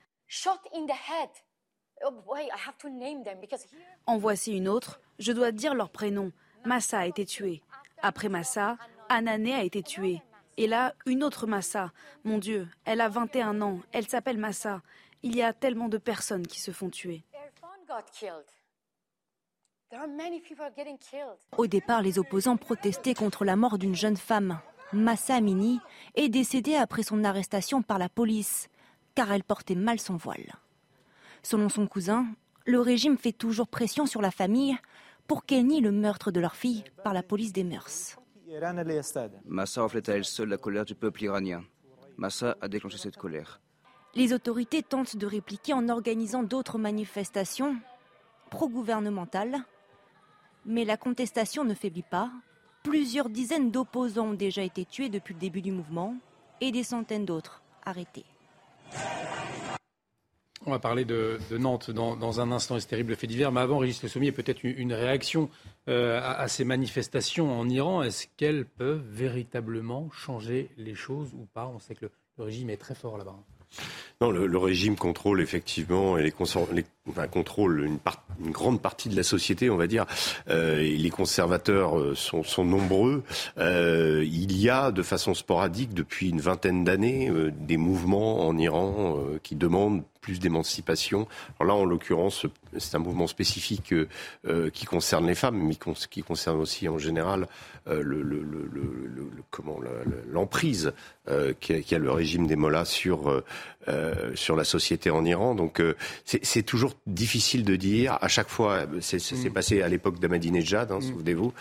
En 4.07 4.19
voici 4.19 4.57
une 4.57 4.69
autre. 4.69 5.01
Je 5.19 5.33
dois 5.33 5.53
dire 5.53 5.75
leur 5.75 5.91
prénom. 5.91 6.33
Massa 6.65 7.01
a 7.01 7.07
été 7.07 7.25
tuée. 7.25 7.63
Après 8.03 8.29
Massa, 8.29 8.79
Anané 9.09 9.55
a 9.55 9.63
été 9.63 9.83
tuée. 9.83 10.23
Et 10.57 10.67
là, 10.67 10.95
une 11.07 11.23
autre 11.23 11.47
Massa. 11.47 11.93
Mon 12.25 12.39
Dieu, 12.39 12.69
elle 12.85 13.01
a 13.01 13.09
21 13.09 13.61
ans. 13.61 13.81
Elle 13.93 14.09
s'appelle 14.09 14.39
Massa. 14.39 14.83
Il 15.23 15.37
y 15.37 15.43
a 15.43 15.53
tellement 15.53 15.89
de 15.89 15.99
personnes 15.99 16.47
qui 16.47 16.61
se 16.61 16.71
font 16.71 16.91
tuer. 16.91 17.23
Au 21.57 21.67
départ, 21.67 22.03
les 22.03 22.19
opposants 22.19 22.57
protestaient 22.57 23.15
contre 23.15 23.45
la 23.45 23.57
mort 23.57 23.79
d'une 23.79 23.95
jeune 23.95 24.17
femme. 24.17 24.61
Massa 24.93 25.35
Amini 25.35 25.81
est 26.15 26.29
décédée 26.29 26.77
après 26.77 27.03
son 27.03 27.25
arrestation 27.25 27.83
par 27.83 27.99
la 27.99 28.09
police, 28.09 28.69
car 29.15 29.33
elle 29.33 29.45
portait 29.45 29.75
mal 29.75 29.99
son 29.99 30.17
voile. 30.17 30.55
Selon 31.43 31.69
son 31.69 31.87
cousin, 31.87 32.27
le 32.67 32.81
régime 32.81 33.19
fait 33.19 33.33
toujours 33.33 33.69
pression 33.69 34.07
sur 34.07 34.23
la 34.23 34.31
famille 34.31 34.77
pour 35.27 35.45
qu'elle 35.45 35.67
nie 35.67 35.81
le 35.81 35.93
meurtre 35.93 36.31
de 36.31 36.41
leur 36.41 36.55
fille 36.55 36.85
par 37.03 37.15
la 37.15 37.23
police 37.23 37.53
des 37.53 37.65
mœurs. 37.65 38.17
Massa 39.45 39.83
reflète 39.83 40.09
à 40.09 40.17
elle 40.17 40.25
seule 40.25 40.49
la 40.49 40.59
colère 40.59 40.85
du 40.85 40.95
peuple 40.95 41.25
iranien. 41.25 41.65
Massa 42.17 42.57
a 42.61 42.69
déclenché 42.69 42.99
cette 42.99 43.17
colère. 43.17 43.61
Les 44.15 44.33
autorités 44.33 44.83
tentent 44.83 45.17
de 45.17 45.27
répliquer 45.27 45.73
en 45.73 45.89
organisant 45.89 46.43
d'autres 46.43 46.79
manifestations 46.79 47.77
pro-gouvernementales, 48.51 49.65
mais 50.67 50.85
la 50.85 50.97
contestation 50.97 51.65
ne 51.65 51.75
faiblit 51.75 52.03
pas. 52.03 52.31
Plusieurs 52.83 53.29
dizaines 53.29 53.71
d'opposants 53.71 54.29
ont 54.29 54.35
déjà 54.35 54.63
été 54.63 54.85
tués 54.85 55.09
depuis 55.09 55.35
le 55.35 55.41
début 55.41 55.63
du 55.63 55.73
mouvement 55.73 56.17
et 56.61 56.73
des 56.73 56.83
centaines 56.83 57.25
d'autres 57.25 57.63
arrêtés. 57.85 58.25
On 60.67 60.73
va 60.73 60.79
parler 60.79 61.07
de, 61.07 61.39
Nantes 61.53 61.91
dans, 61.91 62.41
un 62.41 62.53
instant 62.53 62.77
et 62.77 62.81
ce 62.81 62.87
terrible 62.87 63.17
fait 63.17 63.27
divers. 63.27 63.51
Mais 63.51 63.61
avant, 63.61 63.79
Régis 63.79 64.03
Le 64.03 64.11
Sommier, 64.11 64.31
peut-être 64.31 64.63
une, 64.63 64.93
réaction 64.93 65.49
euh, 65.89 66.21
à, 66.23 66.49
ces 66.49 66.65
manifestations 66.65 67.59
en 67.59 67.67
Iran. 67.69 68.03
Est-ce 68.03 68.27
qu'elles 68.37 68.67
peuvent 68.67 69.05
véritablement 69.11 70.11
changer 70.11 70.69
les 70.77 70.95
choses 70.95 71.33
ou 71.33 71.47
pas? 71.55 71.67
On 71.67 71.79
sait 71.79 71.95
que 71.95 72.11
le 72.37 72.45
régime 72.45 72.69
est 72.69 72.77
très 72.77 72.95
fort 72.95 73.17
là-bas. 73.17 73.37
Non, 74.21 74.31
le, 74.31 74.59
régime 74.59 74.97
contrôle 74.97 75.41
effectivement 75.41 76.19
et 76.19 76.23
les, 76.23 76.85
contrôle 77.31 77.81
une, 77.85 77.99
une, 78.45 78.51
grande 78.51 78.81
partie 78.81 79.09
de 79.09 79.17
la 79.17 79.23
société, 79.23 79.71
on 79.71 79.77
va 79.77 79.87
dire. 79.87 80.07
Euh, 80.49 80.81
les 80.81 81.11
conservateurs 81.11 81.99
euh, 81.99 82.15
sont, 82.15 82.65
nombreux. 82.65 83.23
Euh, 83.59 84.25
il 84.25 84.57
y 84.57 84.69
a 84.69 84.91
de 84.91 85.03
façon 85.03 85.35
sporadique 85.35 85.95
depuis 85.95 86.31
une 86.31 86.41
vingtaine 86.41 86.85
d'années 86.85 87.31
des 87.53 87.77
mouvements 87.77 88.47
en 88.47 88.57
Iran 88.59 89.19
qui 89.43 89.57
demandent 89.57 90.03
plus 90.21 90.39
d'émancipation. 90.39 91.27
Alors 91.59 91.77
là, 91.77 91.83
en 91.83 91.85
l'occurrence, 91.87 92.45
c'est 92.79 92.95
un 92.95 93.01
mouvement 93.01 93.27
spécifique 93.27 93.95
qui 94.73 94.85
concerne 94.85 95.27
les 95.27 95.35
femmes, 95.35 95.57
mais 95.57 95.77
qui 96.11 96.23
concerne 96.23 96.61
aussi 96.61 96.89
en 96.89 96.99
général 96.99 97.49
l'emprise 100.31 100.93
euh, 101.29 101.53
qu'a 101.59 101.99
le 101.99 102.11
régime 102.11 102.47
des 102.47 102.57
mollahs 102.57 102.85
sur 102.85 103.43
euh, 103.89 104.33
sur 104.35 104.57
la 104.57 104.65
société 104.65 105.11
en 105.11 105.25
Iran. 105.25 105.55
Donc 105.55 105.83
c'est 106.25 106.63
toujours 106.63 106.95
difficile 107.07 107.65
de 107.65 107.77
dire. 107.77 108.19
À 108.21 108.29
chaque 108.29 108.49
fois, 108.49 108.87
c'est 109.01 109.19
mm. 109.33 109.53
passé 109.53 109.83
à 109.83 109.89
l'époque 109.89 110.19
d'Ahmadinejad, 110.19 110.93
hein, 110.93 110.99
mm. 110.99 111.03
souvenez-vous. 111.03 111.53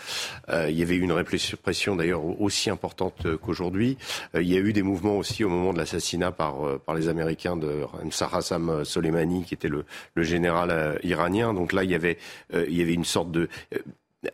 il 0.68 0.78
y 0.78 0.82
avait 0.82 0.96
eu 0.96 1.00
une 1.00 1.12
répression 1.12 1.96
d'ailleurs 1.96 2.24
aussi 2.40 2.70
importante 2.70 3.26
qu'aujourd'hui. 3.40 3.96
il 4.34 4.48
y 4.48 4.56
a 4.56 4.60
eu 4.60 4.72
des 4.72 4.82
mouvements 4.82 5.16
aussi 5.16 5.44
au 5.44 5.48
moment 5.48 5.72
de 5.72 5.78
l'assassinat 5.78 6.32
par 6.32 6.78
par 6.80 6.94
les 6.94 7.08
Américains 7.08 7.56
de 7.56 7.84
Hassam 8.32 8.84
Soleimani, 8.84 9.44
qui 9.44 9.54
était 9.54 9.68
le, 9.68 9.84
le 10.14 10.22
général 10.22 10.98
iranien. 11.02 11.54
Donc 11.54 11.72
là, 11.72 11.84
il 11.84 11.90
y 11.90 11.94
avait 11.94 12.18
il 12.52 12.76
y 12.76 12.82
avait 12.82 12.94
une 12.94 13.04
sorte 13.04 13.30
de 13.30 13.48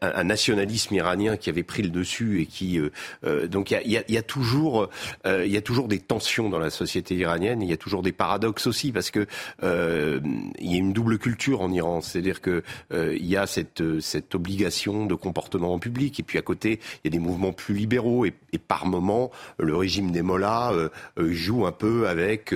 un, 0.01 0.25
nationalisme 0.25 0.95
iranien 0.95 1.37
qui 1.37 1.49
avait 1.49 1.63
pris 1.63 1.83
le 1.83 1.91
dessus 1.91 2.41
et 2.43 2.47
qui 2.47 2.79
euh, 2.79 2.91
euh, 3.25 3.47
donc 3.47 3.71
il 3.71 3.91
y 3.91 3.97
a, 3.97 4.03
y 4.09 4.17
a, 4.17 4.23
toujours 4.23 4.89
euh, 5.27 5.47
il 5.47 5.53
y 5.53 5.57
a 5.57 5.61
toujours 5.61 5.87
des 5.87 6.01
tensions 6.01 6.49
dans 6.49 6.59
la 6.59 6.71
société 6.71 7.15
iranienne 7.15 7.63
il 7.63 7.69
y 7.69 7.73
a 7.73 7.77
toujours 7.77 8.03
des 8.03 8.13
paradoxes 8.13 8.67
aussi 8.67 8.91
parce 8.91 9.11
que 9.11 9.27
il 9.63 10.73
y 10.73 10.75
a 10.75 10.79
une 10.79 10.93
double 10.93 11.19
culture 11.19 11.61
en 11.61 11.71
Iran. 11.71 12.01
C'est-à-dire 12.01 12.41
que 12.41 12.63
il 12.93 13.27
y 13.27 13.37
a 13.37 13.47
cette 13.47 14.01
cette 14.01 14.35
obligation 14.35 15.07
de 15.07 15.15
comportement 15.15 15.73
en 15.73 15.79
public 15.79 16.19
et 16.21 16.23
puis 16.23 16.39
à 16.39 16.43
côté 16.43 16.81
il 17.05 17.09
y 17.09 17.09
a 17.09 17.11
des 17.11 17.25
mouvements 17.25 17.53
plus 17.53 17.75
libéraux 17.75 18.25
et, 18.25 18.35
et 18.53 18.59
par 18.59 18.87
moment 18.87 19.31
le 19.59 19.77
régime 19.77 20.11
des 20.11 20.23
mollahs 20.23 20.73
joue 21.17 21.67
un 21.67 21.73
peu 21.73 22.09
avec 22.09 22.55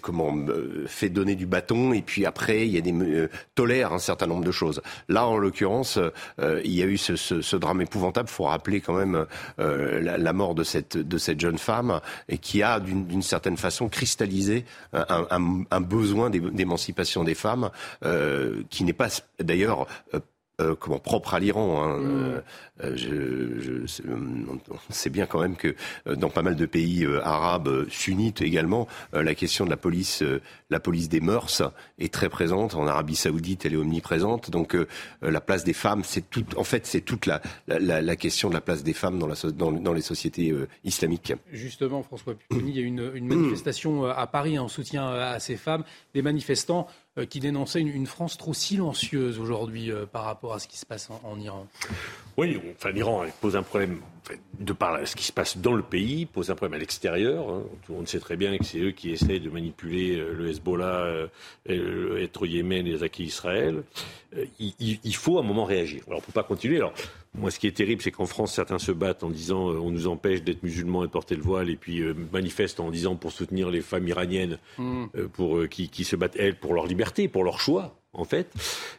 comment 0.00 0.36
fait 0.86 1.10
donner 1.10 1.34
du 1.34 1.46
bâton 1.46 1.92
et 1.92 2.02
puis 2.02 2.24
après 2.26 2.66
il 2.66 2.72
y 2.72 2.78
a 2.78 2.80
des 2.80 3.28
tolère 3.54 3.92
un 3.92 3.98
certain 3.98 4.26
nombre 4.26 4.44
de 4.44 4.52
choses. 4.52 4.80
Là 5.08 5.26
en 5.26 5.36
l'occurrence 5.36 5.81
euh, 5.96 6.60
il 6.64 6.72
y 6.72 6.82
a 6.82 6.86
eu 6.86 6.96
ce, 6.98 7.56
drame 7.56 7.80
épouvantable. 7.80 8.28
Il 8.28 8.32
faut 8.32 8.44
rappeler 8.44 8.80
quand 8.80 8.94
même 8.94 9.26
euh, 9.58 10.00
la, 10.00 10.32
mort 10.32 10.54
de 10.54 10.64
cette, 10.64 11.40
jeune 11.40 11.58
femme 11.58 12.00
et 12.28 12.38
qui 12.38 12.62
a 12.62 12.80
d'une 12.80 13.22
certaine 13.22 13.56
façon 13.56 13.88
cristallisé 13.88 14.64
un, 14.92 15.80
besoin 15.80 16.30
d'émancipation 16.30 17.24
des 17.24 17.34
femmes 17.34 17.70
euh, 18.04 18.62
qui 18.70 18.84
n'est 18.84 18.92
pas 18.92 19.08
d'ailleurs 19.40 19.86
comment 20.78 20.98
propre 20.98 21.34
à 21.34 21.40
l'Iran. 21.40 21.82
Hein. 21.82 21.98
Mmh. 21.98 22.42
Euh, 22.84 22.96
je, 22.96 23.84
je, 23.86 24.02
on 24.08 24.92
sait 24.92 25.10
bien 25.10 25.26
quand 25.26 25.40
même 25.40 25.56
que 25.56 25.74
euh, 26.06 26.16
dans 26.16 26.30
pas 26.30 26.42
mal 26.42 26.56
de 26.56 26.66
pays 26.66 27.04
euh, 27.04 27.24
arabes 27.24 27.86
sunnites 27.90 28.40
également, 28.40 28.88
la 29.12 29.34
question 29.34 29.64
de 29.64 29.70
la 29.70 29.76
police, 29.76 30.22
la 30.70 30.80
police 30.80 31.08
des 31.08 31.20
mœurs 31.20 31.62
est 31.98 32.12
très 32.12 32.28
présente. 32.28 32.74
En 32.74 32.86
Arabie 32.86 33.14
Saoudite, 33.14 33.66
elle 33.66 33.74
est 33.74 33.76
omniprésente. 33.76 34.50
Donc 34.50 34.76
la 35.20 35.40
place 35.40 35.64
des 35.64 35.72
femmes, 35.72 36.02
c'est 36.04 36.28
tout. 36.30 36.44
En 36.56 36.64
fait, 36.64 36.86
c'est 36.86 37.00
toute 37.00 37.26
la, 37.26 37.40
la, 37.68 38.00
la, 38.00 38.16
question 38.16 38.48
de 38.48 38.54
la 38.54 38.60
place 38.60 38.82
des 38.82 38.92
femmes 38.92 39.18
dans, 39.18 39.26
la, 39.26 39.34
dans, 39.52 39.72
dans 39.72 39.92
les 39.92 40.00
sociétés 40.00 40.54
islamiques. 40.84 41.34
Justement, 41.52 42.02
François 42.02 42.34
Pupponi, 42.34 42.70
il 42.70 42.76
y 42.76 42.82
a 42.82 42.86
une, 42.86 43.12
une 43.14 43.26
manifestation 43.26 44.06
à 44.06 44.26
Paris 44.26 44.58
en 44.58 44.68
soutien 44.68 45.06
à 45.08 45.38
ces 45.40 45.56
femmes. 45.56 45.84
Des 46.14 46.22
manifestants 46.22 46.88
qui 47.28 47.40
dénonçaient 47.40 47.80
une, 47.80 48.06
France 48.06 48.38
trop 48.38 48.54
silencieuse 48.54 49.38
aujourd'hui 49.38 49.90
par 50.12 50.24
rapport 50.24 50.54
à 50.54 50.58
ce 50.58 50.68
qui 50.68 50.78
se 50.78 50.86
passe 50.86 51.08
en 51.10 51.38
Iran. 51.40 51.66
Oui, 52.36 52.58
enfin, 52.76 52.90
l'Iran 52.90 53.24
pose 53.40 53.56
un 53.56 53.62
problème 53.62 54.00
de 54.58 54.72
par 54.72 55.06
ce 55.06 55.16
qui 55.16 55.24
se 55.24 55.32
passe 55.32 55.58
dans 55.58 55.72
le 55.72 55.82
pays, 55.82 56.26
pose 56.26 56.50
un 56.50 56.54
problème 56.54 56.76
à 56.76 56.78
l'extérieur. 56.78 57.48
Hein. 57.48 57.64
Tout 57.84 57.92
le 57.92 57.98
monde 57.98 58.08
sait 58.08 58.20
très 58.20 58.36
bien 58.36 58.56
que 58.56 58.64
c'est 58.64 58.78
eux 58.78 58.90
qui 58.92 59.10
essayent 59.10 59.40
de 59.40 59.50
manipuler 59.50 60.16
euh, 60.16 60.32
le 60.32 60.48
Hezbollah, 60.48 61.28
euh, 61.68 62.22
être 62.22 62.42
au 62.42 62.46
Yémen 62.46 62.86
et 62.86 62.92
les 62.92 63.02
acquis 63.02 63.24
Israël. 63.24 63.82
Euh, 64.36 64.44
il, 64.58 65.16
faut 65.16 65.38
un 65.38 65.42
moment 65.42 65.64
réagir. 65.64 66.02
Alors, 66.06 66.18
on 66.18 66.22
ne 66.22 66.26
peut 66.26 66.32
pas 66.32 66.44
continuer. 66.44 66.76
Alors, 66.76 66.94
moi, 67.34 67.50
ce 67.50 67.58
qui 67.58 67.66
est 67.66 67.76
terrible, 67.76 68.02
c'est 68.02 68.10
qu'en 68.12 68.26
France, 68.26 68.54
certains 68.54 68.78
se 68.78 68.92
battent 68.92 69.24
en 69.24 69.30
disant 69.30 69.66
on 69.66 69.90
nous 69.90 70.06
empêche 70.06 70.42
d'être 70.42 70.62
musulmans 70.62 71.04
et 71.04 71.06
de 71.06 71.12
porter 71.12 71.34
le 71.34 71.42
voile, 71.42 71.70
et 71.70 71.76
puis 71.76 72.02
manifestent 72.32 72.80
en 72.80 72.90
disant 72.90 73.16
pour 73.16 73.32
soutenir 73.32 73.70
les 73.70 73.80
femmes 73.80 74.06
iraniennes, 74.06 74.58
pour, 75.32 75.66
qui, 75.68 75.88
qui 75.88 76.04
se 76.04 76.14
battent, 76.14 76.36
elles, 76.36 76.58
pour 76.58 76.74
leur 76.74 76.86
liberté, 76.86 77.28
pour 77.28 77.44
leur 77.44 77.58
choix 77.58 78.01
en 78.14 78.24
fait. 78.24 78.52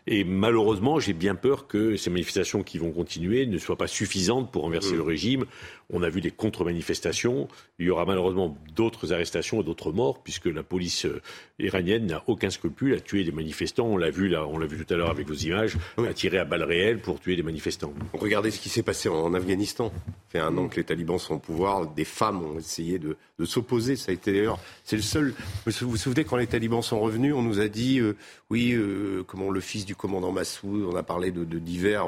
Et 0.07 0.23
malheureusement, 0.23 0.99
j'ai 0.99 1.13
bien 1.13 1.35
peur 1.35 1.67
que 1.67 1.95
ces 1.97 2.09
manifestations 2.09 2.63
qui 2.63 2.79
vont 2.79 2.91
continuer 2.91 3.45
ne 3.45 3.57
soient 3.57 3.77
pas 3.77 3.87
suffisantes 3.87 4.51
pour 4.51 4.63
renverser 4.63 4.93
mmh. 4.93 4.97
le 4.97 5.03
régime. 5.03 5.45
On 5.91 6.01
a 6.01 6.09
vu 6.09 6.21
des 6.21 6.31
contre-manifestations. 6.31 7.47
Il 7.77 7.85
y 7.85 7.89
aura 7.91 8.05
malheureusement 8.05 8.57
d'autres 8.75 9.13
arrestations 9.13 9.61
et 9.61 9.63
d'autres 9.63 9.91
morts, 9.91 10.23
puisque 10.23 10.47
la 10.47 10.63
police 10.63 11.05
euh, 11.05 11.21
iranienne 11.59 12.07
n'a 12.07 12.23
aucun 12.25 12.49
scrupule 12.49 12.95
à 12.95 12.99
tuer 12.99 13.23
des 13.23 13.31
manifestants. 13.31 13.85
On 13.85 13.97
l'a 13.97 14.09
vu 14.09 14.27
là, 14.27 14.47
on 14.47 14.57
l'a 14.57 14.65
vu 14.65 14.83
tout 14.83 14.91
à 14.91 14.97
l'heure 14.97 15.11
avec 15.11 15.27
vos 15.27 15.35
images, 15.35 15.77
à 15.97 16.13
tirer 16.13 16.39
à 16.39 16.45
balles 16.45 16.63
réelles 16.63 16.99
pour 16.99 17.19
tuer 17.19 17.35
des 17.35 17.43
manifestants. 17.43 17.93
Regardez 18.13 18.49
ce 18.49 18.59
qui 18.59 18.69
s'est 18.69 18.81
passé 18.81 19.09
en 19.09 19.33
Afghanistan. 19.35 19.91
Ça 20.05 20.11
fait 20.29 20.39
un 20.39 20.57
an 20.57 20.67
que 20.67 20.77
les 20.77 20.83
talibans 20.83 21.19
sont 21.19 21.35
au 21.35 21.39
pouvoir. 21.39 21.87
Des 21.93 22.05
femmes 22.05 22.43
ont 22.43 22.57
essayé 22.57 22.97
de, 22.97 23.15
s'opposer. 23.45 23.97
Ça 23.97 24.11
a 24.11 24.13
été 24.13 24.31
d'ailleurs, 24.31 24.57
c'est 24.85 24.95
le 24.95 25.01
seul. 25.01 25.33
Vous 25.65 25.89
vous 25.89 25.97
souvenez 25.97 26.23
quand 26.23 26.37
les 26.37 26.47
talibans 26.47 26.81
sont 26.81 27.01
revenus, 27.01 27.33
on 27.35 27.41
nous 27.41 27.59
a 27.59 27.67
dit, 27.67 27.99
euh, 27.99 28.15
oui. 28.49 28.71
Euh, 28.71 29.02
le, 29.03 29.23
comment, 29.23 29.51
le 29.51 29.59
fils 29.59 29.85
du 29.85 29.95
commandant 29.95 30.31
Massoud, 30.31 30.83
on 30.91 30.95
a 30.95 31.03
parlé 31.03 31.31
de, 31.31 31.43
divers 31.59 32.07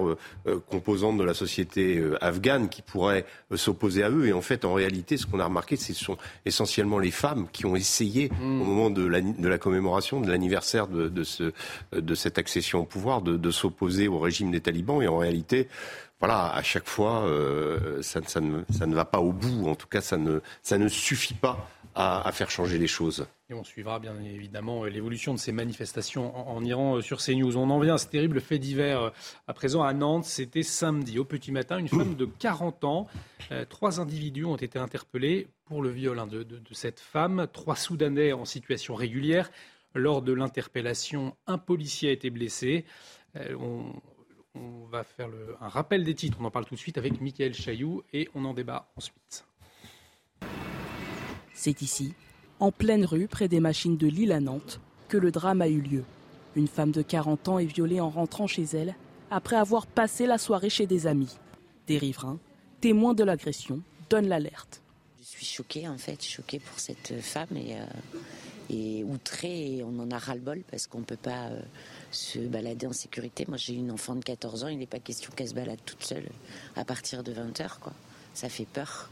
composantes 0.69 1.17
de 1.17 1.23
la 1.23 1.33
société 1.33 2.01
afghane 2.21 2.69
qui 2.69 2.81
pourraient 2.81 3.25
s'opposer 3.55 4.03
à 4.03 4.09
eux. 4.09 4.27
Et 4.27 4.33
en 4.33 4.41
fait, 4.41 4.65
en 4.65 4.73
réalité, 4.73 5.17
ce 5.17 5.25
qu'on 5.25 5.39
a 5.39 5.45
remarqué, 5.45 5.75
ce 5.75 5.93
sont 5.93 6.17
essentiellement 6.45 6.99
les 6.99 7.11
femmes 7.11 7.47
qui 7.51 7.65
ont 7.65 7.75
essayé, 7.75 8.29
mm. 8.29 8.61
au 8.61 8.65
moment 8.65 8.89
de 8.89 9.05
la, 9.05 9.21
de 9.21 9.47
la 9.47 9.57
commémoration, 9.57 10.21
de 10.21 10.29
l'anniversaire 10.29 10.87
de, 10.87 11.09
de, 11.09 11.23
ce, 11.23 11.51
de 11.93 12.15
cette 12.15 12.37
accession 12.37 12.79
au 12.79 12.85
pouvoir, 12.85 13.21
de, 13.21 13.37
de 13.37 13.51
s'opposer 13.51 14.07
au 14.07 14.19
régime 14.19 14.51
des 14.51 14.61
talibans. 14.61 15.01
Et 15.01 15.07
en 15.07 15.17
réalité, 15.17 15.67
voilà, 16.19 16.53
à 16.53 16.63
chaque 16.63 16.87
fois, 16.87 17.25
euh, 17.25 18.01
ça, 18.01 18.21
ça, 18.25 18.39
ne, 18.39 18.61
ça, 18.71 18.85
ne, 18.85 18.95
va 18.95 19.05
pas 19.05 19.19
au 19.19 19.33
bout. 19.33 19.67
En 19.67 19.75
tout 19.75 19.87
cas, 19.87 20.01
ça 20.01 20.17
ne, 20.17 20.39
ça 20.63 20.77
ne 20.77 20.87
suffit 20.87 21.33
pas 21.33 21.69
à, 21.95 22.29
faire 22.33 22.49
changer 22.49 22.77
les 22.77 22.87
choses. 22.87 23.25
Et 23.49 23.53
on 23.53 23.63
suivra 23.63 23.99
bien 23.99 24.19
évidemment 24.21 24.83
l'évolution 24.83 25.33
de 25.33 25.39
ces 25.39 25.53
manifestations 25.53 26.35
en, 26.35 26.63
Iran 26.63 26.97
euh, 26.97 27.01
sur 27.01 27.19
CNews. 27.19 27.55
On 27.57 27.69
en 27.69 27.79
vient 27.79 27.95
à 27.95 27.97
ce 27.97 28.07
terrible 28.07 28.41
fait 28.41 28.59
divers 28.59 29.01
euh, 29.01 29.09
à 29.47 29.53
présent 29.53 29.81
à 29.81 29.93
Nantes. 29.93 30.25
C'était 30.25 30.63
samedi 30.63 31.19
au 31.19 31.23
petit 31.23 31.53
matin. 31.53 31.77
Une 31.77 31.87
femme 31.87 32.15
de 32.15 32.25
40 32.25 32.83
ans, 32.83 33.07
trois 33.69 34.01
individus 34.01 34.43
ont 34.43 34.57
été 34.57 34.77
interpellés 34.77 35.47
pour 35.65 35.81
le 35.81 35.89
viol 35.89 36.19
hein, 36.19 36.27
de, 36.27 36.45
cette 36.73 36.99
femme. 36.99 37.47
Trois 37.53 37.77
Soudanais 37.77 38.33
en 38.33 38.45
situation 38.45 38.95
régulière. 38.95 39.49
Lors 39.93 40.21
de 40.21 40.33
l'interpellation, 40.33 41.37
un 41.47 41.57
policier 41.57 42.09
a 42.09 42.11
été 42.11 42.29
blessé. 42.29 42.83
On, 43.35 43.93
va 44.89 45.03
faire 45.03 45.29
un 45.61 45.67
rappel 45.67 46.03
des 46.03 46.15
titres. 46.15 46.37
On 46.41 46.45
en 46.45 46.51
parle 46.51 46.65
tout 46.65 46.75
de 46.75 46.79
suite 46.79 46.97
avec 46.97 47.21
Mickaël 47.21 47.53
Chailloux 47.53 48.03
et 48.11 48.29
on 48.35 48.43
en 48.45 48.53
débat 48.53 48.89
ensuite. 48.97 49.45
C'est 51.55 51.81
ici, 51.81 52.13
en 52.59 52.71
pleine 52.71 53.03
rue, 53.03 53.27
près 53.27 53.47
des 53.47 53.59
machines 53.59 53.97
de 53.97 54.05
Lille 54.05 54.31
à 54.31 54.39
Nantes, 54.39 54.79
que 55.07 55.17
le 55.17 55.31
drame 55.31 55.63
a 55.63 55.67
eu 55.67 55.81
lieu. 55.81 56.03
Une 56.55 56.67
femme 56.67 56.91
de 56.91 57.01
40 57.01 57.47
ans 57.47 57.57
est 57.57 57.65
violée 57.65 57.99
en 57.99 58.09
rentrant 58.09 58.45
chez 58.45 58.65
elle 58.73 58.93
après 59.31 59.55
avoir 59.55 59.87
passé 59.87 60.27
la 60.27 60.37
soirée 60.37 60.69
chez 60.69 60.85
des 60.85 61.07
amis. 61.07 61.35
Des 61.87 61.97
riverains, 61.97 62.37
témoins 62.79 63.15
de 63.15 63.23
l'agression, 63.23 63.81
donnent 64.09 64.27
l'alerte. 64.27 64.81
Je 65.19 65.25
suis 65.25 65.45
choquée 65.45 65.87
en 65.87 65.97
fait, 65.97 66.23
choquée 66.23 66.59
pour 66.59 66.79
cette 66.79 67.19
femme 67.21 67.57
et, 67.57 67.75
euh, 67.75 67.85
et 68.69 69.03
outrée. 69.03 69.77
Et 69.77 69.83
on 69.83 69.99
en 69.99 70.11
a 70.11 70.19
ras-le-bol 70.19 70.61
parce 70.69 70.85
qu'on 70.85 70.99
ne 70.99 71.03
peut 71.05 71.17
pas. 71.17 71.47
Euh, 71.47 71.61
se 72.15 72.39
balader 72.39 72.87
en 72.87 72.93
sécurité. 72.93 73.45
Moi, 73.47 73.57
j'ai 73.57 73.73
une 73.73 73.91
enfant 73.91 74.15
de 74.15 74.23
14 74.23 74.63
ans, 74.63 74.67
il 74.67 74.79
n'est 74.79 74.85
pas 74.85 74.99
question 74.99 75.31
qu'elle 75.35 75.49
se 75.49 75.53
balade 75.53 75.79
toute 75.85 76.03
seule 76.03 76.29
à 76.75 76.85
partir 76.85 77.23
de 77.23 77.33
20h, 77.33 77.79
quoi. 77.79 77.93
Ça 78.33 78.49
fait 78.49 78.65
peur. 78.65 79.09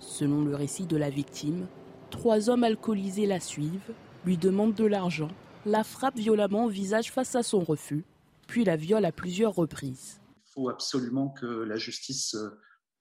Selon 0.00 0.42
le 0.42 0.54
récit 0.54 0.86
de 0.86 0.96
la 0.96 1.10
victime, 1.10 1.66
trois 2.10 2.50
hommes 2.50 2.64
alcoolisés 2.64 3.26
la 3.26 3.40
suivent, 3.40 3.92
lui 4.24 4.36
demandent 4.36 4.74
de 4.74 4.84
l'argent, 4.84 5.30
la 5.64 5.84
frappent 5.84 6.18
violemment 6.18 6.66
au 6.66 6.68
visage 6.68 7.10
face 7.10 7.34
à 7.34 7.42
son 7.42 7.60
refus, 7.60 8.04
puis 8.46 8.64
la 8.64 8.76
violent 8.76 9.08
à 9.08 9.12
plusieurs 9.12 9.54
reprises. 9.54 10.20
Il 10.46 10.52
faut 10.52 10.68
absolument 10.68 11.28
que 11.30 11.46
la 11.46 11.76
justice 11.76 12.36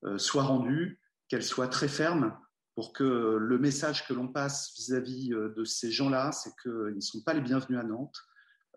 euh, 0.05 0.18
soit 0.18 0.43
rendue, 0.43 0.99
qu'elle 1.28 1.43
soit 1.43 1.68
très 1.68 1.88
ferme 1.88 2.34
pour 2.76 2.93
que 2.93 3.38
le 3.38 3.57
message 3.57 4.07
que 4.07 4.14
l'on 4.14 4.28
passe 4.28 4.74
vis-à-vis 4.78 5.34
euh, 5.34 5.53
de 5.57 5.66
ces 5.66 5.91
gens-là, 5.91 6.32
c'est 6.32 6.51
qu'ils 6.62 6.95
ne 6.95 7.01
sont 7.01 7.22
pas 7.22 7.34
les 7.34 7.41
bienvenus 7.41 7.80
à 7.80 7.84
Nantes, 7.84 8.16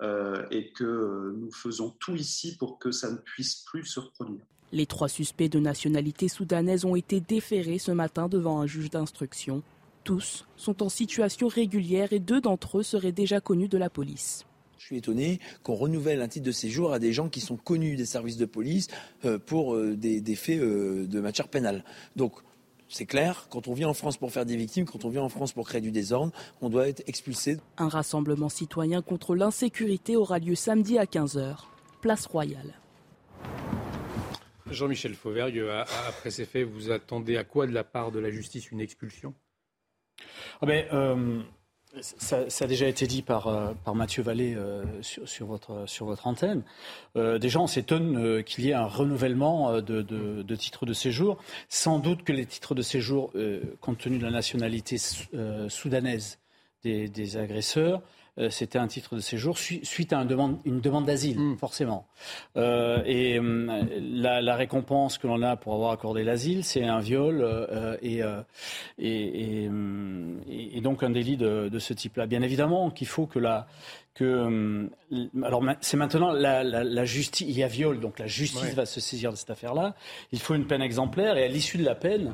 euh, 0.03 0.45
et 0.51 0.73
que 0.73 1.33
nous 1.39 1.53
faisons 1.53 1.91
tout 2.01 2.17
ici 2.17 2.57
pour 2.57 2.81
que 2.81 2.91
ça 2.91 3.11
ne 3.13 3.19
puisse 3.19 3.63
plus 3.67 3.85
se 3.85 4.01
reproduire. 4.01 4.45
Les 4.73 4.87
trois 4.87 5.09
suspects 5.09 5.51
de 5.51 5.61
nationalité 5.61 6.27
soudanaise 6.27 6.85
ont 6.85 6.97
été 6.97 7.21
déférés 7.21 7.79
ce 7.79 7.93
matin 7.93 8.27
devant 8.27 8.61
un 8.61 8.67
juge 8.67 8.91
d'instruction. 8.91 9.63
Tous 10.05 10.47
sont 10.57 10.83
en 10.83 10.89
situation 10.89 11.49
régulière 11.49 12.13
et 12.13 12.19
deux 12.19 12.41
d'entre 12.41 12.79
eux 12.79 12.83
seraient 12.83 13.13
déjà 13.13 13.41
connus 13.41 13.69
de 13.69 13.79
la 13.79 13.91
police. 13.91 14.45
Je 14.79 14.87
suis 14.87 14.97
étonné 14.97 15.39
qu'on 15.63 15.75
renouvelle 15.77 16.21
un 16.21 16.27
titre 16.27 16.47
de 16.47 16.53
séjour 16.53 16.93
à 16.93 16.99
des 16.99 17.13
gens 17.13 17.29
qui 17.29 17.41
sont 17.41 17.57
connus 17.57 17.95
des 17.95 18.05
services 18.05 18.37
de 18.37 18.47
police 18.47 18.89
euh, 19.25 19.39
pour 19.39 19.77
euh, 19.77 19.95
des, 19.95 20.21
des 20.21 20.35
faits 20.35 20.61
de 20.61 21.21
matière 21.21 21.47
pénale. 21.47 21.85
Donc 22.17 22.33
c'est 22.89 23.07
clair, 23.07 23.47
quand 23.49 23.69
on 23.69 23.75
vient 23.75 23.89
en 23.89 23.95
France 23.95 24.19
pour 24.19 24.33
faire 24.33 24.45
des 24.45 24.57
victimes, 24.57 24.85
quand 24.85 25.05
on 25.05 25.09
vient 25.09 25.23
en 25.23 25.29
France 25.29 25.53
pour 25.53 25.67
créer 25.67 25.81
du 25.81 25.93
désordre, 25.93 26.33
on 26.61 26.69
doit 26.69 26.89
être 26.89 27.03
expulsé. 27.07 27.59
Un 27.79 27.89
rassemblement 27.89 28.49
citoyen 28.49 29.01
contre 29.03 29.35
l'insécurité 29.35 30.17
aura 30.17 30.39
lieu 30.39 30.55
samedi 30.55 30.99
à 30.99 31.05
15h, 31.05 31.57
place 32.01 32.27
Royale. 32.27 32.75
Jean-Michel 34.71 35.15
Fauvergue, 35.15 35.65
après 36.09 36.31
ces 36.31 36.45
faits, 36.45 36.67
vous 36.67 36.91
attendez 36.91 37.37
à 37.37 37.45
quoi 37.45 37.67
de 37.67 37.73
la 37.73 37.85
part 37.85 38.11
de 38.11 38.19
la 38.19 38.31
justice 38.31 38.71
une 38.71 38.81
expulsion? 38.81 39.35
Ah 40.61 40.67
ben, 40.67 40.87
euh, 40.93 41.43
ça, 42.01 42.47
a 42.61 42.67
déjà 42.67 42.89
été 42.89 43.07
dit 43.07 43.23
par, 43.23 43.49
euh, 43.49 43.75
par 43.85 43.95
Mathieu 43.95 44.23
Vallée 44.23 44.55
euh, 44.55 44.85
sur, 45.03 45.47
votre, 45.47 45.85
sur 45.87 46.07
votre 46.07 46.27
antenne. 46.27 46.63
Déjà, 47.15 47.61
on 47.61 47.67
s'étonne 47.67 48.43
qu'il 48.45 48.65
y 48.65 48.71
ait 48.71 48.75
un 48.75 48.87
renouvellement 48.87 49.81
de, 49.81 50.03
de, 50.03 50.57
titres 50.57 50.87
de 50.87 50.93
séjour. 50.93 51.39
Sans 51.69 51.99
doute 51.99 52.25
que 52.25 52.33
les 52.33 52.47
titres 52.47 52.75
de 52.75 52.83
séjour, 52.83 53.33
compte 53.81 53.99
tenu 53.99 54.19
de 54.19 54.25
la 54.25 54.31
nationalité 54.31 54.97
soudanaise 55.69 56.39
des, 56.83 57.09
des 57.09 57.37
agresseurs, 57.37 58.03
euh, 58.39 58.49
c'était 58.49 58.79
un 58.79 58.87
titre 58.87 59.15
de 59.15 59.21
séjour 59.21 59.59
suite 59.59 60.13
à 60.13 60.17
une 60.17 60.27
demande, 60.27 60.59
une 60.65 60.81
demande 60.81 61.05
d'asile, 61.05 61.39
hmm. 61.39 61.57
forcément. 61.59 62.07
Euh, 62.57 63.03
et 63.05 63.39
hum, 63.39 63.71
la, 64.01 64.57
récompense 64.57 65.19
que 65.19 65.27
l'on 65.27 65.43
a 65.43 65.57
pour 65.57 65.75
avoir 65.75 65.93
accordé 65.93 66.25
l'asile, 66.25 66.65
c'est 66.65 66.85
un 66.85 67.01
viol 67.01 67.43
euh, 67.43 67.97
et, 68.01 68.23
et, 68.99 69.69
et, 70.49 70.81
donc 70.81 71.03
un 71.03 71.11
délit 71.11 71.37
de, 71.37 71.69
de 71.69 71.79
ce 71.79 71.93
type-là. 71.93 72.27
Bien 72.27 72.41
évidemment 72.41 72.91
qu'il 72.91 73.07
faut 73.07 73.27
que 73.27 73.39
la 73.39 73.67
que 74.15 74.91
alors 75.43 75.65
c'est 75.81 75.97
maintenant 75.97 76.33
la, 76.33 76.63
la, 76.63 76.85
la, 76.85 77.05
justice 77.07 77.47
il 77.49 77.57
y 77.57 77.63
a 77.63 77.67
viol 77.67 77.99
donc 77.99 78.19
la 78.19 78.27
justice 78.27 78.75
va 78.75 78.85
se 78.85 79.01
saisir 79.01 79.31
de 79.31 79.37
cette 79.37 79.51
affaire-là. 79.51 79.95
Il 80.33 80.39
faut 80.39 80.55
une 80.55 80.67
peine 80.67 80.83
exemplaire 80.83 81.37
et 81.37 81.45
à 81.45 81.49
l'issue 81.49 81.79
de 81.79 81.85
la 81.85 81.95
peine 81.95 82.33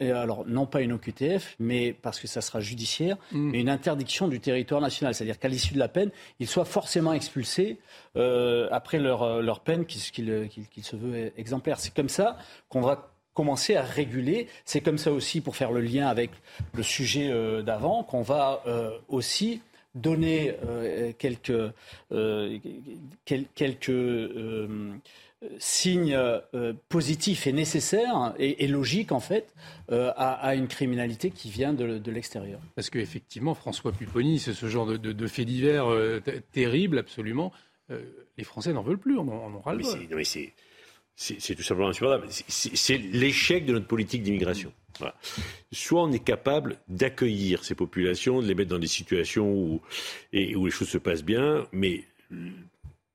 alors 0.00 0.46
non 0.46 0.66
pas 0.66 0.80
une 0.80 0.92
OQTF, 0.92 1.56
mais 1.58 1.92
parce 1.92 2.20
que 2.20 2.26
ça 2.26 2.40
sera 2.40 2.60
judiciaire, 2.60 3.16
mm. 3.32 3.50
mais 3.50 3.60
une 3.60 3.68
interdiction 3.68 4.28
du 4.28 4.40
territoire 4.40 4.80
national. 4.80 5.14
C'est-à-dire 5.14 5.38
qu'à 5.38 5.48
l'issue 5.48 5.74
de 5.74 5.78
la 5.78 5.88
peine, 5.88 6.10
ils 6.40 6.46
soient 6.46 6.64
forcément 6.64 7.12
expulsés 7.12 7.78
euh, 8.16 8.68
après 8.70 8.98
leur, 8.98 9.22
euh, 9.22 9.42
leur 9.42 9.60
peine 9.60 9.84
qui, 9.86 9.98
se 10.00 10.96
veut 10.96 11.32
exemplaire. 11.36 11.78
C'est 11.80 11.94
comme 11.94 12.08
ça 12.08 12.38
qu'on 12.68 12.80
va 12.80 13.12
commencer 13.34 13.76
à 13.76 13.82
réguler. 13.82 14.48
C'est 14.64 14.80
comme 14.80 14.98
ça 14.98 15.12
aussi, 15.12 15.40
pour 15.40 15.56
faire 15.56 15.72
le 15.72 15.80
lien 15.80 16.08
avec 16.08 16.30
le 16.74 16.82
sujet 16.82 17.30
euh, 17.30 17.62
d'avant, 17.62 18.02
qu'on 18.02 18.22
va 18.22 18.62
aussi 19.08 19.62
donner 19.94 20.54
quelques, 21.18 21.72
quelques 23.24 23.90
signe 25.58 26.14
euh, 26.14 26.72
positif 26.88 27.46
et 27.46 27.52
nécessaire 27.52 28.34
et, 28.38 28.66
logique 28.66 29.12
en 29.12 29.20
fait 29.20 29.54
euh, 29.90 30.12
à, 30.16 30.54
une 30.54 30.68
criminalité 30.68 31.30
qui 31.30 31.50
vient 31.50 31.72
de, 31.72 32.10
l'extérieur. 32.10 32.60
Parce 32.74 32.90
qu'effectivement, 32.90 33.54
François 33.54 33.92
Pupponi, 33.92 34.38
c'est 34.38 34.52
ce 34.52 34.66
genre 34.66 34.86
de, 34.86 34.96
de, 34.96 35.26
fait 35.26 35.44
divers 35.44 35.90
euh, 35.90 36.20
terrible 36.52 36.98
absolument. 36.98 37.52
les 37.88 38.44
Français 38.44 38.72
n'en 38.72 38.82
veulent 38.82 38.98
plus, 38.98 39.16
on 39.16 39.28
en, 39.28 39.54
aura 39.54 39.74
le 39.74 39.84
c'est 41.20 41.56
tout 41.56 41.64
simplement 41.64 41.88
insupportable. 41.88 42.28
C'est 42.30 42.96
l'échec 42.96 43.66
de 43.66 43.72
notre 43.72 43.88
politique 43.88 44.22
d'immigration. 44.22 44.72
Soit 45.72 46.04
on 46.04 46.12
est 46.12 46.22
capable 46.22 46.78
d'accueillir 46.86 47.64
ces 47.64 47.74
populations, 47.74 48.40
de 48.40 48.46
les 48.46 48.54
mettre 48.54 48.70
dans 48.70 48.78
des 48.78 48.86
situations 48.86 49.52
où, 49.52 49.80
et, 50.32 50.54
où 50.54 50.66
les 50.66 50.70
choses 50.70 50.88
se 50.88 50.98
passent 50.98 51.24
bien, 51.24 51.66
mais 51.72 52.04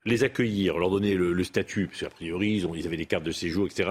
les 0.06 0.24
accueillir, 0.24 0.78
leur 0.78 0.90
donner 0.90 1.16
le, 1.16 1.44
statut, 1.44 1.88
parce 1.88 2.02
qu'a 2.02 2.10
priori 2.10 2.56
ils, 2.56 2.68
ont, 2.68 2.76
ils, 2.76 2.86
avaient 2.86 2.98
des 2.98 3.06
cartes 3.06 3.24
de 3.24 3.32
séjour, 3.32 3.66
etc., 3.66 3.90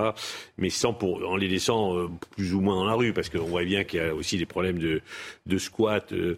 mais 0.59 0.71
sans 0.71 0.93
pour, 0.93 1.29
en 1.29 1.37
les 1.37 1.49
laissant 1.49 1.97
euh, 1.97 2.09
plus 2.31 2.55
ou 2.55 2.61
moins 2.61 2.77
dans 2.77 2.85
la 2.85 2.95
rue, 2.95 3.13
parce 3.13 3.29
qu'on 3.29 3.45
voit 3.45 3.65
bien 3.65 3.85
qu'il 3.85 4.01
y 4.01 4.03
a 4.03 4.15
aussi 4.15 4.39
des 4.39 4.47
problèmes 4.47 4.79
de, 4.79 5.01
de 5.47 5.59
squat, 5.59 6.13
euh, 6.13 6.37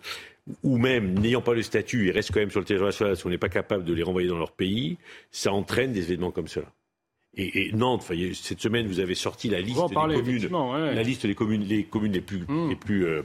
ou 0.62 0.76
même 0.76 1.18
n'ayant 1.18 1.40
pas 1.40 1.54
le 1.54 1.62
statut, 1.62 2.06
ils 2.06 2.10
restent 2.10 2.32
quand 2.32 2.40
même 2.40 2.50
sur 2.50 2.60
le 2.60 2.66
territoire 2.66 2.88
national, 2.88 3.16
si 3.16 3.26
on 3.26 3.30
n'est 3.30 3.38
pas 3.38 3.48
capable 3.48 3.84
de 3.84 3.94
les 3.94 4.02
renvoyer 4.02 4.28
dans 4.28 4.38
leur 4.38 4.52
pays, 4.52 4.98
ça 5.30 5.52
entraîne 5.52 5.92
des 5.92 6.02
événements 6.02 6.30
comme 6.30 6.48
cela. 6.48 6.66
Et, 7.36 7.72
Nantes, 7.72 8.04
cette 8.34 8.60
semaine, 8.60 8.86
vous 8.86 9.00
avez 9.00 9.16
sorti 9.16 9.48
la 9.48 9.60
liste 9.60 9.88
des 9.88 9.94
communes, 9.94 10.48
la 10.48 11.02
liste 11.02 11.26
des 11.26 11.34
communes, 11.34 11.64
les 11.64 11.82
communes 11.82 12.12
les 12.12 12.20
plus, 12.20 12.44
mmh. 12.46 12.68
les 12.68 12.76
plus 12.76 13.06
euh, 13.06 13.22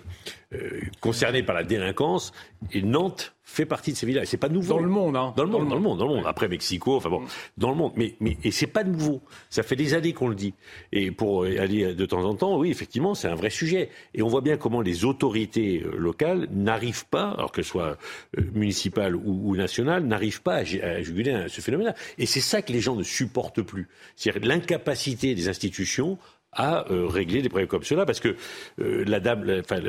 concernées 0.99 1.43
par 1.43 1.55
la 1.55 1.63
délinquance. 1.63 2.31
Et 2.71 2.81
Nantes 2.81 3.35
fait 3.49 3.65
partie 3.65 3.91
de 3.91 3.97
ces 3.97 4.05
villes-là. 4.05 4.25
C'est 4.25 4.37
pas 4.37 4.47
nouveau. 4.47 4.75
Dans 4.75 4.79
le 4.79 4.89
monde, 4.89 5.15
hein. 5.15 5.33
Dans 5.35 5.43
le 5.43 5.49
monde, 5.49 5.67
dans 5.67 5.75
le 5.75 5.81
monde, 5.81 5.97
dans 5.97 6.07
le 6.07 6.15
monde. 6.15 6.23
Après 6.27 6.47
Mexico, 6.47 6.95
enfin 6.95 7.09
bon, 7.09 7.23
dans 7.57 7.71
le 7.71 7.75
monde. 7.75 7.93
Mais, 7.95 8.15
mais, 8.19 8.37
et 8.43 8.51
c'est 8.51 8.67
pas 8.67 8.83
nouveau. 8.83 9.21
Ça 9.49 9.63
fait 9.63 9.75
des 9.75 9.95
années 9.95 10.13
qu'on 10.13 10.27
le 10.27 10.35
dit. 10.35 10.53
Et 10.91 11.11
pour 11.11 11.43
aller 11.43 11.95
de 11.95 12.05
temps 12.05 12.23
en 12.23 12.35
temps, 12.35 12.57
oui, 12.57 12.69
effectivement, 12.69 13.15
c'est 13.15 13.27
un 13.27 13.35
vrai 13.35 13.49
sujet. 13.49 13.89
Et 14.13 14.21
on 14.21 14.27
voit 14.27 14.41
bien 14.41 14.55
comment 14.55 14.81
les 14.81 15.03
autorités 15.03 15.81
euh, 15.83 15.97
locales 15.97 16.47
n'arrivent 16.51 17.07
pas, 17.07 17.31
alors 17.31 17.51
qu'elles 17.51 17.65
soient 17.65 17.97
euh, 18.37 18.41
municipales 18.53 19.15
ou, 19.15 19.55
nationales, 19.55 20.05
n'arrivent 20.05 20.43
pas 20.43 20.57
à, 20.57 20.63
juguler 20.63 21.45
ce 21.47 21.61
phénomène-là. 21.61 21.95
Et 22.19 22.27
c'est 22.27 22.41
ça 22.41 22.61
que 22.61 22.71
les 22.71 22.81
gens 22.81 22.95
ne 22.95 23.03
supportent 23.03 23.63
plus. 23.63 23.87
C'est-à-dire 24.15 24.47
l'incapacité 24.47 25.33
des 25.33 25.49
institutions 25.49 26.17
à 26.51 26.91
euh, 26.91 27.07
régler 27.07 27.41
des 27.41 27.49
problèmes 27.49 27.67
comme 27.67 27.83
cela, 27.83 28.05
parce 28.05 28.19
que 28.19 28.35
euh, 28.81 29.03
la 29.05 29.19
dame, 29.19 29.45
enfin, 29.59 29.81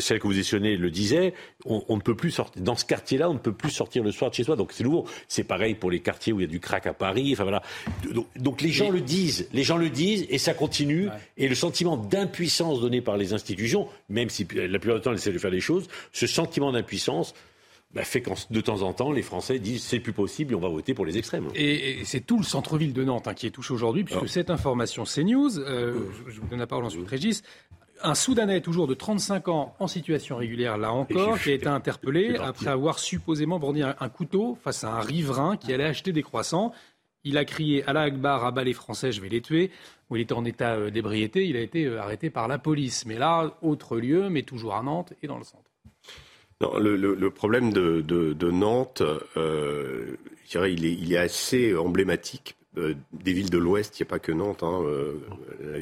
celle 0.00 0.20
que 0.20 0.26
vous 0.26 0.34
mentionnez 0.34 0.76
le 0.76 0.90
disait, 0.90 1.34
on, 1.64 1.96
ne 1.96 2.00
peut 2.00 2.14
plus 2.14 2.30
sortir 2.30 2.62
dans 2.62 2.76
ce 2.76 2.84
quartier-là, 2.84 3.28
on 3.28 3.34
ne 3.34 3.38
peut 3.38 3.52
plus 3.52 3.70
sortir 3.70 4.04
le 4.04 4.12
soir 4.12 4.30
de 4.30 4.36
chez 4.36 4.44
soi. 4.44 4.56
Donc 4.56 4.72
c'est 4.72 4.84
nouveau. 4.84 5.06
C'est 5.28 5.44
pareil 5.44 5.74
pour 5.74 5.90
les 5.90 6.00
quartiers 6.00 6.32
où 6.32 6.40
il 6.40 6.44
y 6.44 6.46
a 6.46 6.50
du 6.50 6.60
crack 6.60 6.86
à 6.86 6.94
Paris. 6.94 7.30
Enfin 7.32 7.42
voilà. 7.42 7.62
Donc, 8.36 8.60
les 8.60 8.70
gens 8.70 8.90
le 8.90 9.00
disent, 9.00 9.48
les 9.52 9.64
gens 9.64 9.76
le 9.76 9.90
disent, 9.90 10.26
et 10.30 10.38
ça 10.38 10.54
continue. 10.54 11.08
Et 11.36 11.48
le 11.48 11.54
sentiment 11.54 11.96
d'impuissance 11.96 12.80
donné 12.80 13.00
par 13.00 13.16
les 13.16 13.32
institutions, 13.32 13.88
même 14.08 14.30
si 14.30 14.46
la 14.54 14.78
plupart 14.78 14.98
du 14.98 15.02
temps 15.02 15.10
elles 15.10 15.18
essaient 15.18 15.32
de 15.32 15.38
faire 15.38 15.50
les 15.50 15.60
choses, 15.60 15.88
ce 16.12 16.26
sentiment 16.26 16.72
d'impuissance 16.72 17.34
bah, 17.94 18.04
fait 18.04 18.20
qu'en 18.20 18.34
de 18.50 18.60
temps 18.60 18.82
en 18.82 18.92
temps, 18.92 19.12
les 19.12 19.22
Français 19.22 19.58
disent 19.58 19.82
c'est 19.82 20.00
plus 20.00 20.12
possible 20.12 20.52
et 20.52 20.54
on 20.54 20.60
va 20.60 20.68
voter 20.68 20.92
pour 20.92 21.06
les 21.06 21.16
extrêmes. 21.18 21.48
Et, 21.54 22.04
c'est 22.04 22.20
tout 22.20 22.36
le 22.36 22.44
centre-ville 22.44 22.92
de 22.92 23.04
Nantes 23.04 23.28
hein, 23.28 23.34
qui 23.34 23.46
est 23.46 23.50
touché 23.50 23.72
aujourd'hui, 23.72 24.04
puisque 24.04 24.28
cette 24.28 24.50
information 24.50 25.04
CNews, 25.04 25.58
euh, 25.58 26.10
je, 26.28 26.40
vous 26.40 26.46
donne 26.48 26.58
la 26.58 26.66
parole 26.66 26.84
ensuite, 26.84 27.08
Régis. 27.08 27.42
Un 28.02 28.14
Soudanais 28.14 28.60
toujours 28.60 28.86
de 28.86 28.92
35 28.92 29.48
ans 29.48 29.74
en 29.78 29.86
situation 29.86 30.36
régulière, 30.36 30.76
là 30.76 30.92
encore, 30.92 31.40
qui 31.40 31.50
a 31.50 31.54
été 31.54 31.66
interpellé 31.66 32.36
après 32.36 32.68
avoir 32.68 32.98
supposément 32.98 33.58
brandi 33.58 33.82
un, 33.82 34.08
couteau 34.10 34.58
face 34.62 34.84
à 34.84 34.90
un 34.90 35.00
riverain 35.00 35.56
qui 35.56 35.72
allait 35.72 35.84
acheter 35.84 36.12
des 36.12 36.22
croissants. 36.22 36.72
Il 37.24 37.38
a 37.38 37.46
crié 37.46 37.82
à 37.88 37.94
la 37.94 38.02
Akbar, 38.02 38.44
à 38.44 38.50
bas 38.50 38.62
les 38.62 38.74
Français, 38.74 39.10
je 39.12 39.22
vais 39.22 39.30
les 39.30 39.40
tuer. 39.40 39.70
Où 40.10 40.16
il 40.16 40.22
était 40.22 40.34
en 40.34 40.44
état 40.44 40.74
euh, 40.74 40.90
d'ébriété, 40.90 41.46
il 41.46 41.56
a 41.56 41.60
été 41.60 41.86
euh, 41.86 42.00
arrêté 42.00 42.28
par 42.28 42.46
la 42.46 42.58
police. 42.58 43.06
Mais 43.06 43.16
là, 43.16 43.56
autre 43.62 43.96
lieu, 43.96 44.28
mais 44.28 44.42
toujours 44.42 44.74
à 44.74 44.82
Nantes 44.82 45.14
et 45.22 45.26
dans 45.26 45.38
le 45.38 45.44
centre. 45.44 45.70
Non, 46.60 46.78
le, 46.78 46.96
le, 46.96 47.30
problème 47.30 47.70
de, 47.72 48.00
de, 48.00 48.32
de 48.32 48.50
Nantes, 48.50 49.02
euh, 49.36 50.16
je 50.44 50.50
dirais, 50.50 50.72
il 50.72 50.86
est, 50.86 50.92
il 50.94 51.12
est 51.12 51.18
assez 51.18 51.76
emblématique 51.76 52.56
euh, 52.78 52.94
des 53.12 53.32
villes 53.32 53.48
de 53.48 53.56
l'Ouest, 53.56 53.98
il 53.98 54.02
n'y 54.02 54.06
a 54.06 54.10
pas 54.10 54.18
que 54.18 54.32
Nantes, 54.32 54.62
hein, 54.62 54.82
euh, 54.84 55.14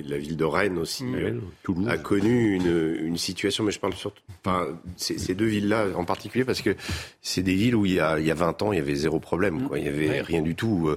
la, 0.07 0.17
ville 0.17 0.37
de 0.37 0.45
Rennes 0.45 0.79
aussi 0.79 1.05
euh, 1.05 1.41
a 1.89 1.99
connu 1.99 2.55
une, 2.55 2.97
une, 3.01 3.17
situation, 3.17 3.65
mais 3.65 3.73
je 3.73 3.81
parle 3.81 3.95
surtout, 3.95 4.23
enfin, 4.45 4.69
ces 4.97 5.35
deux 5.35 5.47
villes-là 5.47 5.87
en 5.97 6.05
particulier, 6.05 6.45
parce 6.45 6.63
que 6.63 6.77
c'est 7.21 7.43
des 7.43 7.55
villes 7.55 7.75
où 7.75 7.85
il 7.85 7.95
y, 7.95 8.01
a, 8.01 8.21
il 8.21 8.27
y 8.27 8.31
a 8.31 8.35
20 8.35 8.63
ans, 8.63 8.73
il 8.73 8.79
y 8.79 8.81
avait 8.81 8.95
zéro 8.95 9.19
problème, 9.19 9.67
quoi. 9.67 9.81
il 9.81 9.83
n'y 9.83 9.89
avait 9.89 10.21
rien 10.21 10.41
du 10.41 10.55
tout. 10.55 10.95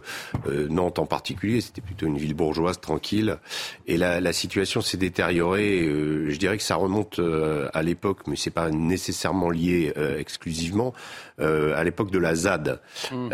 Nantes 0.69 0.99
en 0.99 1.07
particulier, 1.07 1.61
c'était 1.61 1.81
plutôt 1.81 2.05
une 2.05 2.17
ville 2.17 2.35
bourgeoise, 2.35 2.79
tranquille, 2.79 3.37
et 3.87 3.97
la, 3.97 4.21
la 4.21 4.33
situation 4.33 4.81
s'est 4.81 4.97
détériorée. 4.97 5.83
je 5.83 6.37
dirais 6.37 6.57
que 6.57 6.63
ça 6.63 6.75
remonte 6.75 7.19
à 7.73 7.81
l'époque, 7.81 8.19
mais 8.27 8.35
c'est 8.35 8.51
pas 8.51 8.69
nécessairement 8.69 9.49
lié 9.49 9.93
exclusivement, 10.19 10.93
à 11.39 11.83
l'époque 11.83 12.11
de 12.11 12.19
la 12.19 12.35
ZAD. 12.35 12.79
Mmh. 13.11 13.29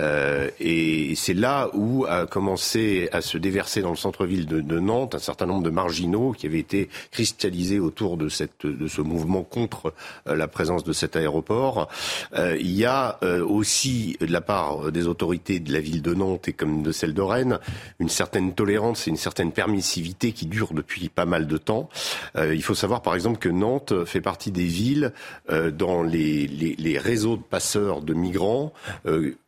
et 0.59 1.15
c'est 1.15 1.33
là 1.33 1.69
où 1.73 2.05
a 2.05 2.25
commencé 2.25 3.09
à 3.11 3.21
se 3.21 3.37
déverser 3.37 3.81
dans 3.81 3.91
le 3.91 3.95
centre-ville 3.95 4.45
de, 4.45 4.79
Nantes 4.79 5.15
un 5.15 5.19
certain 5.19 5.45
nombre 5.45 5.63
de 5.63 5.69
marginaux 5.69 6.33
qui 6.33 6.47
avaient 6.47 6.59
été 6.59 6.89
cristallisés 7.11 7.79
autour 7.79 8.17
de, 8.17 8.29
cette, 8.29 8.65
de 8.65 8.87
ce 8.87 9.01
mouvement 9.01 9.43
contre 9.43 9.93
euh, 10.27 10.35
la 10.35 10.47
présence 10.47 10.83
de 10.83 10.93
cet 10.93 11.15
aéroport. 11.15 11.89
Euh, 12.35 12.57
il 12.59 12.71
y 12.71 12.85
a 12.85 13.17
euh, 13.23 13.45
aussi, 13.45 14.17
de 14.19 14.31
la 14.31 14.41
part 14.41 14.91
des 14.91 15.07
autorités 15.07 15.59
de 15.59 15.71
la 15.71 15.79
ville 15.79 16.01
de 16.01 16.13
Nantes 16.13 16.47
et 16.47 16.53
comme 16.53 16.83
de 16.83 16.91
celle 16.91 17.13
de 17.13 17.21
Rennes, 17.21 17.59
une 17.99 18.09
certaine 18.09 18.53
tolérance 18.53 19.07
et 19.07 19.11
une 19.11 19.17
certaine 19.17 19.51
permissivité 19.51 20.31
qui 20.31 20.45
dure 20.45 20.73
depuis 20.73 21.09
pas 21.09 21.25
mal 21.25 21.47
de 21.47 21.57
temps. 21.57 21.89
il 22.37 22.63
faut 22.63 22.75
savoir 22.75 23.01
par 23.01 23.15
exemple 23.15 23.37
que 23.37 23.49
Nantes 23.49 24.05
fait 24.05 24.21
partie 24.21 24.51
des 24.51 24.65
villes 24.65 25.13
dans 25.49 26.03
les, 26.03 26.47
les, 26.47 26.75
les, 26.77 26.97
réseaux 26.97 27.37
de 27.37 27.41
passeurs 27.41 27.92
de 28.01 28.13
migrants 28.13 28.73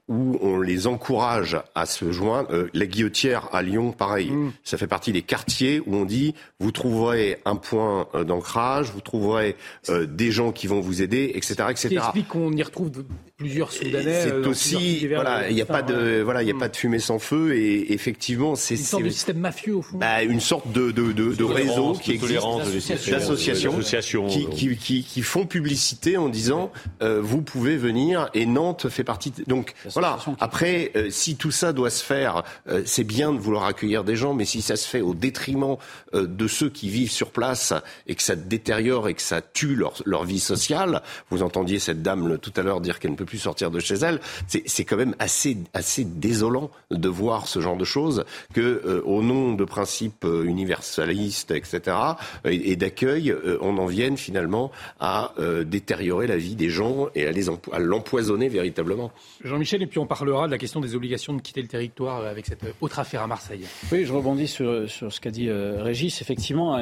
où 0.07 0.37
on 0.41 0.59
les 0.59 0.85
encourage 0.85 1.57
à 1.73 1.87
se 1.87 2.11
joindre. 2.11 2.49
Euh, 2.51 2.69
la 2.73 2.85
Guillotière 2.85 3.49
à 3.53 3.63
Lyon, 3.63 3.91
pareil. 3.91 4.29
Mm. 4.29 4.53
Ça 4.63 4.77
fait 4.77 4.87
partie 4.87 5.11
des 5.11 5.23
quartiers 5.23 5.81
où 5.85 5.95
on 5.95 6.05
dit 6.05 6.35
vous 6.59 6.71
trouverez 6.71 7.39
un 7.45 7.55
point 7.55 8.07
euh, 8.13 8.23
d'ancrage, 8.23 8.91
vous 8.91 9.01
trouverez 9.01 9.55
euh, 9.89 10.05
des 10.05 10.31
gens 10.31 10.51
qui 10.51 10.67
vont 10.67 10.79
vous 10.79 11.01
aider, 11.01 11.31
etc., 11.33 11.53
etc. 11.69 11.75
Ce 11.75 11.87
qui 11.87 11.95
explique 11.95 12.27
qu'on 12.27 12.51
y 12.51 12.61
retrouve 12.61 12.91
plusieurs 13.35 13.71
Soudanais. 13.71 14.21
C'est 14.23 14.47
aussi 14.47 15.07
voilà, 15.07 15.49
il 15.49 15.55
n'y 15.55 15.61
a 15.61 15.65
pas 15.65 15.81
de 15.81 16.21
voilà, 16.21 16.43
il 16.43 16.47
y 16.47 16.51
a 16.51 16.57
pas 16.57 16.69
de 16.69 16.75
fumée 16.75 16.99
sans 16.99 17.17
feu 17.17 17.55
et 17.55 17.91
effectivement 17.93 18.55
c'est 18.55 18.75
une 18.75 18.81
sorte 18.81 19.03
de 19.03 19.09
système 19.09 19.39
mafieux 19.39 19.75
au 19.75 19.81
fond. 19.81 19.97
Bah, 19.97 20.21
une 20.21 20.39
sorte 20.39 20.71
de 20.71 20.91
de, 20.91 21.11
de, 21.13 21.33
de 21.33 21.43
réseau 21.43 21.93
qui 21.93 22.11
existe, 22.11 23.09
d'associations 23.09 24.27
qui, 24.27 24.47
qui, 24.49 24.77
qui, 24.77 25.03
qui, 25.03 25.21
font 25.23 25.45
publicité 25.45 26.17
en 26.17 26.29
disant 26.29 26.71
vous 27.01 27.41
pouvez 27.41 27.75
venir 27.75 28.29
et 28.35 28.45
Nantes 28.45 28.87
fait 28.89 29.03
partie 29.03 29.33
donc 29.47 29.73
voilà. 29.95 30.17
Après, 30.41 30.91
euh, 30.97 31.09
si 31.09 31.37
tout 31.37 31.51
ça 31.51 31.71
doit 31.71 31.89
se 31.89 32.03
faire, 32.03 32.43
euh, 32.67 32.81
c'est 32.85 33.05
bien 33.05 33.31
de 33.31 33.39
vouloir 33.39 33.63
accueillir 33.63 34.03
des 34.03 34.17
gens, 34.17 34.33
mais 34.33 34.43
si 34.43 34.61
ça 34.61 34.75
se 34.75 34.85
fait 34.85 34.99
au 34.99 35.13
détriment 35.13 35.77
euh, 36.13 36.27
de 36.27 36.47
ceux 36.49 36.69
qui 36.69 36.89
vivent 36.89 37.11
sur 37.11 37.31
place 37.31 37.73
et 38.05 38.15
que 38.15 38.21
ça 38.21 38.35
détériore 38.35 39.07
et 39.07 39.13
que 39.13 39.21
ça 39.21 39.41
tue 39.41 39.73
leur, 39.73 39.93
leur 40.05 40.25
vie 40.25 40.41
sociale, 40.41 41.01
vous 41.29 41.43
entendiez 41.43 41.79
cette 41.79 42.01
dame 42.01 42.37
tout 42.39 42.51
à 42.57 42.61
l'heure 42.61 42.81
dire 42.81 42.99
qu'elle 42.99 43.11
ne 43.11 43.15
peut 43.15 43.23
plus 43.23 43.37
sortir 43.37 43.71
de 43.71 43.79
chez 43.79 43.95
elle, 43.95 44.19
c'est 44.47 44.83
quand 44.83 44.97
même 44.97 45.15
assez, 45.17 45.57
assez 45.73 46.03
désolant 46.03 46.71
de 46.91 47.07
voir 47.07 47.47
ce 47.47 47.61
genre 47.61 47.77
de 47.77 47.85
choses 47.85 48.25
que, 48.53 49.01
au 49.05 49.21
nom 49.21 49.53
de 49.53 49.63
principes 49.63 50.25
universalistes, 50.25 51.51
etc., 51.51 51.97
et, 52.43 52.75
d'accueil, 52.75 53.33
on 53.61 53.77
en 53.77 53.85
vienne 53.85 54.17
finalement 54.17 54.71
à 54.99 55.33
détériorer 55.63 56.27
la 56.27 56.37
vie 56.37 56.55
des 56.55 56.69
gens 56.69 57.07
et 57.15 57.27
à 57.27 57.31
les 57.31 57.49
à 57.71 57.79
l'empoisonner 57.79 58.49
véritablement. 58.49 59.11
Jean-Michel 59.43 59.83
et 59.85 59.87
puis 59.87 59.99
on 59.99 60.07
parlera 60.07 60.47
de 60.47 60.51
la 60.51 60.57
question 60.57 60.79
des 60.79 60.95
obligations 60.95 61.33
de 61.33 61.41
quitter 61.41 61.61
le 61.61 61.67
territoire 61.67 62.25
avec 62.25 62.47
cette 62.47 62.65
autre 62.81 62.97
affaire 62.97 63.21
à 63.21 63.27
Marseille. 63.27 63.65
Oui, 63.91 64.03
je 64.03 64.11
rebondis 64.11 64.47
sur, 64.47 64.89
sur 64.89 65.13
ce 65.13 65.21
qu'a 65.21 65.29
dit 65.29 65.47
euh, 65.47 65.83
Régis. 65.83 66.21
Effectivement, 66.23 66.79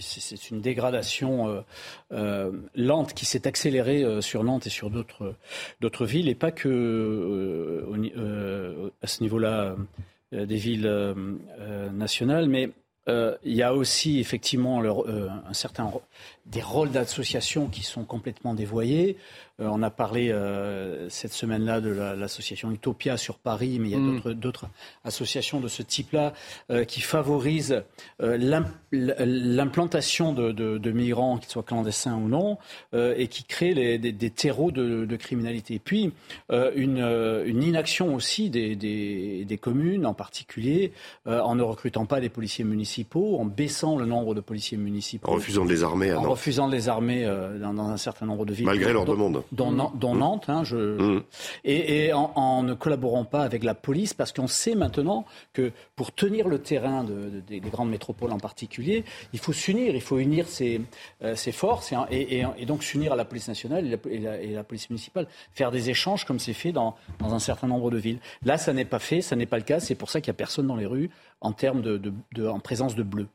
c'est 0.00 0.50
une 0.50 0.60
dégradation 0.60 1.48
euh, 1.48 1.60
euh, 2.12 2.52
lente 2.76 3.14
qui 3.14 3.24
s'est 3.24 3.48
accélérée 3.48 4.04
sur 4.20 4.44
Nantes 4.44 4.68
et 4.68 4.70
sur 4.70 4.90
d'autres 4.90 6.06
villes, 6.06 6.28
et 6.28 6.36
pas 6.36 6.52
que 6.52 7.84
à 9.02 9.06
ce 9.08 9.22
niveau-là 9.22 9.74
des 10.32 10.56
villes 10.56 11.14
nationales, 11.92 12.48
mais 12.48 12.70
il 13.08 13.54
y 13.54 13.62
a 13.62 13.74
aussi 13.74 14.20
effectivement 14.20 14.82
un 14.84 15.52
certain 15.52 15.90
des 16.46 16.62
rôles 16.62 16.90
d'association 16.90 17.66
qui 17.66 17.82
sont 17.82 18.04
complètement 18.04 18.54
dévoyés. 18.54 19.16
Euh, 19.60 19.68
on 19.70 19.82
a 19.82 19.90
parlé 19.90 20.30
euh, 20.30 21.08
cette 21.08 21.32
semaine-là 21.32 21.80
de 21.80 21.88
l'association 21.88 22.70
Utopia 22.70 23.16
sur 23.16 23.38
Paris, 23.38 23.78
mais 23.80 23.88
il 23.88 23.92
y 23.92 23.94
a 23.94 23.98
mm. 23.98 24.34
d'autres 24.34 24.66
associations 25.04 25.60
de 25.60 25.68
ce 25.68 25.82
type-là 25.82 26.34
euh, 26.70 26.84
qui 26.84 27.00
favorisent 27.00 27.82
l'implantation 28.20 30.34
de, 30.34 30.90
migrants, 30.90 31.38
qu'ils 31.38 31.50
soient 31.50 31.62
clandestins 31.62 32.16
ou 32.16 32.28
non, 32.28 32.58
et 32.94 33.28
qui 33.28 33.44
créent 33.44 33.98
des, 33.98 34.30
terreaux 34.30 34.70
de, 34.70 35.16
criminalité. 35.16 35.78
Puis 35.78 36.12
une, 36.50 37.62
inaction 37.62 38.14
aussi 38.14 38.50
des, 38.50 39.58
communes 39.60 40.06
en 40.06 40.14
particulier, 40.14 40.92
en 41.26 41.54
ne 41.54 41.62
recrutant 41.62 42.06
pas 42.06 42.20
des 42.20 42.28
policiers 42.28 42.64
municipaux, 42.64 43.38
en 43.38 43.44
baissant 43.44 43.96
le 43.96 44.06
nombre 44.06 44.34
de 44.34 44.40
policiers 44.40 44.78
municipaux. 44.78 45.30
En 45.30 45.34
refusant 45.34 45.64
de 45.64 45.70
les 45.70 45.82
armer. 45.82 46.12
En 46.12 46.22
refusant 46.22 46.68
de 46.68 46.72
les 46.72 46.88
armer 46.88 47.24
dans, 47.60 47.74
dans, 47.74 47.88
un 47.88 47.96
certain 47.96 48.26
nombre 48.26 48.46
de 48.46 48.52
villes. 48.52 48.66
Malgré 48.66 48.92
leur 48.92 49.04
demande 49.04 49.42
dont, 49.52 49.70
mmh. 49.70 50.18
Nantes, 50.18 50.48
hein, 50.48 50.64
je, 50.64 50.76
mmh. 50.76 51.22
et, 51.64 52.12
en, 52.12 52.62
ne 52.62 52.74
collaborant 52.74 53.24
pas 53.24 53.42
avec 53.42 53.64
la 53.64 53.74
police, 53.74 54.14
parce 54.14 54.32
qu'on 54.32 54.46
sait 54.46 54.74
maintenant 54.74 55.24
que 55.52 55.72
pour 55.94 56.12
tenir 56.12 56.48
le 56.48 56.60
terrain 56.60 57.04
des 57.04 57.60
grandes 57.60 57.90
métropoles 57.90 58.32
en 58.32 58.38
particulier, 58.38 59.04
il 59.32 59.38
faut 59.38 59.52
s'unir, 59.52 59.94
il 59.94 60.00
faut 60.00 60.18
unir 60.18 60.48
ses, 60.48 60.80
euh, 61.22 61.34
forces 61.52 61.92
et, 62.10 62.44
donc 62.66 62.82
s'unir 62.82 63.12
à 63.12 63.16
la 63.16 63.24
police 63.24 63.48
nationale 63.48 63.98
et 64.10 64.50
la, 64.50 64.64
police 64.64 64.90
municipale, 64.90 65.26
faire 65.52 65.70
des 65.70 65.90
échanges 65.90 66.24
comme 66.24 66.38
c'est 66.38 66.52
fait 66.52 66.72
dans, 66.72 66.96
un 67.20 67.38
certain 67.38 67.66
nombre 67.66 67.90
de 67.90 67.98
villes. 67.98 68.20
Là, 68.44 68.58
ça 68.58 68.72
n'est 68.72 68.84
pas 68.84 68.98
fait, 68.98 69.20
ça 69.20 69.36
n'est 69.36 69.46
pas 69.46 69.58
le 69.58 69.64
cas, 69.64 69.80
c'est 69.80 69.94
pour 69.94 70.10
ça 70.10 70.20
qu'il 70.20 70.30
n'y 70.30 70.36
a 70.36 70.38
personne 70.38 70.66
dans 70.66 70.76
les 70.76 70.86
rues 70.86 71.10
en 71.40 71.52
termes 71.52 71.82
de, 71.82 72.46
en 72.46 72.60
présence 72.60 72.94
de 72.94 73.02
bleu. 73.02 73.28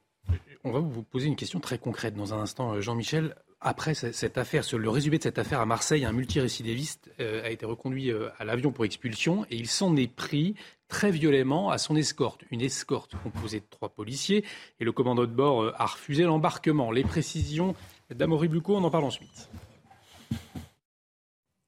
On 0.64 0.72
va 0.72 0.80
vous 0.80 1.04
poser 1.04 1.28
une 1.28 1.36
question 1.36 1.60
très 1.60 1.78
concrète 1.78 2.16
dans 2.16 2.34
un 2.34 2.40
instant, 2.40 2.74
euh, 2.74 2.82
Jean-Michel 2.82 3.36
après 3.62 3.94
cette 3.94 4.40
affaire, 4.40 4.64
le 4.74 4.90
résumé 4.90 5.20
de 5.20 5.24
cette 5.24 5.38
affaire 5.38 5.62
à 5.62 5.68
Marseille, 5.68 6.04
un 6.04 6.12
multirécidiviste 6.12 7.12
euh, 7.20 7.44
a 7.44 7.52
été 7.52 7.64
reconduit 7.66 8.10
euh, 8.10 8.30
à 8.40 8.44
l'avion 8.44 8.72
pour 8.72 8.86
expulsion 8.86 9.46
et 9.52 9.56
il 9.56 9.68
s'en 9.68 9.96
est 9.96 10.12
pris 10.12 10.56
très 10.88 11.12
violemment 11.12 11.70
à 11.70 11.78
son 11.78 11.96
escorte. 11.96 12.42
Une 12.50 12.62
escorte 12.62 13.14
composée 13.24 13.60
de 13.60 13.66
trois 13.70 13.90
policiers 13.90 14.44
et 14.80 14.84
le 14.84 14.92
commandant 14.92 15.22
de 15.22 15.28
bord 15.28 15.62
euh, 15.62 15.74
a 15.78 15.86
refusé 15.86 16.24
l'embarquement. 16.24 16.92
Les 16.92 17.04
précisions 17.04 17.76
d'Amory 18.10 18.48
Bluco, 18.48 18.76
on 18.76 18.84
en 18.84 18.90
parle 18.90 19.04
ensuite. 19.04 19.50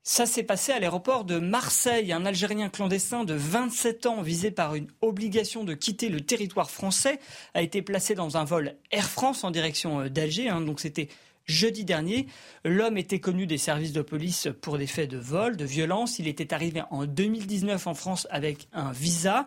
Ça 0.06 0.26
s'est 0.26 0.44
passé 0.44 0.72
à 0.72 0.80
l'aéroport 0.80 1.26
de 1.26 1.38
Marseille. 1.38 2.12
Un 2.12 2.26
Algérien 2.26 2.70
clandestin 2.70 3.24
de 3.24 3.36
27 3.36 4.08
ans 4.08 4.22
visé 4.24 4.50
par 4.50 4.74
une 4.74 4.88
obligation 5.02 5.64
de 5.64 5.76
quitter 5.76 6.10
le 6.10 6.22
territoire 6.22 6.72
français 6.72 7.20
a 7.54 7.62
été 7.62 7.84
placé 7.84 8.16
dans 8.16 8.36
un 8.36 8.44
vol 8.44 8.76
Air 8.92 9.08
France 9.08 9.44
en 9.44 9.52
direction 9.52 10.08
d'Alger. 10.08 10.50
Hein. 10.50 10.60
donc 10.60 10.80
c'était 10.80 11.08
Jeudi 11.46 11.84
dernier, 11.84 12.28
l'homme 12.64 12.98
était 12.98 13.20
connu 13.20 13.46
des 13.46 13.58
services 13.58 13.92
de 13.92 14.02
police 14.02 14.48
pour 14.62 14.78
des 14.78 14.88
faits 14.88 15.10
de 15.10 15.18
vol, 15.18 15.58
de 15.58 15.66
violence. 15.66 16.18
Il 16.20 16.28
était 16.28 16.54
arrivé 16.54 16.82
en 16.90 17.06
2019 17.06 17.86
en 17.88 17.94
France 17.94 18.28
avec 18.30 18.68
un 18.72 18.92
visa. 18.94 19.46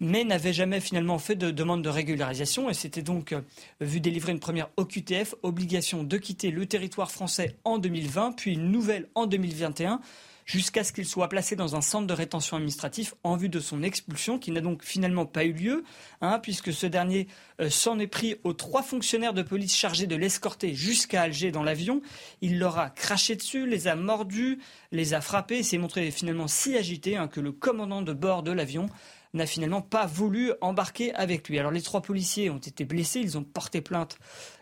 mais 0.00 0.24
n'avait 0.24 0.52
jamais 0.52 0.80
finalement 0.80 1.18
fait 1.18 1.36
de 1.36 1.52
demande 1.52 1.82
de 1.82 1.88
régularisation 1.88 2.68
et 2.68 2.74
s'était 2.74 3.02
donc 3.02 3.36
vu 3.80 4.00
délivrer 4.00 4.32
une 4.32 4.40
première 4.40 4.68
OQTF, 4.76 5.36
obligation 5.44 6.02
de 6.02 6.16
quitter 6.16 6.50
le 6.50 6.66
territoire 6.66 7.12
français 7.12 7.56
en 7.62 7.78
2020, 7.78 8.32
puis 8.32 8.54
une 8.54 8.72
nouvelle 8.72 9.08
en 9.14 9.26
2021 9.26 10.00
jusqu'à 10.44 10.84
ce 10.84 10.92
qu'il 10.92 11.06
soit 11.06 11.28
placé 11.28 11.56
dans 11.56 11.76
un 11.76 11.80
centre 11.80 12.06
de 12.06 12.12
rétention 12.12 12.56
administratif 12.56 13.14
en 13.22 13.36
vue 13.36 13.48
de 13.48 13.60
son 13.60 13.82
expulsion, 13.82 14.38
qui 14.38 14.50
n'a 14.50 14.60
donc 14.60 14.82
finalement 14.82 15.26
pas 15.26 15.44
eu 15.44 15.52
lieu, 15.52 15.84
hein, 16.20 16.38
puisque 16.38 16.72
ce 16.72 16.86
dernier 16.86 17.28
euh, 17.60 17.70
s'en 17.70 17.98
est 17.98 18.06
pris 18.06 18.36
aux 18.44 18.52
trois 18.52 18.82
fonctionnaires 18.82 19.34
de 19.34 19.42
police 19.42 19.76
chargés 19.76 20.06
de 20.06 20.16
l'escorter 20.16 20.74
jusqu'à 20.74 21.22
Alger 21.22 21.50
dans 21.50 21.62
l'avion. 21.62 22.02
Il 22.40 22.58
leur 22.58 22.78
a 22.78 22.90
craché 22.90 23.36
dessus, 23.36 23.66
les 23.66 23.88
a 23.88 23.96
mordus, 23.96 24.58
les 24.90 25.14
a 25.14 25.20
frappés 25.20 25.62
s'est 25.62 25.78
montré 25.78 26.10
finalement 26.10 26.48
si 26.48 26.76
agité 26.76 27.16
hein, 27.16 27.28
que 27.28 27.40
le 27.40 27.52
commandant 27.52 28.02
de 28.02 28.12
bord 28.12 28.42
de 28.42 28.52
l'avion 28.52 28.88
n'a 29.34 29.46
finalement 29.46 29.80
pas 29.80 30.06
voulu 30.06 30.52
embarquer 30.60 31.14
avec 31.14 31.48
lui. 31.48 31.58
Alors 31.58 31.70
les 31.72 31.82
trois 31.82 32.02
policiers 32.02 32.50
ont 32.50 32.58
été 32.58 32.84
blessés, 32.84 33.20
ils 33.20 33.38
ont 33.38 33.44
porté 33.44 33.80
plainte 33.80 34.18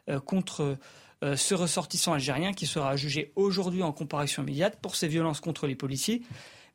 euh, 0.09 0.21
contre 0.21 0.77
ce 1.23 1.55
ressortissant 1.55 2.15
algérien 2.15 2.53
qui 2.53 2.67
sera 2.67 2.97
jugé 2.97 3.33
aujourd'hui 3.37 3.83
en 3.83 3.93
comparution 3.93 4.43
immédiate 4.43 4.79
pour 4.81 4.97
ses 4.97 5.09
violences 5.09 5.41
contre 5.41 5.67
les 5.67 5.75
policiers, 5.75 6.23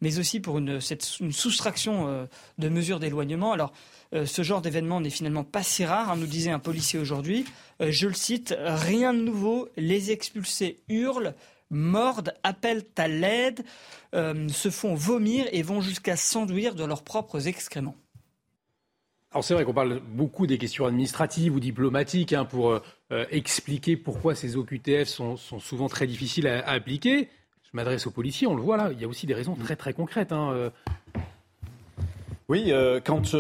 mais 0.02 0.20
aussi 0.20 0.39
pour 0.39 0.58
une, 0.58 0.80
soustraction 0.80 2.08
euh, 2.08 2.26
de 2.58 2.70
mesures 2.70 3.00
d'éloignement. 3.00 3.54
Alors, 3.54 3.74
euh, 4.14 4.26
ce 4.26 4.43
genre 4.43 4.62
d'événement 4.62 5.02
n'est 5.02 5.10
finalement 5.10 5.43
pas 5.43 5.64
si 5.64 5.86
rare, 5.86 6.12
hein, 6.12 6.16
nous 6.16 6.28
disait 6.28 6.52
un 6.52 6.60
policier 6.60 7.00
aujourd'hui. 7.00 7.46
je 7.80 8.08
le 8.08 8.14
cite, 8.14 8.56
rien 8.60 9.14
de 9.14 9.22
nouveau, 9.22 9.70
les 9.78 10.12
expulsés 10.12 10.80
hurlent, 10.89 11.34
mordent, 11.70 12.34
appellent 12.43 12.86
à 12.98 13.08
l'aide, 13.08 13.66
se 14.14 14.70
font 14.70 14.96
vomir 14.96 15.46
et 15.52 15.62
vont 15.62 15.82
jusqu'à 15.82 16.16
s'enduire 16.16 16.76
de 16.76 16.86
leurs 16.86 17.04
propres 17.04 17.48
excréments. 17.48 17.96
Alors 19.36 19.43
c'est 19.43 19.53
vrai 19.53 19.65
qu'on 19.65 19.73
parle 19.73 19.99
beaucoup 19.99 20.47
des 20.47 20.57
questions 20.57 20.86
administratives 20.86 21.53
ou 21.53 21.59
diplomatiques 21.59 22.31
hein, 22.31 22.45
pour 22.45 22.71
euh, 22.71 22.79
euh, 23.11 23.25
expliquer 23.31 23.97
pourquoi 23.97 24.33
ces 24.33 24.55
OQTF 24.55 25.09
sont, 25.09 25.36
souvent 25.36 25.89
très 25.89 26.07
difficiles 26.07 26.47
à, 26.47 26.65
appliquer. 26.69 27.27
Je 27.63 27.69
m'adresse 27.73 28.07
aux 28.07 28.11
policiers, 28.11 28.47
on 28.47 28.55
le 28.55 28.61
voit 28.61 28.77
là, 28.77 28.91
il 28.93 29.01
y 29.01 29.03
a 29.03 29.09
aussi 29.09 29.25
des 29.25 29.33
raisons 29.33 29.55
très 29.55 29.75
très 29.75 29.91
concrètes. 29.91 30.31
Hein, 30.31 30.53
euh. 30.53 30.69
Oui, 32.47 32.71
quand 33.03 33.33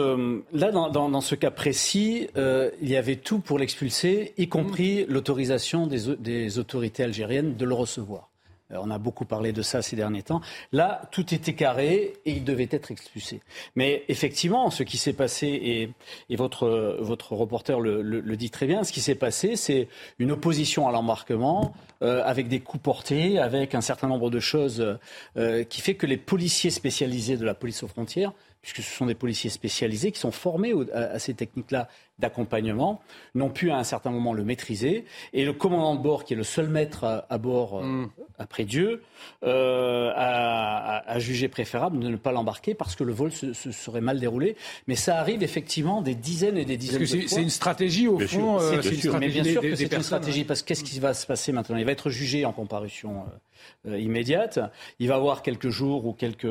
là 0.51 0.71
dans, 0.71 1.21
ce 1.21 1.35
cas 1.35 1.51
précis, 1.51 2.27
il 2.35 2.89
y 2.89 2.97
avait 2.97 3.15
tout 3.15 3.39
pour 3.39 3.57
l'expulser, 3.57 4.33
y 4.37 4.49
compris 4.49 5.05
l'autorisation 5.07 5.87
des 5.87 6.59
autorités 6.59 7.03
algériennes 7.03 7.55
de 7.55 7.63
le 7.63 7.73
recevoir. 7.73 8.31
Euh, 8.71 8.77
on 8.81 8.89
a 8.89 8.97
beaucoup 8.97 9.25
parlé 9.25 9.53
de 9.53 9.61
ça 9.61 9.81
ces 9.81 9.95
derniers 9.95 10.23
temps. 10.23 10.41
Là, 10.71 11.01
tout 11.11 11.33
était 11.33 11.53
carré 11.53 12.13
et 12.25 12.31
il 12.31 12.43
devait 12.43 12.67
être 12.71 12.91
expulsé. 12.91 13.41
Mais 13.75 14.03
effectivement, 14.07 14.69
ce 14.69 14.83
qui 14.83 14.97
s'est 14.97 15.13
passé, 15.13 15.93
et, 16.29 16.35
votre, 16.35 16.97
votre 16.99 17.33
reporter 17.33 17.79
le, 17.79 18.35
dit 18.35 18.49
très 18.49 18.65
bien, 18.65 18.83
ce 18.83 18.91
qui 18.91 19.01
s'est 19.01 19.15
passé, 19.15 19.55
c'est 19.55 19.87
une 20.19 20.31
opposition 20.31 20.87
à 20.87 20.91
l'embarquement 20.91 21.73
euh, 22.01 22.23
avec 22.25 22.47
des 22.47 22.59
coups 22.59 22.83
portés, 22.83 23.39
avec 23.39 23.75
un 23.75 23.81
certain 23.81 24.07
nombre 24.07 24.29
de 24.29 24.39
choses 24.39 24.97
euh, 25.37 25.63
qui 25.63 25.81
fait 25.81 25.95
que 25.95 26.05
les 26.05 26.17
policiers 26.17 26.71
spécialisés 26.71 27.37
de 27.37 27.45
la 27.45 27.53
police 27.53 27.83
aux 27.83 27.87
frontières 27.87 28.33
puisque 28.65 28.81
ce 28.81 28.97
sont 28.97 29.05
des 29.05 29.13
policiers 29.13 29.51
spécialisés 29.51 30.11
qui 30.11 30.19
sont 30.19 30.31
formés 30.31 30.73
à, 30.91 31.19
ces 31.19 31.35
techniques-là 31.35 31.87
d'accompagnement, 32.19 33.01
n'ont 33.33 33.49
pu 33.49 33.71
à 33.71 33.77
un 33.77 33.83
certain 33.83 34.09
moment 34.09 34.33
le 34.33 34.43
maîtriser. 34.43 35.05
Et 35.33 35.45
le 35.45 35.53
commandant 35.53 35.95
de 35.95 36.01
bord, 36.01 36.23
qui 36.23 36.33
est 36.33 36.37
le 36.37 36.43
seul 36.43 36.69
maître 36.69 37.25
à, 37.29 37.37
bord 37.37 37.83
mm. 37.83 38.09
après 38.39 38.63
Dieu, 38.63 39.03
euh, 39.43 40.11
a, 40.15 41.19
jugé 41.19 41.47
préférable 41.47 41.99
de 41.99 42.09
ne 42.09 42.15
pas 42.15 42.31
l'embarquer 42.31 42.73
parce 42.73 42.95
que 42.95 43.03
le 43.03 43.13
vol 43.13 43.31
se, 43.31 43.53
serait 43.53 44.01
mal 44.01 44.19
déroulé. 44.19 44.55
Mais 44.87 44.95
ça 44.95 45.17
arrive 45.17 45.43
effectivement 45.43 46.01
des 46.01 46.15
dizaines 46.15 46.57
et 46.57 46.65
des 46.65 46.77
dizaines 46.77 47.01
de 47.01 47.05
fois. 47.05 47.19
C'est 47.27 47.41
une 47.41 47.49
stratégie 47.49 48.07
au 48.07 48.19
fond. 48.19 48.59
Euh, 48.59 48.81
mais 49.19 49.29
bien 49.29 49.43
sûr 49.43 49.61
que 49.61 49.75
c'est 49.75 49.93
une 49.93 50.03
stratégie 50.03 50.43
parce 50.43 50.61
qu'est-ce 50.61 50.83
qui 50.83 50.99
va 50.99 51.13
se 51.13 51.25
passer 51.25 51.51
maintenant? 51.51 51.77
Il 51.77 51.85
va 51.85 51.91
être 51.91 52.09
jugé 52.09 52.45
en 52.45 52.53
comparution 52.53 53.21
euh, 53.21 53.91
euh, 53.91 53.99
immédiate. 53.99 54.59
Il 54.99 55.07
va 55.07 55.15
avoir 55.15 55.41
quelques 55.41 55.69
jours 55.69 56.05
ou 56.05 56.13
quelques, 56.13 56.45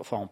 enfin, 0.00 0.28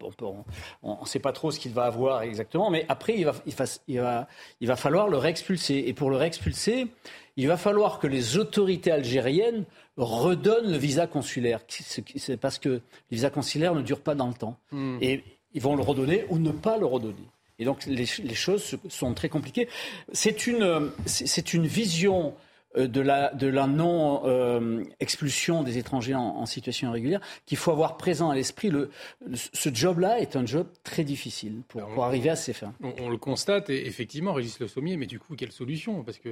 on 0.83 0.99
ne 1.01 1.07
sait 1.07 1.19
pas 1.19 1.33
trop 1.33 1.51
ce 1.51 1.61
qu'il 1.61 1.73
va 1.73 1.85
avoir 1.85 2.23
exactement, 2.23 2.71
mais 2.71 2.85
après 2.89 3.17
il 3.17 3.25
va, 3.25 3.35
il 3.47 3.55
va, 3.55 3.65
il 3.89 4.01
va, 4.01 4.29
il 4.61 4.69
va 4.69 4.70
falloir 4.77 5.09
le 5.09 5.17
réexpulser. 5.17 5.85
Et 5.87 5.93
pour 5.93 6.11
le 6.11 6.17
réexpulser, 6.17 6.89
il 7.37 7.49
va 7.49 7.57
falloir 7.57 7.99
que 7.99 8.07
les 8.07 8.37
autorités 8.37 8.91
algériennes 8.91 9.65
redonnent 9.97 10.71
le 10.71 10.79
visa 10.79 11.07
consulaire. 11.07 11.61
C'est 11.69 12.37
parce 12.37 12.59
que 12.59 12.69
le 12.69 12.83
visa 13.11 13.31
consulaire 13.31 13.75
ne 13.75 13.83
dure 13.83 14.01
pas 14.01 14.15
dans 14.15 14.29
le 14.29 14.35
temps. 14.35 14.59
Hmm. 14.73 14.99
Et 15.01 15.23
ils 15.55 15.63
vont 15.63 15.77
le 15.77 15.83
redonner 15.83 16.25
ou 16.29 16.39
ne 16.39 16.53
pas 16.53 16.79
le 16.79 16.87
redonner. 16.87 17.29
Et 17.59 17.65
donc 17.65 17.85
les, 17.87 18.07
choses 18.07 18.79
sont 18.89 19.13
très 19.15 19.29
compliquées. 19.29 19.69
C'est 20.13 20.47
une, 20.47 20.91
c'est 21.05 21.53
une 21.53 21.67
vision 21.67 22.35
de 22.77 23.01
la, 23.01 23.35
de 23.35 23.49
la 23.49 23.67
non-expulsion 23.67 25.63
des 25.63 25.79
étrangers 25.79 26.15
en, 26.15 26.47
situation 26.47 26.89
irrégulière 26.89 27.21
qu'il 27.47 27.59
faut 27.59 27.73
avoir 27.73 27.97
présent 27.97 28.31
à 28.31 28.35
l'esprit. 28.35 28.71
Le, 28.71 28.91
ce 29.35 29.75
job-là 29.75 30.21
est 30.21 30.37
un 30.37 30.47
job 30.47 30.69
très 30.85 31.05
difficile 31.05 31.63
pour, 31.69 31.87
pour 31.89 32.05
arriver 32.05 32.31
à 32.31 32.37
ses 32.37 32.53
fins. 32.53 32.73
On, 32.81 33.09
le 33.09 33.17
constate, 33.17 33.71
et 33.71 33.87
effectivement, 33.87 34.33
Régis 34.33 34.59
Le 34.61 34.69
Sommier, 34.69 34.97
mais 34.97 35.07
du 35.07 35.19
coup, 35.19 35.35
quelle 35.37 35.53
solution? 35.53 36.05
Parce 36.05 36.19
que 36.19 36.31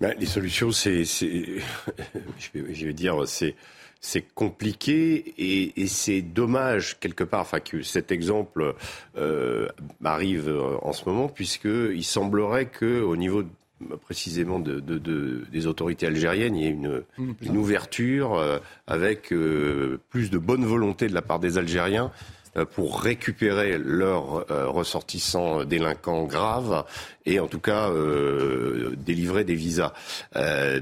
ben, 0.00 0.14
les 0.18 0.26
solutions, 0.26 0.72
c'est, 0.72 1.04
je, 1.04 2.84
vais, 2.84 2.92
dire, 2.92 3.28
c'est, 3.28 3.54
c'est 4.00 4.22
compliqué 4.34 5.34
et, 5.38 5.80
et 5.80 5.86
c'est 5.86 6.20
dommage 6.20 6.98
quelque 6.98 7.24
part, 7.24 7.42
enfin 7.42 7.60
que 7.60 7.82
cet 7.82 8.10
exemple 8.10 8.74
euh, 9.16 9.68
arrive 10.04 10.52
en 10.82 10.92
ce 10.92 11.08
moment, 11.08 11.28
puisque 11.28 11.66
il 11.66 12.04
semblerait 12.04 12.66
que 12.66 13.00
au 13.00 13.16
niveau 13.16 13.44
précisément 14.02 14.58
de, 14.58 14.80
de, 14.80 14.98
de, 14.98 15.44
des 15.52 15.66
autorités 15.66 16.06
algériennes, 16.06 16.56
il 16.56 16.64
y 16.64 16.66
a 16.66 16.70
une, 16.70 17.02
une 17.42 17.56
ouverture 17.56 18.34
euh, 18.34 18.58
avec 18.86 19.32
euh, 19.32 20.00
plus 20.10 20.30
de 20.30 20.38
bonne 20.38 20.64
volonté 20.64 21.08
de 21.08 21.14
la 21.14 21.22
part 21.22 21.38
des 21.38 21.58
Algériens 21.58 22.10
euh, 22.56 22.64
pour 22.64 23.00
récupérer 23.00 23.78
leurs 23.78 24.46
ressortissants 24.72 25.64
délinquants 25.64 26.24
graves 26.24 26.84
et 27.26 27.40
en 27.40 27.46
tout 27.46 27.60
cas 27.60 27.90
délivrer 28.96 29.44
des 29.44 29.54
visas. 29.54 29.92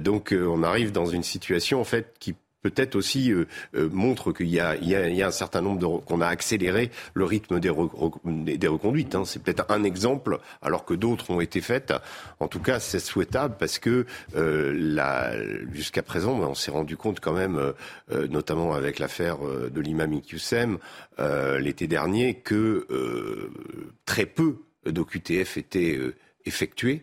donc 0.00 0.34
on 0.36 0.62
arrive 0.62 0.92
dans 0.92 1.06
une 1.06 1.22
situation 1.22 1.80
en 1.80 1.84
fait 1.84 2.14
qui 2.18 2.34
peut-être 2.62 2.94
aussi 2.94 3.32
euh, 3.32 3.46
euh, 3.74 3.88
montre 3.92 4.32
qu'il 4.32 4.48
y, 4.48 4.60
a, 4.60 4.72
un 4.72 5.30
certain 5.30 5.60
nombre 5.60 5.78
de 5.78 6.04
qu'on 6.04 6.20
a 6.20 6.26
accéléré 6.26 6.90
le 7.14 7.24
rythme 7.24 7.60
des, 7.60 7.68
reconduites. 7.68 9.14
Hein. 9.14 9.24
C'est 9.24 9.42
peut-être 9.42 9.66
un 9.68 9.84
exemple, 9.84 10.38
alors 10.62 10.84
que 10.84 10.94
d'autres 10.94 11.30
ont 11.30 11.40
été 11.40 11.60
faites. 11.60 11.92
En 12.40 12.48
tout 12.48 12.60
cas, 12.60 12.80
c'est 12.80 13.00
souhaitable 13.00 13.56
parce 13.58 13.78
que 13.78 14.06
euh, 14.36 15.64
jusqu'à 15.72 16.02
présent, 16.02 16.38
on 16.38 16.54
s'est 16.54 16.70
rendu 16.70 16.96
compte 16.96 17.20
quand 17.20 17.32
même, 17.32 17.72
euh, 18.12 18.28
notamment 18.28 18.74
avec 18.74 18.98
l'affaire 18.98 19.38
de 19.42 19.80
l'imam 19.80 20.12
Iqiyoussem 20.12 20.78
l'été 21.58 21.86
dernier, 21.86 22.34
que 22.34 22.86
très 24.06 24.26
peu 24.26 24.56
d'OQTF 24.86 25.56
étaient 25.56 25.98
effectués 26.44 27.02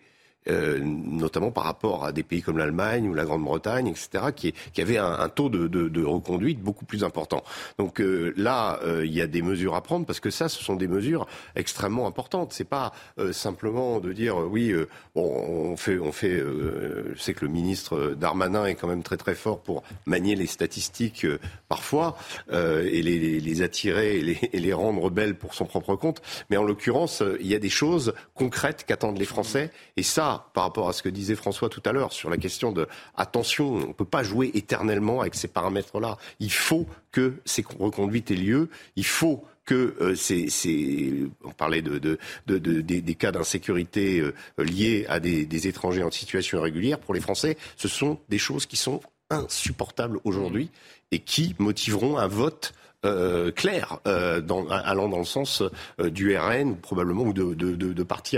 euh, 0.50 0.80
notamment 0.80 1.52
par 1.52 1.64
rapport 1.64 2.06
à 2.06 2.12
des 2.12 2.24
pays 2.24 2.42
comme 2.42 2.58
l'Allemagne 2.58 3.08
ou 3.08 3.14
la 3.14 3.26
Grande-Bretagne, 3.26 3.88
etc., 3.88 4.26
qui, 4.36 4.54
qui 4.74 4.82
avaient 4.82 4.98
un, 4.98 5.30
taux 5.30 5.50
de, 5.50 5.68
de, 5.68 5.88
de, 5.88 6.04
reconduite 6.04 6.60
beaucoup 6.60 6.86
plus 6.86 7.04
important. 7.04 7.44
Donc 7.78 8.02
euh, 8.02 8.34
là, 8.36 8.80
euh, 8.84 9.06
il 9.06 9.14
y 9.14 9.22
a 9.22 9.28
des 9.28 9.42
mesures 9.42 9.76
à 9.76 9.82
prendre 9.82 10.06
parce 10.06 10.20
que 10.20 10.30
ça, 10.30 10.50
ce 10.50 10.64
sont 10.64 10.76
des 10.76 10.88
mesures 10.88 11.28
extrêmement 11.56 12.08
importantes. 12.08 12.54
C'est 12.54 12.64
pas 12.64 12.94
simplement 13.32 14.00
de 14.00 14.14
dire 14.14 14.38
oui, 14.38 14.74
bon, 15.16 15.24
on 15.24 15.78
fait, 15.78 16.00
on 16.00 16.12
fait. 16.12 16.40
je 16.40 17.20
sais 17.20 17.34
que 17.34 17.46
le 17.46 17.52
ministre 17.52 18.16
Darmanin 18.18 18.66
est 18.66 18.76
quand 18.76 18.88
même 18.88 19.04
très 19.04 19.18
très 19.18 19.36
fort 19.36 19.60
pour 19.60 19.84
manier 20.06 20.36
les 20.36 20.48
statistiques 20.48 21.26
parfois 21.70 22.18
et 22.52 23.02
les, 23.02 23.40
les, 23.40 23.62
attirer 23.62 24.18
et 24.18 24.22
les, 24.22 24.50
les 24.54 24.74
rendre 24.74 25.10
belles 25.10 25.36
pour 25.36 25.54
son 25.54 25.66
propre 25.66 25.96
compte. 25.96 26.22
Mais 26.50 26.58
en 26.58 26.64
l'occurrence, 26.64 27.24
il 27.40 27.48
y 27.48 27.56
a 27.56 27.60
des 27.60 27.70
choses 27.70 28.14
concrètes 28.34 28.86
qu'attendent 28.86 29.18
les 29.18 29.26
Français 29.26 29.72
et 29.96 30.04
ça 30.04 30.50
par 30.54 30.64
rapport 30.64 30.90
à 30.90 30.94
ce 30.94 31.04
que 31.04 31.10
disait 31.10 31.36
François 31.36 31.70
tout 31.70 31.84
à 31.86 31.92
l'heure 31.92 32.12
sur 32.12 32.30
la 32.30 32.38
question 32.38 32.72
de 32.72 32.88
attention, 33.16 33.74
on 33.74 33.88
ne 33.88 33.94
peut 33.94 34.06
pas 34.06 34.24
jouer 34.24 34.52
éternellement 34.54 35.22
avec 35.22 35.36
ces 35.36 35.48
paramètres-là. 35.48 36.18
Il 36.40 36.52
faut 36.52 36.86
que 37.12 37.36
ces 37.46 37.64
reconduites 37.80 38.32
aient 38.32 38.36
lieu. 38.36 38.70
Il 38.96 39.06
faut 39.06 39.44
que 39.66 39.96
euh, 40.02 41.30
on 41.44 41.52
parlait 41.52 41.82
de, 41.82 42.00
de, 42.00 42.18
de, 42.48 42.82
des, 42.82 43.16
cas 43.16 43.32
d'insécurité 43.32 44.20
euh, 44.20 44.34
liés 44.58 45.06
à 45.10 45.20
des, 45.20 45.68
étrangers 45.68 46.04
en 46.04 46.10
situation 46.12 46.58
irrégulière. 46.58 47.00
Pour 47.00 47.14
les 47.14 47.22
Français, 47.22 47.56
ce 47.78 47.88
sont 47.88 48.20
des 48.30 48.40
choses 48.40 48.66
qui 48.66 48.78
sont 48.78 49.02
insupportables 49.30 50.20
aujourd'hui 50.24 50.70
et 51.12 51.20
qui 51.20 51.56
motiveront 51.60 52.18
un 52.18 52.28
vote 52.28 52.74
euh, 53.06 53.50
clair, 53.52 54.00
euh, 54.08 54.42
dans, 54.42 54.68
allant 54.68 55.08
dans 55.08 55.20
le 55.20 55.24
sens 55.24 55.64
euh, 56.02 56.10
du 56.10 56.36
RN 56.36 56.76
probablement 56.76 57.24
ou 57.24 57.32
de, 57.32 57.54
de, 57.54 57.74
de, 57.74 57.94
de 57.94 58.04
partis 58.04 58.38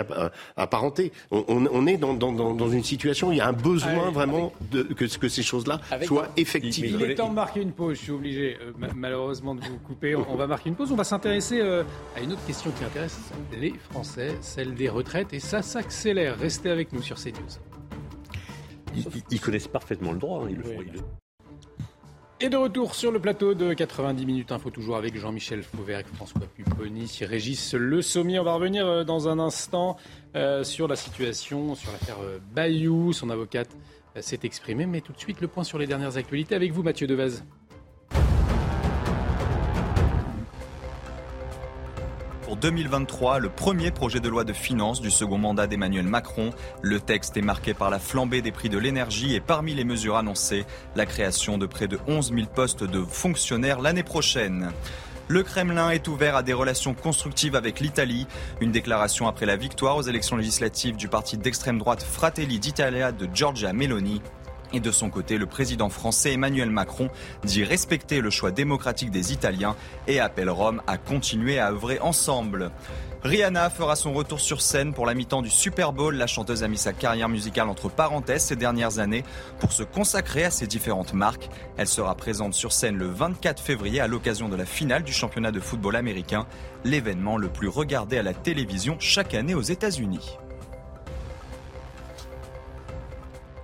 apparentés. 0.55 1.11
On, 1.31 1.43
on, 1.47 1.87
est 1.87 1.97
dans, 1.97 2.13
dans, 2.13 2.31
dans, 2.31 2.69
une 2.69 2.83
situation 2.83 3.29
où 3.29 3.31
il 3.31 3.39
y 3.39 3.41
a 3.41 3.47
un 3.47 3.53
besoin 3.53 4.09
ah 4.09 4.11
vraiment 4.11 4.53
de, 4.69 4.83
que, 4.83 5.05
que 5.17 5.29
ces 5.29 5.41
choses-là 5.41 5.81
soient 6.03 6.27
effectives. 6.37 6.95
Il 6.99 7.01
est 7.09 7.15
temps 7.15 7.29
de 7.29 7.33
marquer 7.33 7.61
une 7.61 7.71
pause. 7.71 7.97
Je 7.97 8.03
suis 8.03 8.11
obligé 8.11 8.57
malheureusement 8.95 9.55
de 9.55 9.61
vous 9.61 9.79
couper. 9.79 10.15
On, 10.15 10.35
va 10.35 10.45
marquer 10.45 10.69
une 10.69 10.75
pause. 10.75 10.91
On 10.91 10.95
va 10.95 11.05
s'intéresser 11.05 11.59
à 11.61 12.21
une 12.21 12.33
autre 12.33 12.45
question 12.45 12.69
qui 12.77 12.83
intéresse 12.83 13.17
les 13.59 13.73
Français, 13.89 14.37
celle 14.41 14.75
des 14.75 14.89
retraites. 14.89 15.33
Et 15.33 15.39
ça 15.39 15.63
s'accélère. 15.63 16.37
Restez 16.37 16.69
avec 16.69 16.93
nous 16.93 17.01
sur 17.01 17.15
CNews. 17.15 17.70
Ils, 19.31 19.41
connaissent 19.41 19.67
parfaitement 19.67 20.11
le 20.11 20.19
droit. 20.19 20.43
Hein. 20.43 20.47
Ils 20.49 20.57
le 20.57 20.63
font. 20.63 20.83
Et 22.43 22.49
de 22.49 22.57
retour 22.57 22.95
sur 22.95 23.11
le 23.11 23.19
plateau 23.19 23.53
de 23.53 23.71
90 23.71 24.25
minutes 24.25 24.51
info, 24.51 24.71
toujours 24.71 24.97
avec 24.97 25.15
Jean-Michel 25.15 25.61
Fauvergue, 25.61 26.07
François 26.15 26.41
Pupponi, 26.55 27.07
Régis 27.21 27.75
Le 27.75 28.01
Sommier. 28.01 28.39
On 28.39 28.43
va 28.43 28.55
revenir 28.55 28.87
euh, 28.87 29.03
dans 29.03 29.29
un 29.29 29.37
instant 29.37 29.95
euh, 30.35 30.63
sur 30.63 30.87
la 30.87 30.95
situation, 30.95 31.75
sur 31.75 31.91
l'affaire 31.91 32.17
euh, 32.23 32.39
Bayou. 32.55 33.13
Son 33.13 33.29
avocate 33.29 33.69
s'est 34.19 34.39
exprimée, 34.41 34.87
mais 34.87 35.01
tout 35.01 35.13
de 35.13 35.19
suite 35.19 35.39
le 35.39 35.47
point 35.47 35.63
sur 35.63 35.77
les 35.77 35.85
dernières 35.85 36.17
actualités 36.17 36.55
avec 36.55 36.71
vous, 36.71 36.81
Mathieu 36.81 37.05
Devez. 37.05 37.43
Pour 42.51 42.57
2023, 42.57 43.39
le 43.39 43.47
premier 43.47 43.91
projet 43.91 44.19
de 44.19 44.27
loi 44.27 44.43
de 44.43 44.51
finances 44.51 44.99
du 44.99 45.09
second 45.09 45.37
mandat 45.37 45.67
d'Emmanuel 45.67 46.05
Macron. 46.05 46.49
Le 46.81 46.99
texte 46.99 47.37
est 47.37 47.41
marqué 47.41 47.73
par 47.73 47.89
la 47.89 47.97
flambée 47.97 48.41
des 48.41 48.51
prix 48.51 48.67
de 48.67 48.77
l'énergie 48.77 49.35
et 49.35 49.39
parmi 49.39 49.73
les 49.73 49.85
mesures 49.85 50.17
annoncées, 50.17 50.65
la 50.97 51.05
création 51.05 51.57
de 51.57 51.65
près 51.65 51.87
de 51.87 51.97
11 52.09 52.33
000 52.33 52.47
postes 52.53 52.83
de 52.83 53.05
fonctionnaires 53.05 53.79
l'année 53.79 54.03
prochaine. 54.03 54.73
Le 55.29 55.43
Kremlin 55.43 55.91
est 55.91 56.09
ouvert 56.09 56.35
à 56.35 56.43
des 56.43 56.51
relations 56.51 56.93
constructives 56.93 57.55
avec 57.55 57.79
l'Italie. 57.79 58.27
Une 58.59 58.73
déclaration 58.73 59.29
après 59.29 59.45
la 59.45 59.55
victoire 59.55 59.95
aux 59.95 60.01
élections 60.01 60.35
législatives 60.35 60.97
du 60.97 61.07
parti 61.07 61.37
d'extrême 61.37 61.79
droite 61.79 62.03
Fratelli 62.03 62.59
d'Italia 62.59 63.13
de 63.13 63.29
Giorgia 63.33 63.71
Meloni. 63.71 64.21
Et 64.73 64.79
de 64.79 64.91
son 64.91 65.09
côté, 65.09 65.37
le 65.37 65.45
président 65.45 65.89
français 65.89 66.33
Emmanuel 66.33 66.69
Macron 66.69 67.09
dit 67.43 67.63
respecter 67.63 68.21
le 68.21 68.29
choix 68.29 68.51
démocratique 68.51 69.11
des 69.11 69.33
Italiens 69.33 69.75
et 70.07 70.19
appelle 70.19 70.49
Rome 70.49 70.81
à 70.87 70.97
continuer 70.97 71.59
à 71.59 71.71
œuvrer 71.71 71.99
ensemble. 71.99 72.71
Rihanna 73.23 73.69
fera 73.69 73.95
son 73.95 74.13
retour 74.13 74.39
sur 74.39 74.61
scène 74.61 74.93
pour 74.93 75.05
la 75.05 75.13
mi-temps 75.13 75.43
du 75.43 75.51
Super 75.51 75.93
Bowl. 75.93 76.15
La 76.15 76.25
chanteuse 76.25 76.63
a 76.63 76.67
mis 76.67 76.77
sa 76.77 76.91
carrière 76.91 77.29
musicale 77.29 77.69
entre 77.69 77.87
parenthèses 77.87 78.45
ces 78.45 78.55
dernières 78.55 78.97
années 78.97 79.23
pour 79.59 79.73
se 79.73 79.83
consacrer 79.83 80.43
à 80.43 80.49
ses 80.49 80.65
différentes 80.65 81.13
marques. 81.13 81.49
Elle 81.77 81.87
sera 81.87 82.15
présente 82.15 82.55
sur 82.55 82.71
scène 82.71 82.97
le 82.97 83.05
24 83.05 83.61
février 83.61 83.99
à 83.99 84.07
l'occasion 84.07 84.49
de 84.49 84.55
la 84.55 84.65
finale 84.65 85.03
du 85.03 85.13
championnat 85.13 85.51
de 85.51 85.59
football 85.59 85.97
américain, 85.97 86.47
l'événement 86.83 87.37
le 87.37 87.49
plus 87.49 87.67
regardé 87.67 88.17
à 88.17 88.23
la 88.23 88.33
télévision 88.33 88.95
chaque 88.99 89.35
année 89.35 89.53
aux 89.53 89.61
États-Unis. 89.61 90.39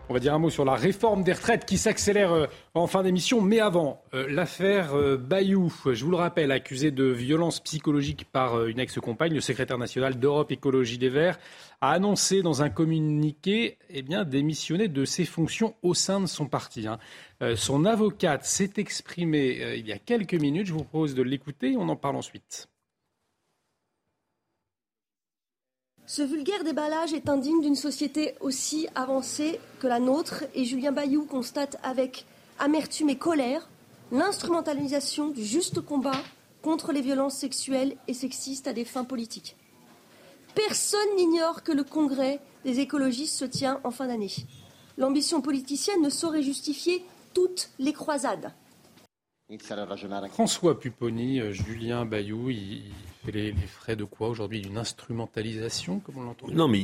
On 0.10 0.14
va 0.14 0.22
dire 0.22 0.34
un 0.34 0.40
mot 0.40 0.50
sur 0.50 0.64
la 0.64 0.76
réforme 0.76 1.24
des 1.24 1.34
retraites 1.34 1.66
qui 1.66 1.78
s'accélère 1.78 2.32
euh, 2.32 2.46
en 2.74 2.88
fin 2.88 3.04
d'émission. 3.04 3.42
Mais 3.42 3.60
avant, 3.60 4.02
euh, 4.14 4.26
l'affaire 4.30 4.96
euh, 4.96 5.18
Bayou, 5.18 5.74
je 5.86 6.06
vous 6.06 6.12
le 6.12 6.18
rappelle, 6.18 6.54
accusé 6.54 6.92
de 6.92 7.04
violence 7.04 7.60
psychologique 7.60 8.24
par 8.32 8.66
une 8.68 8.80
ex-compagne, 8.80 9.34
le 9.34 9.42
secrétaire 9.42 9.78
national 9.78 10.18
d'Europe 10.18 10.50
Écologie 10.50 10.98
des 10.98 11.10
Verts 11.10 11.38
a 11.82 11.92
annoncé 11.92 12.42
dans 12.42 12.64
un 12.64 12.70
communiqué 12.70 13.78
eh 13.90 14.02
bien, 14.02 14.24
démissionner 14.24 14.88
de 14.88 15.04
ses 15.04 15.26
fonctions 15.26 15.76
au 15.82 15.94
sein 15.94 16.22
de 16.22 16.26
son 16.26 16.46
parti. 16.46 16.88
Hein. 16.88 17.00
son 17.56 17.84
avocate 17.84 18.46
s'est 18.46 18.74
exprimée 18.78 19.76
il 19.78 19.86
y 19.86 19.92
a 19.92 20.00
quelques 20.00 20.36
minutes. 20.36 20.68
Je 20.68 20.74
vous 20.74 20.84
propose 20.84 21.16
de 21.16 21.22
l'écouter. 21.22 21.76
On 21.78 21.90
en 21.90 21.98
parle 21.98 22.16
ensuite. 22.16 22.70
Ce 26.10 26.22
vulgaire 26.22 26.64
déballage 26.64 27.12
est 27.14 27.28
indigne 27.28 27.60
d'une 27.60 27.76
société 27.76 28.36
aussi 28.40 28.88
avancée 28.96 29.60
que 29.82 29.88
la 29.88 30.00
nôtre 30.00 30.46
et 30.56 30.64
Julien 30.64 30.94
Bayou 30.94 31.26
constate 31.26 31.76
avec 31.84 32.26
amertume 32.60 33.10
et 33.10 33.18
colère 33.18 33.68
l'instrumentalisation 34.14 35.28
du 35.28 35.44
juste 35.44 35.82
combat 35.82 36.16
contre 36.62 36.94
les 36.94 37.02
violences 37.02 37.36
sexuelles 37.36 37.98
et 38.08 38.14
sexistes 38.14 38.68
à 38.68 38.74
des 38.74 38.86
fins 38.86 39.04
politiques. 39.04 39.58
Personne 40.56 41.16
n'ignore 41.18 41.62
que 41.62 41.74
le 41.74 41.84
congrès 41.84 42.40
des 42.64 42.80
écologistes 42.80 43.38
se 43.38 43.44
tient 43.44 43.82
en 43.84 43.92
fin 43.92 44.08
d'année. 44.08 44.32
L'ambition 44.98 45.42
politicienne 45.42 46.02
ne 46.02 46.10
saurait 46.10 46.42
justifier 46.42 47.04
toutes 47.34 47.70
les 47.80 47.92
croisades. 47.92 48.54
François 50.30 50.78
Pupponi, 50.78 51.40
euh, 51.40 51.54
Julien 51.54 52.06
Bayou, 52.06 52.50
il 52.50 52.82
fait 53.26 53.32
les, 53.32 53.54
frais 53.54 53.96
de 53.96 54.04
quoi 54.04 54.28
aujourd'hui? 54.28 54.60
D'une 54.60 54.78
instrumentalisation, 54.78 56.00
comme 56.00 56.18
on 56.18 56.24
l'entend 56.24 56.48
Non, 56.50 56.68
mais 56.68 56.84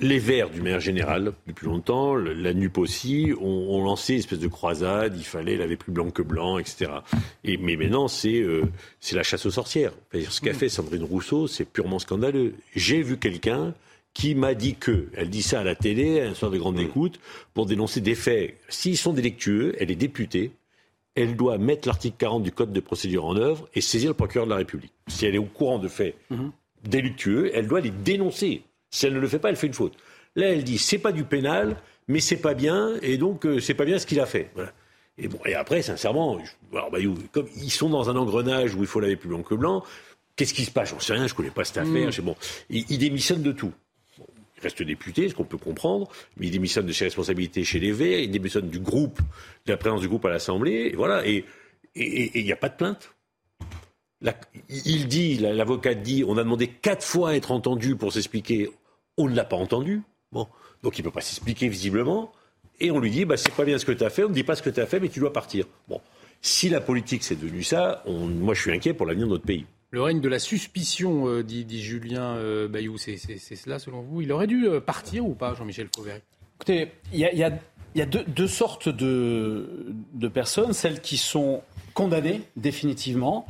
les 0.00 0.18
Verts, 0.18 0.48
du 0.48 0.62
maire 0.62 0.80
général, 0.80 1.34
depuis 1.46 1.66
longtemps, 1.66 2.14
la 2.14 2.54
NUP 2.54 2.78
aussi, 2.78 3.30
ont, 3.38 3.84
lancé 3.84 4.14
une 4.14 4.20
espèce 4.20 4.38
de 4.38 4.48
croisade, 4.48 5.14
il 5.18 5.24
fallait 5.24 5.56
laver 5.56 5.76
plus 5.76 5.92
blanc 5.92 6.10
que 6.10 6.22
blanc, 6.22 6.58
etc. 6.58 6.90
Et, 7.44 7.58
mais 7.58 7.76
maintenant, 7.76 8.08
c'est 8.08 8.40
euh, 8.40 8.64
la 9.12 9.22
chasse 9.22 9.44
aux 9.44 9.50
sorcières. 9.50 9.92
ce 10.14 10.40
qu'a 10.40 10.52
mm. 10.52 10.54
fait 10.54 10.68
Sandrine 10.70 11.04
Rousseau, 11.04 11.46
c'est 11.46 11.66
purement 11.66 11.98
scandaleux. 11.98 12.54
J'ai 12.74 13.02
vu 13.02 13.18
quelqu'un 13.18 13.74
qui 14.14 14.34
m'a 14.34 14.54
dit 14.54 14.76
que, 14.76 15.08
elle 15.14 15.28
dit 15.28 15.42
ça 15.42 15.60
à 15.60 15.64
la 15.64 15.74
télé, 15.74 16.22
un 16.22 16.32
soir 16.32 16.50
de 16.50 16.56
grande 16.56 16.76
mm. 16.76 16.86
écoute, 16.86 17.20
pour 17.52 17.66
dénoncer 17.66 18.00
des 18.00 18.14
faits. 18.14 18.56
S'ils 18.70 18.96
sont 18.96 19.12
délictueux, 19.12 19.76
elle 19.78 19.90
est 19.90 19.96
députée, 19.96 20.52
elle 21.16 21.34
doit 21.34 21.58
mettre 21.58 21.88
l'article 21.88 22.16
40 22.18 22.42
du 22.42 22.52
Code 22.52 22.72
de 22.72 22.80
procédure 22.80 23.24
en 23.24 23.36
œuvre 23.36 23.68
et 23.74 23.80
saisir 23.80 24.10
le 24.10 24.14
procureur 24.14 24.46
de 24.46 24.50
la 24.50 24.56
République. 24.56 24.92
Si 25.08 25.26
elle 25.26 25.34
est 25.34 25.38
au 25.38 25.44
courant 25.44 25.78
de 25.78 25.88
faits 25.88 26.14
mhm. 26.30 26.52
délictueux, 26.84 27.50
elle 27.54 27.66
doit 27.66 27.80
les 27.80 27.90
dénoncer. 27.90 28.62
Si 28.90 29.06
elle 29.06 29.14
ne 29.14 29.18
le 29.18 29.26
fait 29.26 29.38
pas, 29.38 29.48
elle 29.48 29.56
fait 29.56 29.66
une 29.66 29.74
faute. 29.74 29.94
Là, 30.36 30.48
elle 30.50 30.62
dit 30.62 30.78
c'est 30.78 30.98
pas 30.98 31.12
du 31.12 31.24
pénal, 31.24 31.76
mais 32.06 32.20
c'est 32.20 32.36
pas 32.36 32.54
bien, 32.54 32.94
et 33.02 33.16
donc 33.16 33.46
euh, 33.46 33.58
c'est 33.58 33.74
pas 33.74 33.86
bien 33.86 33.98
ce 33.98 34.06
qu'il 34.06 34.20
a 34.20 34.26
fait. 34.26 34.50
Et 35.18 35.28
bon, 35.28 35.38
et 35.46 35.54
après, 35.54 35.80
sincèrement, 35.80 36.38
alors, 36.72 36.90
bah, 36.90 36.98
comme 37.32 37.48
ils 37.56 37.70
sont 37.70 37.88
dans 37.88 38.10
un 38.10 38.16
engrenage 38.16 38.74
où 38.74 38.82
il 38.82 38.86
faut 38.86 39.00
laver 39.00 39.16
plus 39.16 39.30
blanc 39.30 39.42
que 39.42 39.54
blanc, 39.54 39.82
qu'est-ce 40.36 40.52
qui 40.52 40.66
se 40.66 40.70
passe? 40.70 40.90
J'en 40.90 41.00
sais 41.00 41.14
rien, 41.14 41.26
je 41.26 41.34
connais 41.34 41.50
pas 41.50 41.64
cette 41.64 41.78
affaire. 41.78 42.10
Mhm. 42.10 42.24
Bon, 42.24 42.36
ils 42.68 42.98
démissionnent 42.98 43.42
de 43.42 43.52
tout. 43.52 43.72
Reste 44.66 44.82
député, 44.82 45.28
ce 45.28 45.34
qu'on 45.34 45.44
peut 45.44 45.58
comprendre, 45.58 46.08
mais 46.36 46.48
il 46.48 46.50
démissionne 46.50 46.86
de 46.86 46.92
ses 46.92 47.04
responsabilités 47.04 47.62
chez 47.62 47.78
les 47.78 47.92
Verts, 47.92 48.18
il 48.18 48.32
démissionne 48.32 48.68
du 48.68 48.80
groupe, 48.80 49.20
de 49.64 49.70
la 49.70 49.76
présence 49.76 50.00
du 50.00 50.08
groupe 50.08 50.24
à 50.24 50.28
l'Assemblée, 50.28 50.90
et 50.92 50.96
voilà, 50.96 51.24
et 51.24 51.44
il 51.94 52.44
n'y 52.44 52.50
a 52.50 52.56
pas 52.56 52.68
de 52.68 52.74
plainte. 52.74 53.14
il 54.68 55.06
dit, 55.06 55.36
l'avocat 55.36 55.94
dit, 55.94 56.24
on 56.26 56.36
a 56.36 56.42
demandé 56.42 56.66
quatre 56.66 57.04
fois 57.04 57.30
à 57.30 57.34
être 57.34 57.52
entendu 57.52 57.94
pour 57.94 58.12
s'expliquer, 58.12 58.68
on 59.16 59.28
ne 59.28 59.36
l'a 59.36 59.44
pas 59.44 59.54
entendu, 59.54 60.02
bon, 60.32 60.48
donc 60.82 60.98
il 60.98 61.02
ne 61.02 61.04
peut 61.04 61.14
pas 61.14 61.20
s'expliquer 61.20 61.68
visiblement, 61.68 62.32
et 62.80 62.90
on 62.90 62.98
lui 62.98 63.12
dit, 63.12 63.24
bah, 63.24 63.36
c'est 63.36 63.54
pas 63.54 63.64
bien 63.64 63.78
ce 63.78 63.84
que 63.84 63.92
tu 63.92 64.02
as 64.02 64.10
fait, 64.10 64.24
on 64.24 64.30
ne 64.30 64.34
dit 64.34 64.42
pas 64.42 64.56
ce 64.56 64.62
que 64.62 64.70
tu 64.70 64.80
as 64.80 64.86
fait, 64.86 64.98
mais 64.98 65.10
tu 65.10 65.20
dois 65.20 65.32
partir. 65.32 65.64
Bon, 65.86 66.00
si 66.42 66.68
la 66.68 66.80
politique 66.80 67.22
c'est 67.22 67.40
devenu 67.40 67.62
ça, 67.62 68.02
moi 68.06 68.54
je 68.54 68.62
suis 68.62 68.72
inquiet 68.72 68.94
pour 68.94 69.06
l'avenir 69.06 69.26
de 69.26 69.32
notre 69.32 69.46
pays. 69.46 69.64
Le 69.90 70.02
règne 70.02 70.20
de 70.20 70.28
la 70.28 70.38
suspicion, 70.38 71.28
euh, 71.28 71.42
dit, 71.42 71.80
Julien 71.80 72.36
euh, 72.36 72.68
Bayou, 72.68 72.98
c'est 72.98 73.16
cela 73.16 73.78
selon 73.78 74.02
vous? 74.02 74.20
Il 74.20 74.32
aurait 74.32 74.46
dû 74.46 74.66
euh, 74.66 74.80
partir 74.80 75.26
ou 75.26 75.34
pas, 75.34 75.54
Jean-Michel 75.54 75.88
Fauvert? 75.94 76.20
Écoutez, 76.56 76.92
il 77.12 77.20
y 77.20 77.44
a, 78.02 78.06
deux, 78.06 78.48
sortes 78.48 78.88
de 78.88 80.28
personnes, 80.32 80.72
celles 80.72 81.00
qui 81.00 81.16
sont 81.16 81.62
condamnées 81.94 82.42
définitivement 82.56 83.46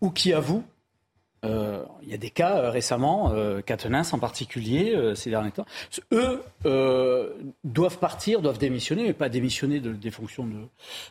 ou 0.00 0.10
qui 0.10 0.32
avouent 0.32 0.64
euh, 1.44 1.84
il 2.02 2.10
y 2.10 2.14
a 2.14 2.18
des 2.18 2.30
cas 2.30 2.58
euh, 2.58 2.70
récemment, 2.70 3.32
euh, 3.34 3.62
en 4.12 4.18
particulier, 4.18 4.94
euh, 4.94 5.14
ces 5.14 5.30
derniers 5.30 5.50
temps. 5.50 5.66
Eux 6.12 6.42
doivent 7.64 7.98
partir, 7.98 8.42
doivent 8.42 8.58
démissionner, 8.58 9.04
mais 9.04 9.12
pas 9.12 9.28
démissionner 9.28 9.80
de, 9.80 9.92
des 9.92 10.10
fonctions 10.10 10.48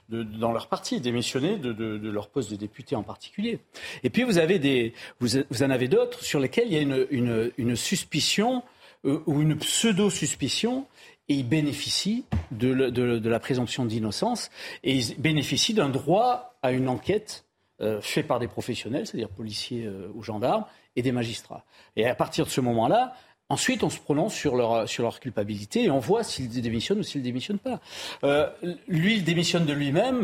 de, 0.09 0.23
dans 0.23 0.51
leur 0.51 0.67
parti, 0.67 0.99
démissionner 0.99 1.57
de, 1.57 2.09
leur 2.09 2.27
poste 2.27 2.51
de 2.51 2.55
député 2.55 2.95
en 2.95 3.03
particulier. 3.03 3.59
Et 4.03 4.09
puis 4.09 4.23
vous 4.23 4.37
avez 4.37 4.59
des, 4.59 4.93
vous, 5.19 5.63
en 5.63 5.69
avez 5.69 5.87
d'autres 5.87 6.23
sur 6.23 6.39
lesquels 6.39 6.67
il 6.67 6.73
y 6.73 6.77
a 6.77 6.81
une, 6.81 7.07
une, 7.09 7.51
une 7.57 7.75
suspicion 7.75 8.63
ou 9.03 9.41
une 9.41 9.57
pseudo-suspicion 9.57 10.85
et 11.29 11.35
ils 11.35 11.47
bénéficient 11.47 12.25
de, 12.51 12.89
de 12.89 13.29
la 13.29 13.39
présomption 13.39 13.85
d'innocence 13.85 14.49
et 14.83 14.95
ils 14.95 15.19
bénéficient 15.19 15.73
d'un 15.73 15.89
droit 15.89 16.57
à 16.61 16.71
une 16.71 16.89
enquête 16.89 17.45
euh, 17.81 18.01
fait 18.01 18.23
par 18.23 18.39
des 18.39 18.47
professionnels, 18.47 19.07
c'est-à-dire 19.07 19.29
policiers 19.29 19.85
euh, 19.85 20.11
ou 20.13 20.21
gendarmes, 20.21 20.65
et 20.97 21.01
des 21.01 21.13
magistrats. 21.13 21.63
Et 21.95 22.05
à 22.05 22.15
partir 22.15 22.45
de 22.45 22.49
ce 22.49 22.61
moment-là, 22.61 23.13
Ensuite, 23.51 23.81
on 23.81 23.89
se 23.89 23.99
prononce 23.99 24.35
sur 24.35 24.55
leur, 24.55 24.87
sur 24.87 25.01
leur 25.01 25.19
culpabilité 25.19 25.85
et 25.85 25.89
on 25.89 25.97
voit 25.97 26.23
s'ils 26.23 26.49
démissionnent 26.61 26.99
ou 26.99 27.03
s'ils 27.03 27.21
ne 27.21 27.25
démissionnent 27.25 27.57
pas. 27.57 27.79
Euh, 28.23 28.47
lui, 28.87 29.15
il 29.15 29.23
démissionne 29.23 29.65
de 29.65 29.73
lui-même. 29.73 30.21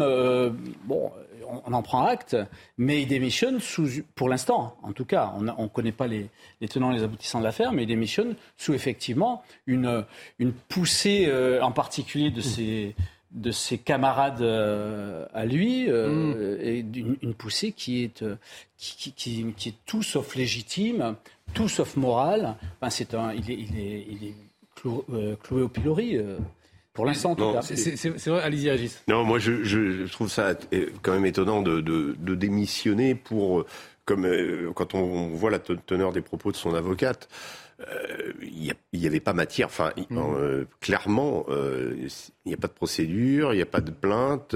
bon, 0.84 1.12
on, 1.66 1.74
en 1.74 1.82
prend 1.82 2.06
acte, 2.06 2.38
mais 2.78 3.02
il 3.02 3.08
démissionne 3.08 3.60
sous, 3.60 4.04
pour 4.14 4.30
l'instant, 4.30 4.78
en 4.84 4.92
tout 4.92 5.06
cas, 5.06 5.34
on 5.58 5.64
ne 5.64 5.68
connaît 5.70 5.92
pas 5.92 6.06
les, 6.06 6.30
les, 6.62 6.68
tenants 6.68 6.92
et 6.92 6.98
les 6.98 7.04
aboutissants 7.04 7.40
de 7.40 7.46
l'affaire, 7.46 7.72
mais 7.72 7.82
il 7.82 7.88
démissionne 7.88 8.36
sous 8.58 8.76
effectivement 8.76 9.42
une, 9.66 10.06
une 10.38 10.54
poussée 10.54 11.28
en 11.64 11.72
particulier 11.72 12.30
de 12.30 12.42
ses, 12.42 12.94
de 13.36 13.52
ses 13.52 13.78
camarades 13.78 14.42
à 14.42 15.46
lui 15.46 15.88
mm. 15.88 16.58
et 16.60 16.84
d'une 16.84 17.34
poussée 17.34 17.72
qui 17.72 18.04
est, 18.04 18.24
qui, 18.78 19.14
qui, 19.14 19.54
qui, 19.56 19.70
est 19.70 19.76
tout 19.86 20.04
sauf 20.04 20.36
légitime, 20.36 21.16
tout 21.54 21.70
sauf 21.70 21.96
morale. 21.96 22.56
Enfin, 22.80 22.90
c'est 22.90 23.14
un, 23.14 23.34
il 23.34 23.52
est, 23.52 23.56
il 23.56 23.80
est, 23.80 24.08
il 24.10 24.28
est 24.28 24.36
cloué 24.76 25.62
au 25.62 25.70
pilori. 25.70 26.18
Pour 26.96 27.06
l'instant, 27.06 27.32
en 27.32 27.36
tout 27.36 27.52
cas. 27.52 27.62
C'est 27.62 28.28
vrai, 28.28 28.42
allez-y, 28.42 28.70
Agis. 28.70 28.96
Non, 29.10 29.26
moi, 29.26 29.38
je, 29.38 29.64
je, 29.64 30.10
trouve 30.12 30.30
ça 30.30 30.56
quand 31.02 31.12
même 31.12 31.26
étonnant 31.26 31.62
de, 31.62 31.82
de, 31.82 32.16
de 32.18 32.36
démissionner 32.36 33.16
pour, 33.16 33.66
comme 34.06 34.28
quand 34.76 34.94
on 34.96 35.28
voit 35.30 35.52
la 35.52 35.60
teneur 35.60 36.14
des 36.14 36.22
propos 36.22 36.52
de 36.52 36.58
son 36.58 36.74
avocate, 36.74 37.28
il 37.80 38.72
euh, 38.72 38.74
n'y 38.94 39.08
avait 39.08 39.20
pas 39.20 39.34
matière. 39.34 39.68
Enfin, 39.68 39.92
mmh. 39.98 40.18
euh, 40.18 40.66
clairement, 40.80 41.46
euh, 41.50 41.94
il 42.46 42.48
n'y 42.48 42.54
a 42.54 42.58
pas 42.58 42.68
de 42.68 42.74
procédure, 42.74 43.54
il 43.54 43.58
n'y 43.58 43.62
a 43.62 43.68
pas 43.68 43.82
de 43.82 43.92
plainte. 43.92 44.56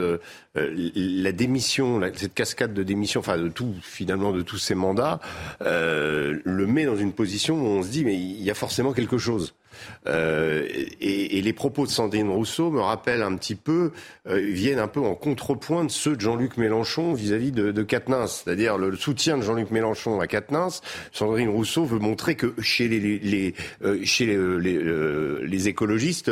la 0.55 1.31
démission, 1.31 2.01
cette 2.15 2.33
cascade 2.33 2.73
de 2.73 2.83
démission, 2.83 3.19
enfin 3.19 3.37
de 3.37 3.49
tout, 3.49 3.75
finalement, 3.81 4.31
de 4.31 4.41
tous 4.41 4.57
ces 4.57 4.75
mandats, 4.75 5.19
le 5.61 6.65
met 6.65 6.85
dans 6.85 6.97
une 6.97 7.13
position 7.13 7.61
où 7.61 7.65
on 7.65 7.83
se 7.83 7.89
dit 7.89 8.05
mais 8.05 8.15
il 8.15 8.41
y 8.41 8.51
a 8.51 8.55
forcément 8.55 8.93
quelque 8.93 9.17
chose. 9.17 9.53
Euh, 10.07 10.65
et, 11.01 11.37
et, 11.37 11.41
les 11.41 11.53
propos 11.53 11.85
de 11.85 11.91
Sandrine 11.91 12.29
Rousseau 12.29 12.71
me 12.71 12.79
rappellent 12.79 13.21
un 13.21 13.35
petit 13.35 13.55
peu, 13.55 13.91
euh, 14.27 14.39
viennent 14.39 14.79
un 14.79 14.87
peu 14.87 15.01
en 15.01 15.15
contrepoint 15.15 15.83
de 15.83 15.91
ceux 15.91 16.15
de 16.15 16.21
Jean-Luc 16.21 16.57
Mélenchon 16.57 17.13
vis-à-vis 17.13 17.51
de, 17.51 17.71
de 17.71 17.83
Quatennens, 17.83 18.43
c'est-à-dire 18.43 18.77
le, 18.77 18.95
soutien 18.95 19.37
de 19.37 19.43
Jean-Luc 19.43 19.71
Mélenchon 19.71 20.19
à 20.19 20.27
Quatennens. 20.27 20.81
Sandrine 21.11 21.49
Rousseau 21.49 21.85
veut 21.85 21.99
montrer 21.99 22.35
que 22.35 22.53
chez 22.59 22.87
les, 22.87 22.99
les, 22.99 23.19
les 23.19 23.55
euh, 23.83 23.99
chez 24.03 24.25
les, 24.25 25.47
les, 25.47 25.67
écologistes, 25.67 26.31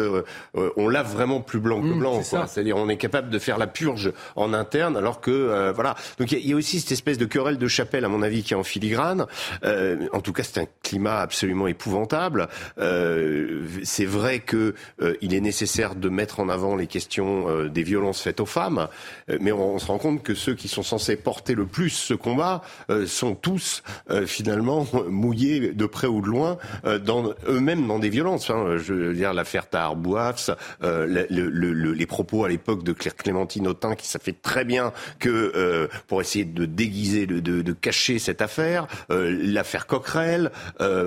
on 0.53 0.87
lave 0.87 1.11
vraiment 1.11 1.41
plus 1.41 1.59
blanc 1.59 1.81
que 1.81 1.87
mmh, 1.87 1.99
blanc. 1.99 2.23
C'est-à-dire 2.23 2.77
on 2.77 2.87
est 2.89 2.97
capable 2.97 3.29
de 3.29 3.39
faire 3.39 3.57
la 3.57 3.67
purge 3.67 4.13
en 4.35 4.53
interne, 4.53 4.95
alors 4.95 5.19
que 5.19 5.71
voilà. 5.71 5.95
Donc 6.17 6.31
il 6.31 6.39
y, 6.39 6.49
y, 6.49 6.53
a 6.53 6.55
aussi 6.55 6.79
cette 6.79 6.93
espèce 6.93 7.17
de 7.17 7.25
querelle 7.25 7.57
de 7.57 7.67
chapelle, 7.67 8.05
à 8.05 8.09
mon 8.09 8.21
avis, 8.21 8.43
qui 8.43 8.53
est 8.53 8.57
en 8.57 8.63
filigrane. 8.63 9.25
en 9.63 10.21
tout 10.21 10.33
cas, 10.33 10.43
c'est 10.43 10.61
un 10.61 10.67
climat 10.81 11.19
absolument 11.19 11.67
épouvantable. 11.67 12.47
Euh, 12.79 13.36
c'est 13.83 14.05
vrai 14.05 14.39
que 14.39 14.73
euh, 15.01 15.15
il 15.21 15.33
est 15.33 15.41
nécessaire 15.41 15.95
de 15.95 16.09
mettre 16.09 16.39
en 16.39 16.49
avant 16.49 16.75
les 16.75 16.87
questions 16.87 17.49
euh, 17.49 17.69
des 17.69 17.83
violences 17.83 18.21
faites 18.21 18.39
aux 18.39 18.45
femmes, 18.45 18.87
euh, 19.29 19.37
mais 19.41 19.51
on, 19.51 19.79
se 19.79 19.87
rend 19.87 19.97
compte 19.97 20.23
que 20.23 20.33
ceux 20.33 20.55
qui 20.55 20.67
sont 20.67 20.83
censés 20.83 21.15
porter 21.15 21.53
le 21.53 21.65
plus 21.65 21.89
ce 21.89 22.13
combat 22.13 22.61
sont 23.05 23.35
tous 23.35 23.83
finalement 24.25 24.87
mouillés 25.09 25.71
de 25.73 25.85
près 25.85 26.07
ou 26.07 26.21
de 26.21 26.27
loin 26.27 26.57
dans 27.03 27.33
eux-mêmes 27.47 27.87
dans 27.87 27.99
des 27.99 28.09
violences. 28.09 28.49
Hein. 28.49 28.77
Je 28.77 28.93
veux 28.93 29.13
dire 29.13 29.33
l'affaire 29.33 29.69
Tahar 29.69 29.95
Bouafs, 29.95 30.49
le, 30.81 31.25
le, 31.29 31.93
les 31.93 32.05
propos 32.05 32.43
à 32.43 32.49
l'époque 32.49 32.83
de 32.83 32.91
Claire 32.93 33.15
Clémentine 33.15 33.67
Autain, 33.67 33.95
qui 33.95 34.07
ça 34.07 34.19
fait 34.19 34.41
très 34.41 34.65
bien 34.65 34.93
que 35.19 35.87
pour 36.07 36.21
essayer 36.21 36.45
de 36.45 36.65
déguiser, 36.65 37.27
de, 37.27 37.39
de, 37.39 37.61
de 37.61 37.73
cacher 37.73 38.19
cette 38.19 38.41
affaire, 38.41 38.87
l'affaire 39.09 39.85
Coquerel, 39.85 40.51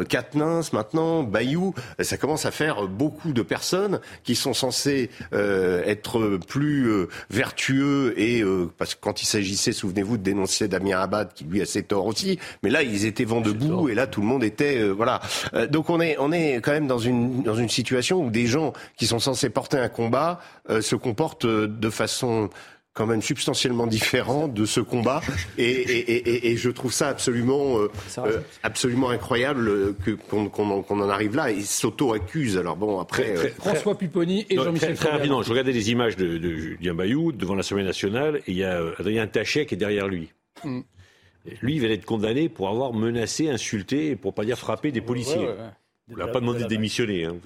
Katnins 0.08 0.62
maintenant, 0.72 1.22
Bayou, 1.22 1.74
ça 2.10 2.16
commence 2.16 2.44
à 2.44 2.50
faire 2.50 2.88
beaucoup 2.88 3.32
de 3.32 3.40
personnes 3.40 4.00
qui 4.24 4.34
sont 4.34 4.52
censées 4.52 5.10
euh, 5.32 5.84
être 5.84 6.40
plus 6.48 6.90
euh, 6.90 7.08
vertueux 7.30 8.14
et 8.16 8.42
euh, 8.42 8.68
parce 8.78 8.96
que 8.96 9.00
quand 9.00 9.22
il 9.22 9.26
s'agissait, 9.26 9.70
souvenez-vous, 9.70 10.16
de 10.18 10.24
dénoncer 10.24 10.66
Damien 10.66 10.98
Abad 10.98 11.32
qui 11.32 11.44
lui 11.44 11.62
a 11.62 11.66
ses 11.66 11.84
torts 11.84 12.06
aussi, 12.06 12.40
mais 12.64 12.70
là 12.70 12.82
ils 12.82 13.04
étaient 13.04 13.24
vent 13.24 13.40
debout 13.40 13.88
et 13.88 13.94
là 13.94 14.08
tout 14.08 14.22
le 14.22 14.26
monde 14.26 14.42
était 14.42 14.88
voilà. 14.88 15.20
donc 15.70 15.88
on 15.88 16.00
est 16.00 16.16
on 16.18 16.32
est 16.32 16.56
quand 16.56 16.72
même 16.72 16.88
dans 16.88 16.98
une 16.98 17.44
dans 17.44 17.54
une 17.54 17.68
situation 17.68 18.24
où 18.24 18.30
des 18.30 18.46
gens 18.46 18.72
qui 18.96 19.06
sont 19.06 19.20
censés 19.20 19.48
porter 19.48 19.78
un 19.78 19.88
combat 19.88 20.40
se 20.68 20.96
comportent 20.96 21.46
de 21.46 21.90
façon 21.90 22.50
quand 22.92 23.06
même 23.06 23.22
substantiellement 23.22 23.86
différent 23.86 24.48
de 24.48 24.64
ce 24.64 24.80
combat. 24.80 25.20
Et, 25.58 25.64
et, 25.64 26.12
et, 26.12 26.50
et 26.50 26.56
je 26.56 26.70
trouve 26.70 26.92
ça 26.92 27.08
absolument 27.08 27.78
euh, 27.78 27.90
euh 28.18 28.40
absolument 28.62 29.10
incroyable 29.10 29.94
que 30.04 30.10
qu'on 30.10 31.00
en 31.00 31.08
arrive 31.08 31.36
là. 31.36 31.50
Et 31.50 31.62
s'auto-accuse. 31.62 32.56
Alors 32.56 32.76
bon 32.76 32.98
après 33.00 33.36
euh, 33.36 33.48
François 33.58 33.96
Pupponi 33.96 34.46
et 34.50 34.56
Jean-Michel 34.56 34.96
très, 34.96 35.10
rapidement 35.10 35.42
je 35.42 35.50
regardais 35.50 35.72
les 35.72 35.90
images 35.90 36.16
de, 36.16 36.38
de 36.38 36.54
Julien 36.54 36.94
Bayou 36.94 37.32
devant 37.32 37.54
l'Assemblée 37.54 37.84
nationale 37.84 38.38
et 38.46 38.52
il 38.52 38.56
y 38.56 38.64
a 38.64 38.80
Adrien 38.98 39.26
Taché 39.26 39.66
qui 39.66 39.74
est 39.74 39.78
derrière 39.78 40.08
lui. 40.08 40.32
Mm. 40.64 40.80
lui 41.62 41.76
il 41.76 41.80
va 41.80 41.88
être 41.88 42.04
condamné 42.04 42.48
pour 42.48 42.68
avoir 42.68 42.92
menacé 42.92 43.48
insulté 43.48 44.16
pour 44.16 44.34
pas 44.34 44.44
dire 44.44 44.58
frappé 44.58 44.92
des 44.92 45.00
policiers 45.00 45.48
on 46.12 46.16
n'a 46.16 46.28
pas 46.28 46.40
demandé 46.40 46.62
de 46.62 46.68
démissionner. 46.68 47.24
Hein. 47.24 47.36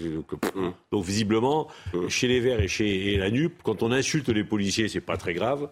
Donc, 0.91 1.05
visiblement, 1.05 1.69
chez 2.09 2.29
les 2.29 2.41
Verts 2.41 2.61
et 2.61 2.69
chez 2.69 3.17
la 3.17 3.31
NUP, 3.31 3.63
quand 3.63 3.83
on 3.83 3.93
insulte 3.93 4.29
les 4.29 4.45
policiers, 4.45 4.89
c'est 4.89 5.01
pas 5.01 5.17
très 5.17 5.35
grave. 5.35 5.69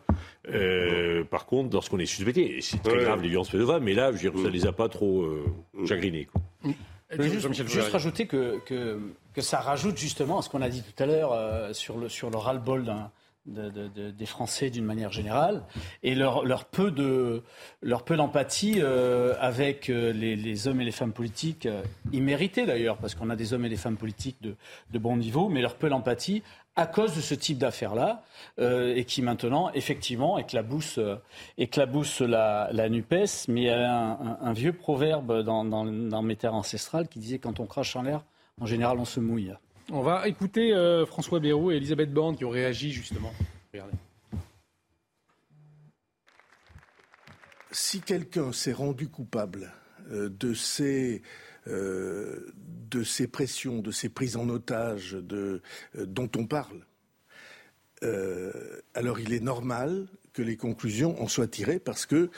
Euh, 0.49 1.25
par 1.25 1.47
contre, 1.47 1.73
lorsqu'on 1.73 1.99
est 1.99 2.07
suspecté, 2.07 2.59
c'est 2.61 2.83
très 2.83 3.05
grave 3.05 3.23
les 3.23 3.29
violences 3.29 3.51
faites 3.51 3.61
aux 3.61 3.81
mais 3.81 3.95
là, 3.95 4.13
je 4.13 4.17
veux 4.17 4.31
dire, 4.31 4.43
ça 4.43 4.51
les 4.51 4.67
a 4.67 4.73
pas 4.73 4.89
trop 4.89 5.23
euh, 5.23 5.45
chagrinés. 5.87 6.29
Je 6.65 7.17
veux 7.17 7.29
juste, 7.29 7.93
rajouter 7.93 8.27
que, 8.27 8.59
que, 8.65 8.99
que, 9.35 9.41
ça 9.43 9.61
rajoute 9.61 9.99
justement 9.99 10.39
à 10.39 10.43
ce 10.43 10.49
qu'on 10.49 10.63
a 10.63 10.71
dit 10.71 10.83
tout 10.83 11.03
à 11.03 11.07
l'heure 11.07 11.33
euh, 11.33 11.73
sur 11.75 11.99
le, 11.99 12.09
sur 12.09 12.31
le 12.31 12.39
ras-le-bol 12.39 12.85
d'un 12.85 13.11
de, 13.47 13.71
de, 13.71 14.11
des 14.11 14.27
Français 14.27 14.71
d'une 14.71 14.85
manière 14.85 15.11
générale 15.11 15.63
et 16.03 16.15
leur, 16.15 16.45
leur 16.45 16.65
peu 16.65 16.93
de 16.93 17.43
leur 17.83 18.05
peu 18.05 18.17
d'empathie 18.17 18.77
euh, 18.79 19.35
avec 19.41 19.91
euh, 19.91 20.13
les, 20.13 20.37
les, 20.37 20.69
hommes 20.69 20.81
et 20.81 20.85
les 20.85 20.93
femmes 20.93 21.13
politiques 21.13 21.67
euh, 21.67 21.83
immérités 22.13 22.67
d'ailleurs 22.67 22.99
parce 22.99 23.17
qu'on 23.17 23.31
a 23.31 23.37
des 23.37 23.53
hommes 23.53 23.65
et 23.65 23.69
des 23.69 23.77
femmes 23.77 23.97
politiques 23.97 24.41
de, 24.43 24.55
de 24.93 24.99
bon 24.99 25.17
niveau 25.17 25.49
mais 25.49 25.61
leur 25.61 25.75
peu 25.75 25.89
d'empathie 25.89 26.45
à 26.77 26.87
cause 26.87 27.17
de 27.17 27.21
ce 27.21 27.35
type 27.35 27.59
d'affaires 27.59 27.95
là 27.95 28.23
et 28.59 29.05
qui 29.05 29.21
maintenant 29.21 29.71
effectivement 29.75 30.39
éclabousse 30.39 30.99
éclabousse 31.59 32.23
la, 32.23 32.71
la 32.73 32.89
Nupes. 32.89 33.13
Mais 33.49 33.63
il 33.63 33.65
y 33.65 33.69
a 33.69 33.91
un, 33.91 34.39
un, 34.41 34.53
vieux 34.55 34.73
proverbe 34.73 35.43
dans, 35.43 35.67
dans, 35.67 35.85
dans 35.85 36.23
mes 36.23 36.37
terres 36.37 36.55
ancestrales 36.55 37.09
qui 37.09 37.19
disait 37.19 37.39
quand 37.39 37.61
on 37.61 37.67
crache 37.67 37.95
en 37.95 38.03
l'air 38.03 38.25
en 38.59 38.65
général 38.65 38.99
on 38.99 39.05
se 39.05 39.21
mouille 39.21 39.53
on 39.91 40.03
va 40.03 40.29
écouter 40.29 40.73
euh, 40.73 41.07
François 41.07 41.41
Bayrou 41.41 41.71
et 41.71 41.77
Elisabeth 41.77 42.13
Borne 42.13 42.37
qui 42.37 42.45
ont 42.45 42.51
réagi 42.51 42.93
justement. 42.93 43.33
Si 47.71 48.01
quelqu'un 48.01 48.53
s'est 48.53 48.73
rendu 48.73 49.09
coupable 49.09 49.73
euh, 50.11 50.29
de 50.29 50.53
ces 50.53 51.23
euh, 51.69 52.53
de 52.91 53.03
ces 53.03 53.29
pressions, 53.29 53.79
de 53.79 53.91
ces 53.91 54.09
prises 54.09 54.37
en 54.37 54.49
otage 54.49 55.17
dont 55.95 56.31
on 56.37 56.47
parle, 56.47 56.85
alors 58.95 59.21
il 59.21 59.33
est 59.33 59.41
normal 59.41 60.09
que 60.33 60.43
les 60.43 60.57
conclusions 60.57 61.23
en 61.23 61.29
soient 61.29 61.47
tirées 61.47 61.79
parce 61.79 62.05
que 62.05 62.31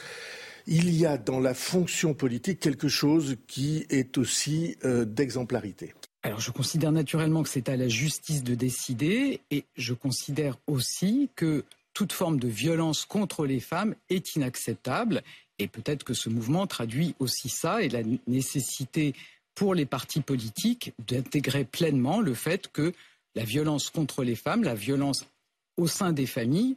il 0.66 0.95
y 0.95 1.07
a 1.07 1.16
dans 1.16 1.40
la 1.40 1.55
fonction 1.55 2.12
politique 2.14 2.61
quelque 2.61 2.88
chose 2.88 3.36
qui 3.49 3.86
est 3.88 4.18
aussi 4.18 4.76
d'exemplarité. 4.82 5.95
Alors 6.25 6.41
je 6.41 6.51
considère 6.51 6.91
naturellement 6.91 7.43
que 7.43 7.51
c'est 7.51 7.68
à 7.68 7.77
la 7.77 7.87
justice 7.87 8.43
de 8.43 8.55
décider 8.55 9.41
et 9.51 9.64
je 9.77 9.93
considère 9.93 10.57
aussi 10.66 11.29
que 11.37 11.64
toute 11.93 12.14
forme 12.14 12.41
de 12.41 12.49
violence 12.49 13.05
contre 13.05 13.45
les 13.45 13.61
femmes 13.61 13.95
est 14.09 14.35
inacceptable 14.35 15.22
et 15.59 15.68
peut-être 15.68 16.03
que 16.03 16.14
ce 16.14 16.31
mouvement 16.31 16.66
traduit 16.66 17.14
aussi 17.18 17.51
ça 17.51 17.83
et 17.83 17.91
la 17.91 18.01
nécessité 18.27 19.12
pour 19.55 19.75
les 19.75 19.85
partis 19.85 20.22
politiques 20.22 20.95
d'intégrer 21.07 21.64
pleinement 21.64 22.22
le 22.22 22.33
fait 22.33 22.68
que 22.72 22.95
la 23.35 23.45
violence 23.45 23.91
contre 23.91 24.25
les 24.25 24.35
femmes, 24.35 24.64
la 24.64 24.75
violence 24.75 25.27
au 25.77 25.89
sein 25.89 26.12
des 26.12 26.27
familles, 26.27 26.77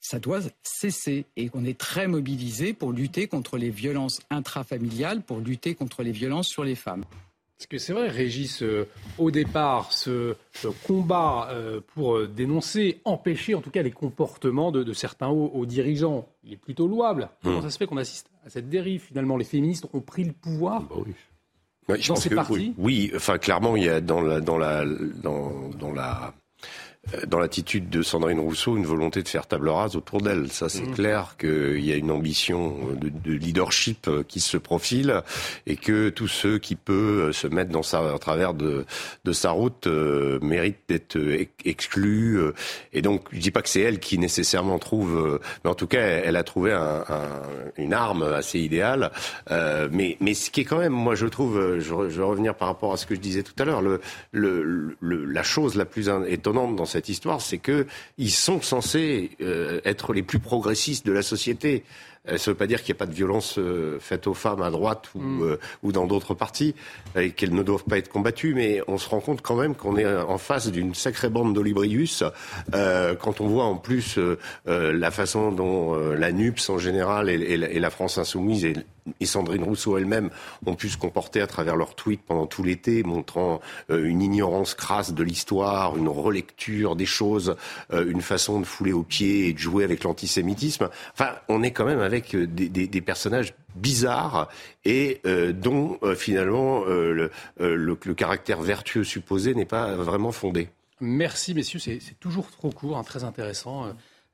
ça 0.00 0.18
doit 0.18 0.40
cesser 0.64 1.24
et 1.36 1.50
qu'on 1.50 1.64
est 1.64 1.78
très 1.78 2.08
mobilisé 2.08 2.72
pour 2.72 2.92
lutter 2.92 3.28
contre 3.28 3.58
les 3.58 3.70
violences 3.70 4.22
intrafamiliales, 4.28 5.22
pour 5.22 5.38
lutter 5.38 5.76
contre 5.76 6.02
les 6.02 6.12
violences 6.12 6.48
sur 6.48 6.64
les 6.64 6.74
femmes. 6.74 7.04
Parce 7.58 7.66
que 7.66 7.78
c'est 7.78 7.92
vrai, 7.92 8.06
Régis, 8.06 8.62
euh, 8.62 8.86
au 9.18 9.32
départ, 9.32 9.92
ce, 9.92 10.36
combat 10.86 11.48
euh, 11.50 11.80
pour 11.94 12.16
euh, 12.16 12.28
dénoncer, 12.28 13.00
empêcher 13.04 13.56
en 13.56 13.60
tout 13.60 13.70
cas 13.70 13.82
les 13.82 13.90
comportements 13.90 14.70
de, 14.70 14.92
certains 14.92 15.26
hauts, 15.26 15.66
dirigeants, 15.66 16.28
il 16.44 16.52
est 16.52 16.56
plutôt 16.56 16.86
louable. 16.86 17.28
Comment 17.42 17.58
mmh. 17.58 17.62
ça 17.62 17.70
se 17.70 17.78
fait 17.78 17.86
qu'on 17.86 17.96
assiste 17.96 18.30
à 18.46 18.50
cette 18.50 18.68
dérive 18.68 19.00
Finalement, 19.00 19.36
les 19.36 19.44
féministes 19.44 19.86
ont 19.92 20.00
pris 20.00 20.22
le 20.22 20.32
pouvoir 20.32 20.82
bah 20.82 21.02
oui. 21.04 22.06
dans 22.06 22.14
ces 22.14 22.30
partis? 22.30 22.74
Oui, 22.78 23.10
enfin 23.16 23.38
clairement, 23.38 23.74
il 23.74 23.82
y 23.82 23.88
a 23.88 24.00
dans 24.00 24.20
la, 24.20 24.40
dans 24.40 24.56
la, 24.56 24.84
dans, 24.86 25.70
dans 25.70 25.92
la 25.92 26.34
dans 27.26 27.38
l'attitude 27.38 27.88
de 27.88 28.02
Sandrine 28.02 28.38
Rousseau 28.38 28.76
une 28.76 28.84
volonté 28.84 29.22
de 29.22 29.28
faire 29.28 29.46
table 29.46 29.68
rase 29.68 29.96
autour 29.96 30.20
d'elle. 30.20 30.50
Ça, 30.50 30.68
c'est 30.68 30.82
mmh. 30.82 30.94
clair 30.94 31.36
qu'il 31.38 31.84
y 31.84 31.92
a 31.92 31.96
une 31.96 32.10
ambition 32.10 32.74
de, 33.00 33.08
de, 33.08 33.32
leadership 33.32 34.08
euh, 34.08 34.22
qui 34.26 34.40
se 34.40 34.56
profile 34.56 35.22
et 35.66 35.76
que 35.76 36.10
tous 36.10 36.28
ceux 36.28 36.58
qui 36.58 36.74
peuvent 36.74 37.32
se 37.32 37.46
mettre 37.46 37.70
dans 37.70 37.82
sa, 37.82 38.14
à 38.14 38.18
travers 38.18 38.52
de, 38.52 38.84
de 39.24 39.32
sa 39.32 39.50
route 39.52 39.86
euh, 39.86 40.38
méritent 40.42 40.82
d'être 40.88 41.18
exclus. 41.64 42.40
Et 42.92 43.00
donc, 43.00 43.22
je 43.32 43.38
dis 43.38 43.50
pas 43.50 43.62
que 43.62 43.68
c'est 43.68 43.80
elle 43.80 44.00
qui 44.00 44.18
nécessairement 44.18 44.78
trouve, 44.78 45.40
mais 45.64 45.70
en 45.70 45.74
tout 45.74 45.86
cas, 45.86 46.00
elle, 46.00 46.36
a 46.36 46.42
trouvé 46.42 46.72
un, 46.72 47.04
un, 47.08 47.42
une 47.76 47.94
arme 47.94 48.22
assez 48.22 48.58
idéale. 48.58 49.10
Euh, 49.50 49.88
mais, 49.90 50.16
mais 50.20 50.34
ce 50.34 50.50
qui 50.50 50.60
est 50.60 50.64
quand 50.64 50.78
même, 50.78 50.92
moi, 50.92 51.14
je 51.14 51.26
trouve, 51.26 51.78
je, 51.78 52.08
je 52.08 52.18
vais 52.18 52.24
revenir 52.24 52.54
par 52.54 52.68
rapport 52.68 52.92
à 52.92 52.96
ce 52.96 53.06
que 53.06 53.14
je 53.14 53.20
disais 53.20 53.42
tout 53.42 53.54
à 53.58 53.64
l'heure, 53.64 53.82
le, 53.82 54.00
le, 54.32 54.96
le, 55.00 55.24
la 55.24 55.42
chose 55.42 55.74
la 55.74 55.84
plus 55.84 56.10
étonnante 56.26 56.76
dans 56.76 56.84
cette 56.88 57.08
histoire, 57.08 57.40
c'est 57.40 57.58
que 57.58 57.86
ils 58.18 58.30
sont 58.32 58.60
censés 58.60 59.30
euh, 59.40 59.80
être 59.84 60.12
les 60.12 60.22
plus 60.22 60.38
progressistes 60.40 61.06
de 61.06 61.12
la 61.12 61.22
société. 61.22 61.84
Euh, 62.28 62.36
ça 62.36 62.50
ne 62.50 62.54
veut 62.54 62.58
pas 62.58 62.66
dire 62.66 62.82
qu'il 62.82 62.92
n'y 62.92 62.98
a 62.98 63.00
pas 63.00 63.06
de 63.06 63.14
violence 63.14 63.58
euh, 63.58 63.98
faite 64.00 64.26
aux 64.26 64.34
femmes 64.34 64.60
à 64.60 64.70
droite 64.70 65.08
ou, 65.14 65.20
Mm. 65.20 65.42
euh, 65.42 65.56
ou 65.84 65.92
dans 65.92 66.06
d'autres 66.06 66.34
partis 66.34 66.74
et 67.16 67.30
qu'elles 67.30 67.54
ne 67.54 67.62
doivent 67.62 67.84
pas 67.84 67.96
être 67.96 68.08
combattues, 68.08 68.54
mais 68.54 68.82
on 68.88 68.98
se 68.98 69.08
rend 69.08 69.20
compte 69.20 69.40
quand 69.40 69.54
même 69.56 69.74
qu'on 69.76 69.96
est 69.96 70.04
en 70.06 70.36
face 70.36 70.70
d'une 70.70 70.94
sacrée 70.94 71.30
bande 71.30 71.54
d'olibrius. 71.54 72.24
Euh, 72.74 73.14
quand 73.14 73.40
on 73.40 73.46
voit 73.46 73.64
en 73.64 73.76
plus 73.76 74.18
euh, 74.18 74.36
euh, 74.66 74.92
la 74.92 75.10
façon 75.10 75.52
dont 75.52 75.94
euh, 75.94 76.16
la 76.16 76.32
NUPS 76.32 76.68
en 76.70 76.78
général 76.78 77.30
et, 77.30 77.34
et 77.34 77.56
la- 77.56 77.70
et 77.70 77.78
la 77.78 77.90
France 77.90 78.18
insoumise 78.18 78.64
et, 78.64 78.74
et 79.20 79.26
Sandrine 79.26 79.62
Rousseau 79.62 79.98
elle-même 79.98 80.30
ont 80.66 80.74
pu 80.74 80.88
se 80.88 80.96
comporter 80.96 81.40
à 81.40 81.46
travers 81.46 81.76
leurs 81.76 81.94
tweets 81.94 82.22
pendant 82.22 82.46
tout 82.46 82.62
l'été, 82.62 83.02
montrant 83.02 83.60
euh, 83.90 84.04
une 84.04 84.22
ignorance 84.22 84.74
crasse 84.74 85.12
de 85.12 85.22
l'histoire, 85.22 85.96
une 85.96 86.08
relecture 86.08 86.96
des 86.96 87.06
choses, 87.06 87.56
euh, 87.92 88.10
une 88.10 88.20
façon 88.20 88.60
de 88.60 88.64
fouler 88.64 88.92
aux 88.92 89.02
pieds 89.02 89.48
et 89.48 89.52
de 89.52 89.58
jouer 89.58 89.84
avec 89.84 90.04
l'antisémitisme. 90.04 90.88
Enfin, 91.12 91.30
on 91.48 91.62
est 91.62 91.70
quand 91.70 91.84
même 91.84 92.00
avec 92.00 92.34
euh, 92.34 92.46
des, 92.46 93.00
personnages 93.00 93.54
bizarres 93.76 94.48
et 94.84 95.20
dont 95.54 96.00
finalement 96.16 96.84
le, 96.84 97.30
caractère 98.16 98.60
vertueux 98.60 99.04
supposé 99.04 99.54
n'est 99.54 99.64
pas 99.64 99.94
vraiment 99.94 100.32
fondé. 100.32 100.68
Merci 101.00 101.54
messieurs, 101.54 101.78
c'est 101.78 102.00
c'est 102.00 102.18
toujours 102.18 102.50
trop 102.50 102.70
court, 102.70 102.98
hein, 102.98 103.04
très 103.04 103.22
intéressant. 103.22 103.86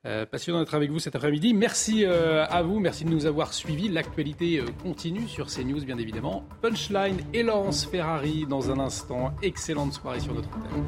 Euh, 0.07 0.27
passionnant 0.27 0.61
d'être 0.61 0.75
avec 0.75 0.91
vous 0.91 0.99
cet 0.99 1.17
après-midi. 1.17 1.55
Merci 1.55 2.05
euh, 2.05 2.45
à 2.47 2.63
vous, 2.63 2.79
merci 2.79 3.07
de 3.07 3.11
nous 3.11 3.25
avoir 3.25 3.55
suivis. 3.55 3.89
L'actualité 3.89 4.59
euh, 4.59 4.67
continue 4.83 5.27
sur 5.27 5.47
CNews 5.47 5.83
bien 5.83 5.97
évidemment. 5.97 6.45
Punchline 6.61 7.17
et 7.33 7.43
Laurence 7.43 7.87
Ferrari 7.87 8.45
dans 8.47 8.71
un 8.71 8.79
instant. 8.81 9.33
Excellente 9.43 9.95
soirée 9.95 10.21
sur 10.21 10.35
notre 10.35 10.51
antenne. 10.51 10.85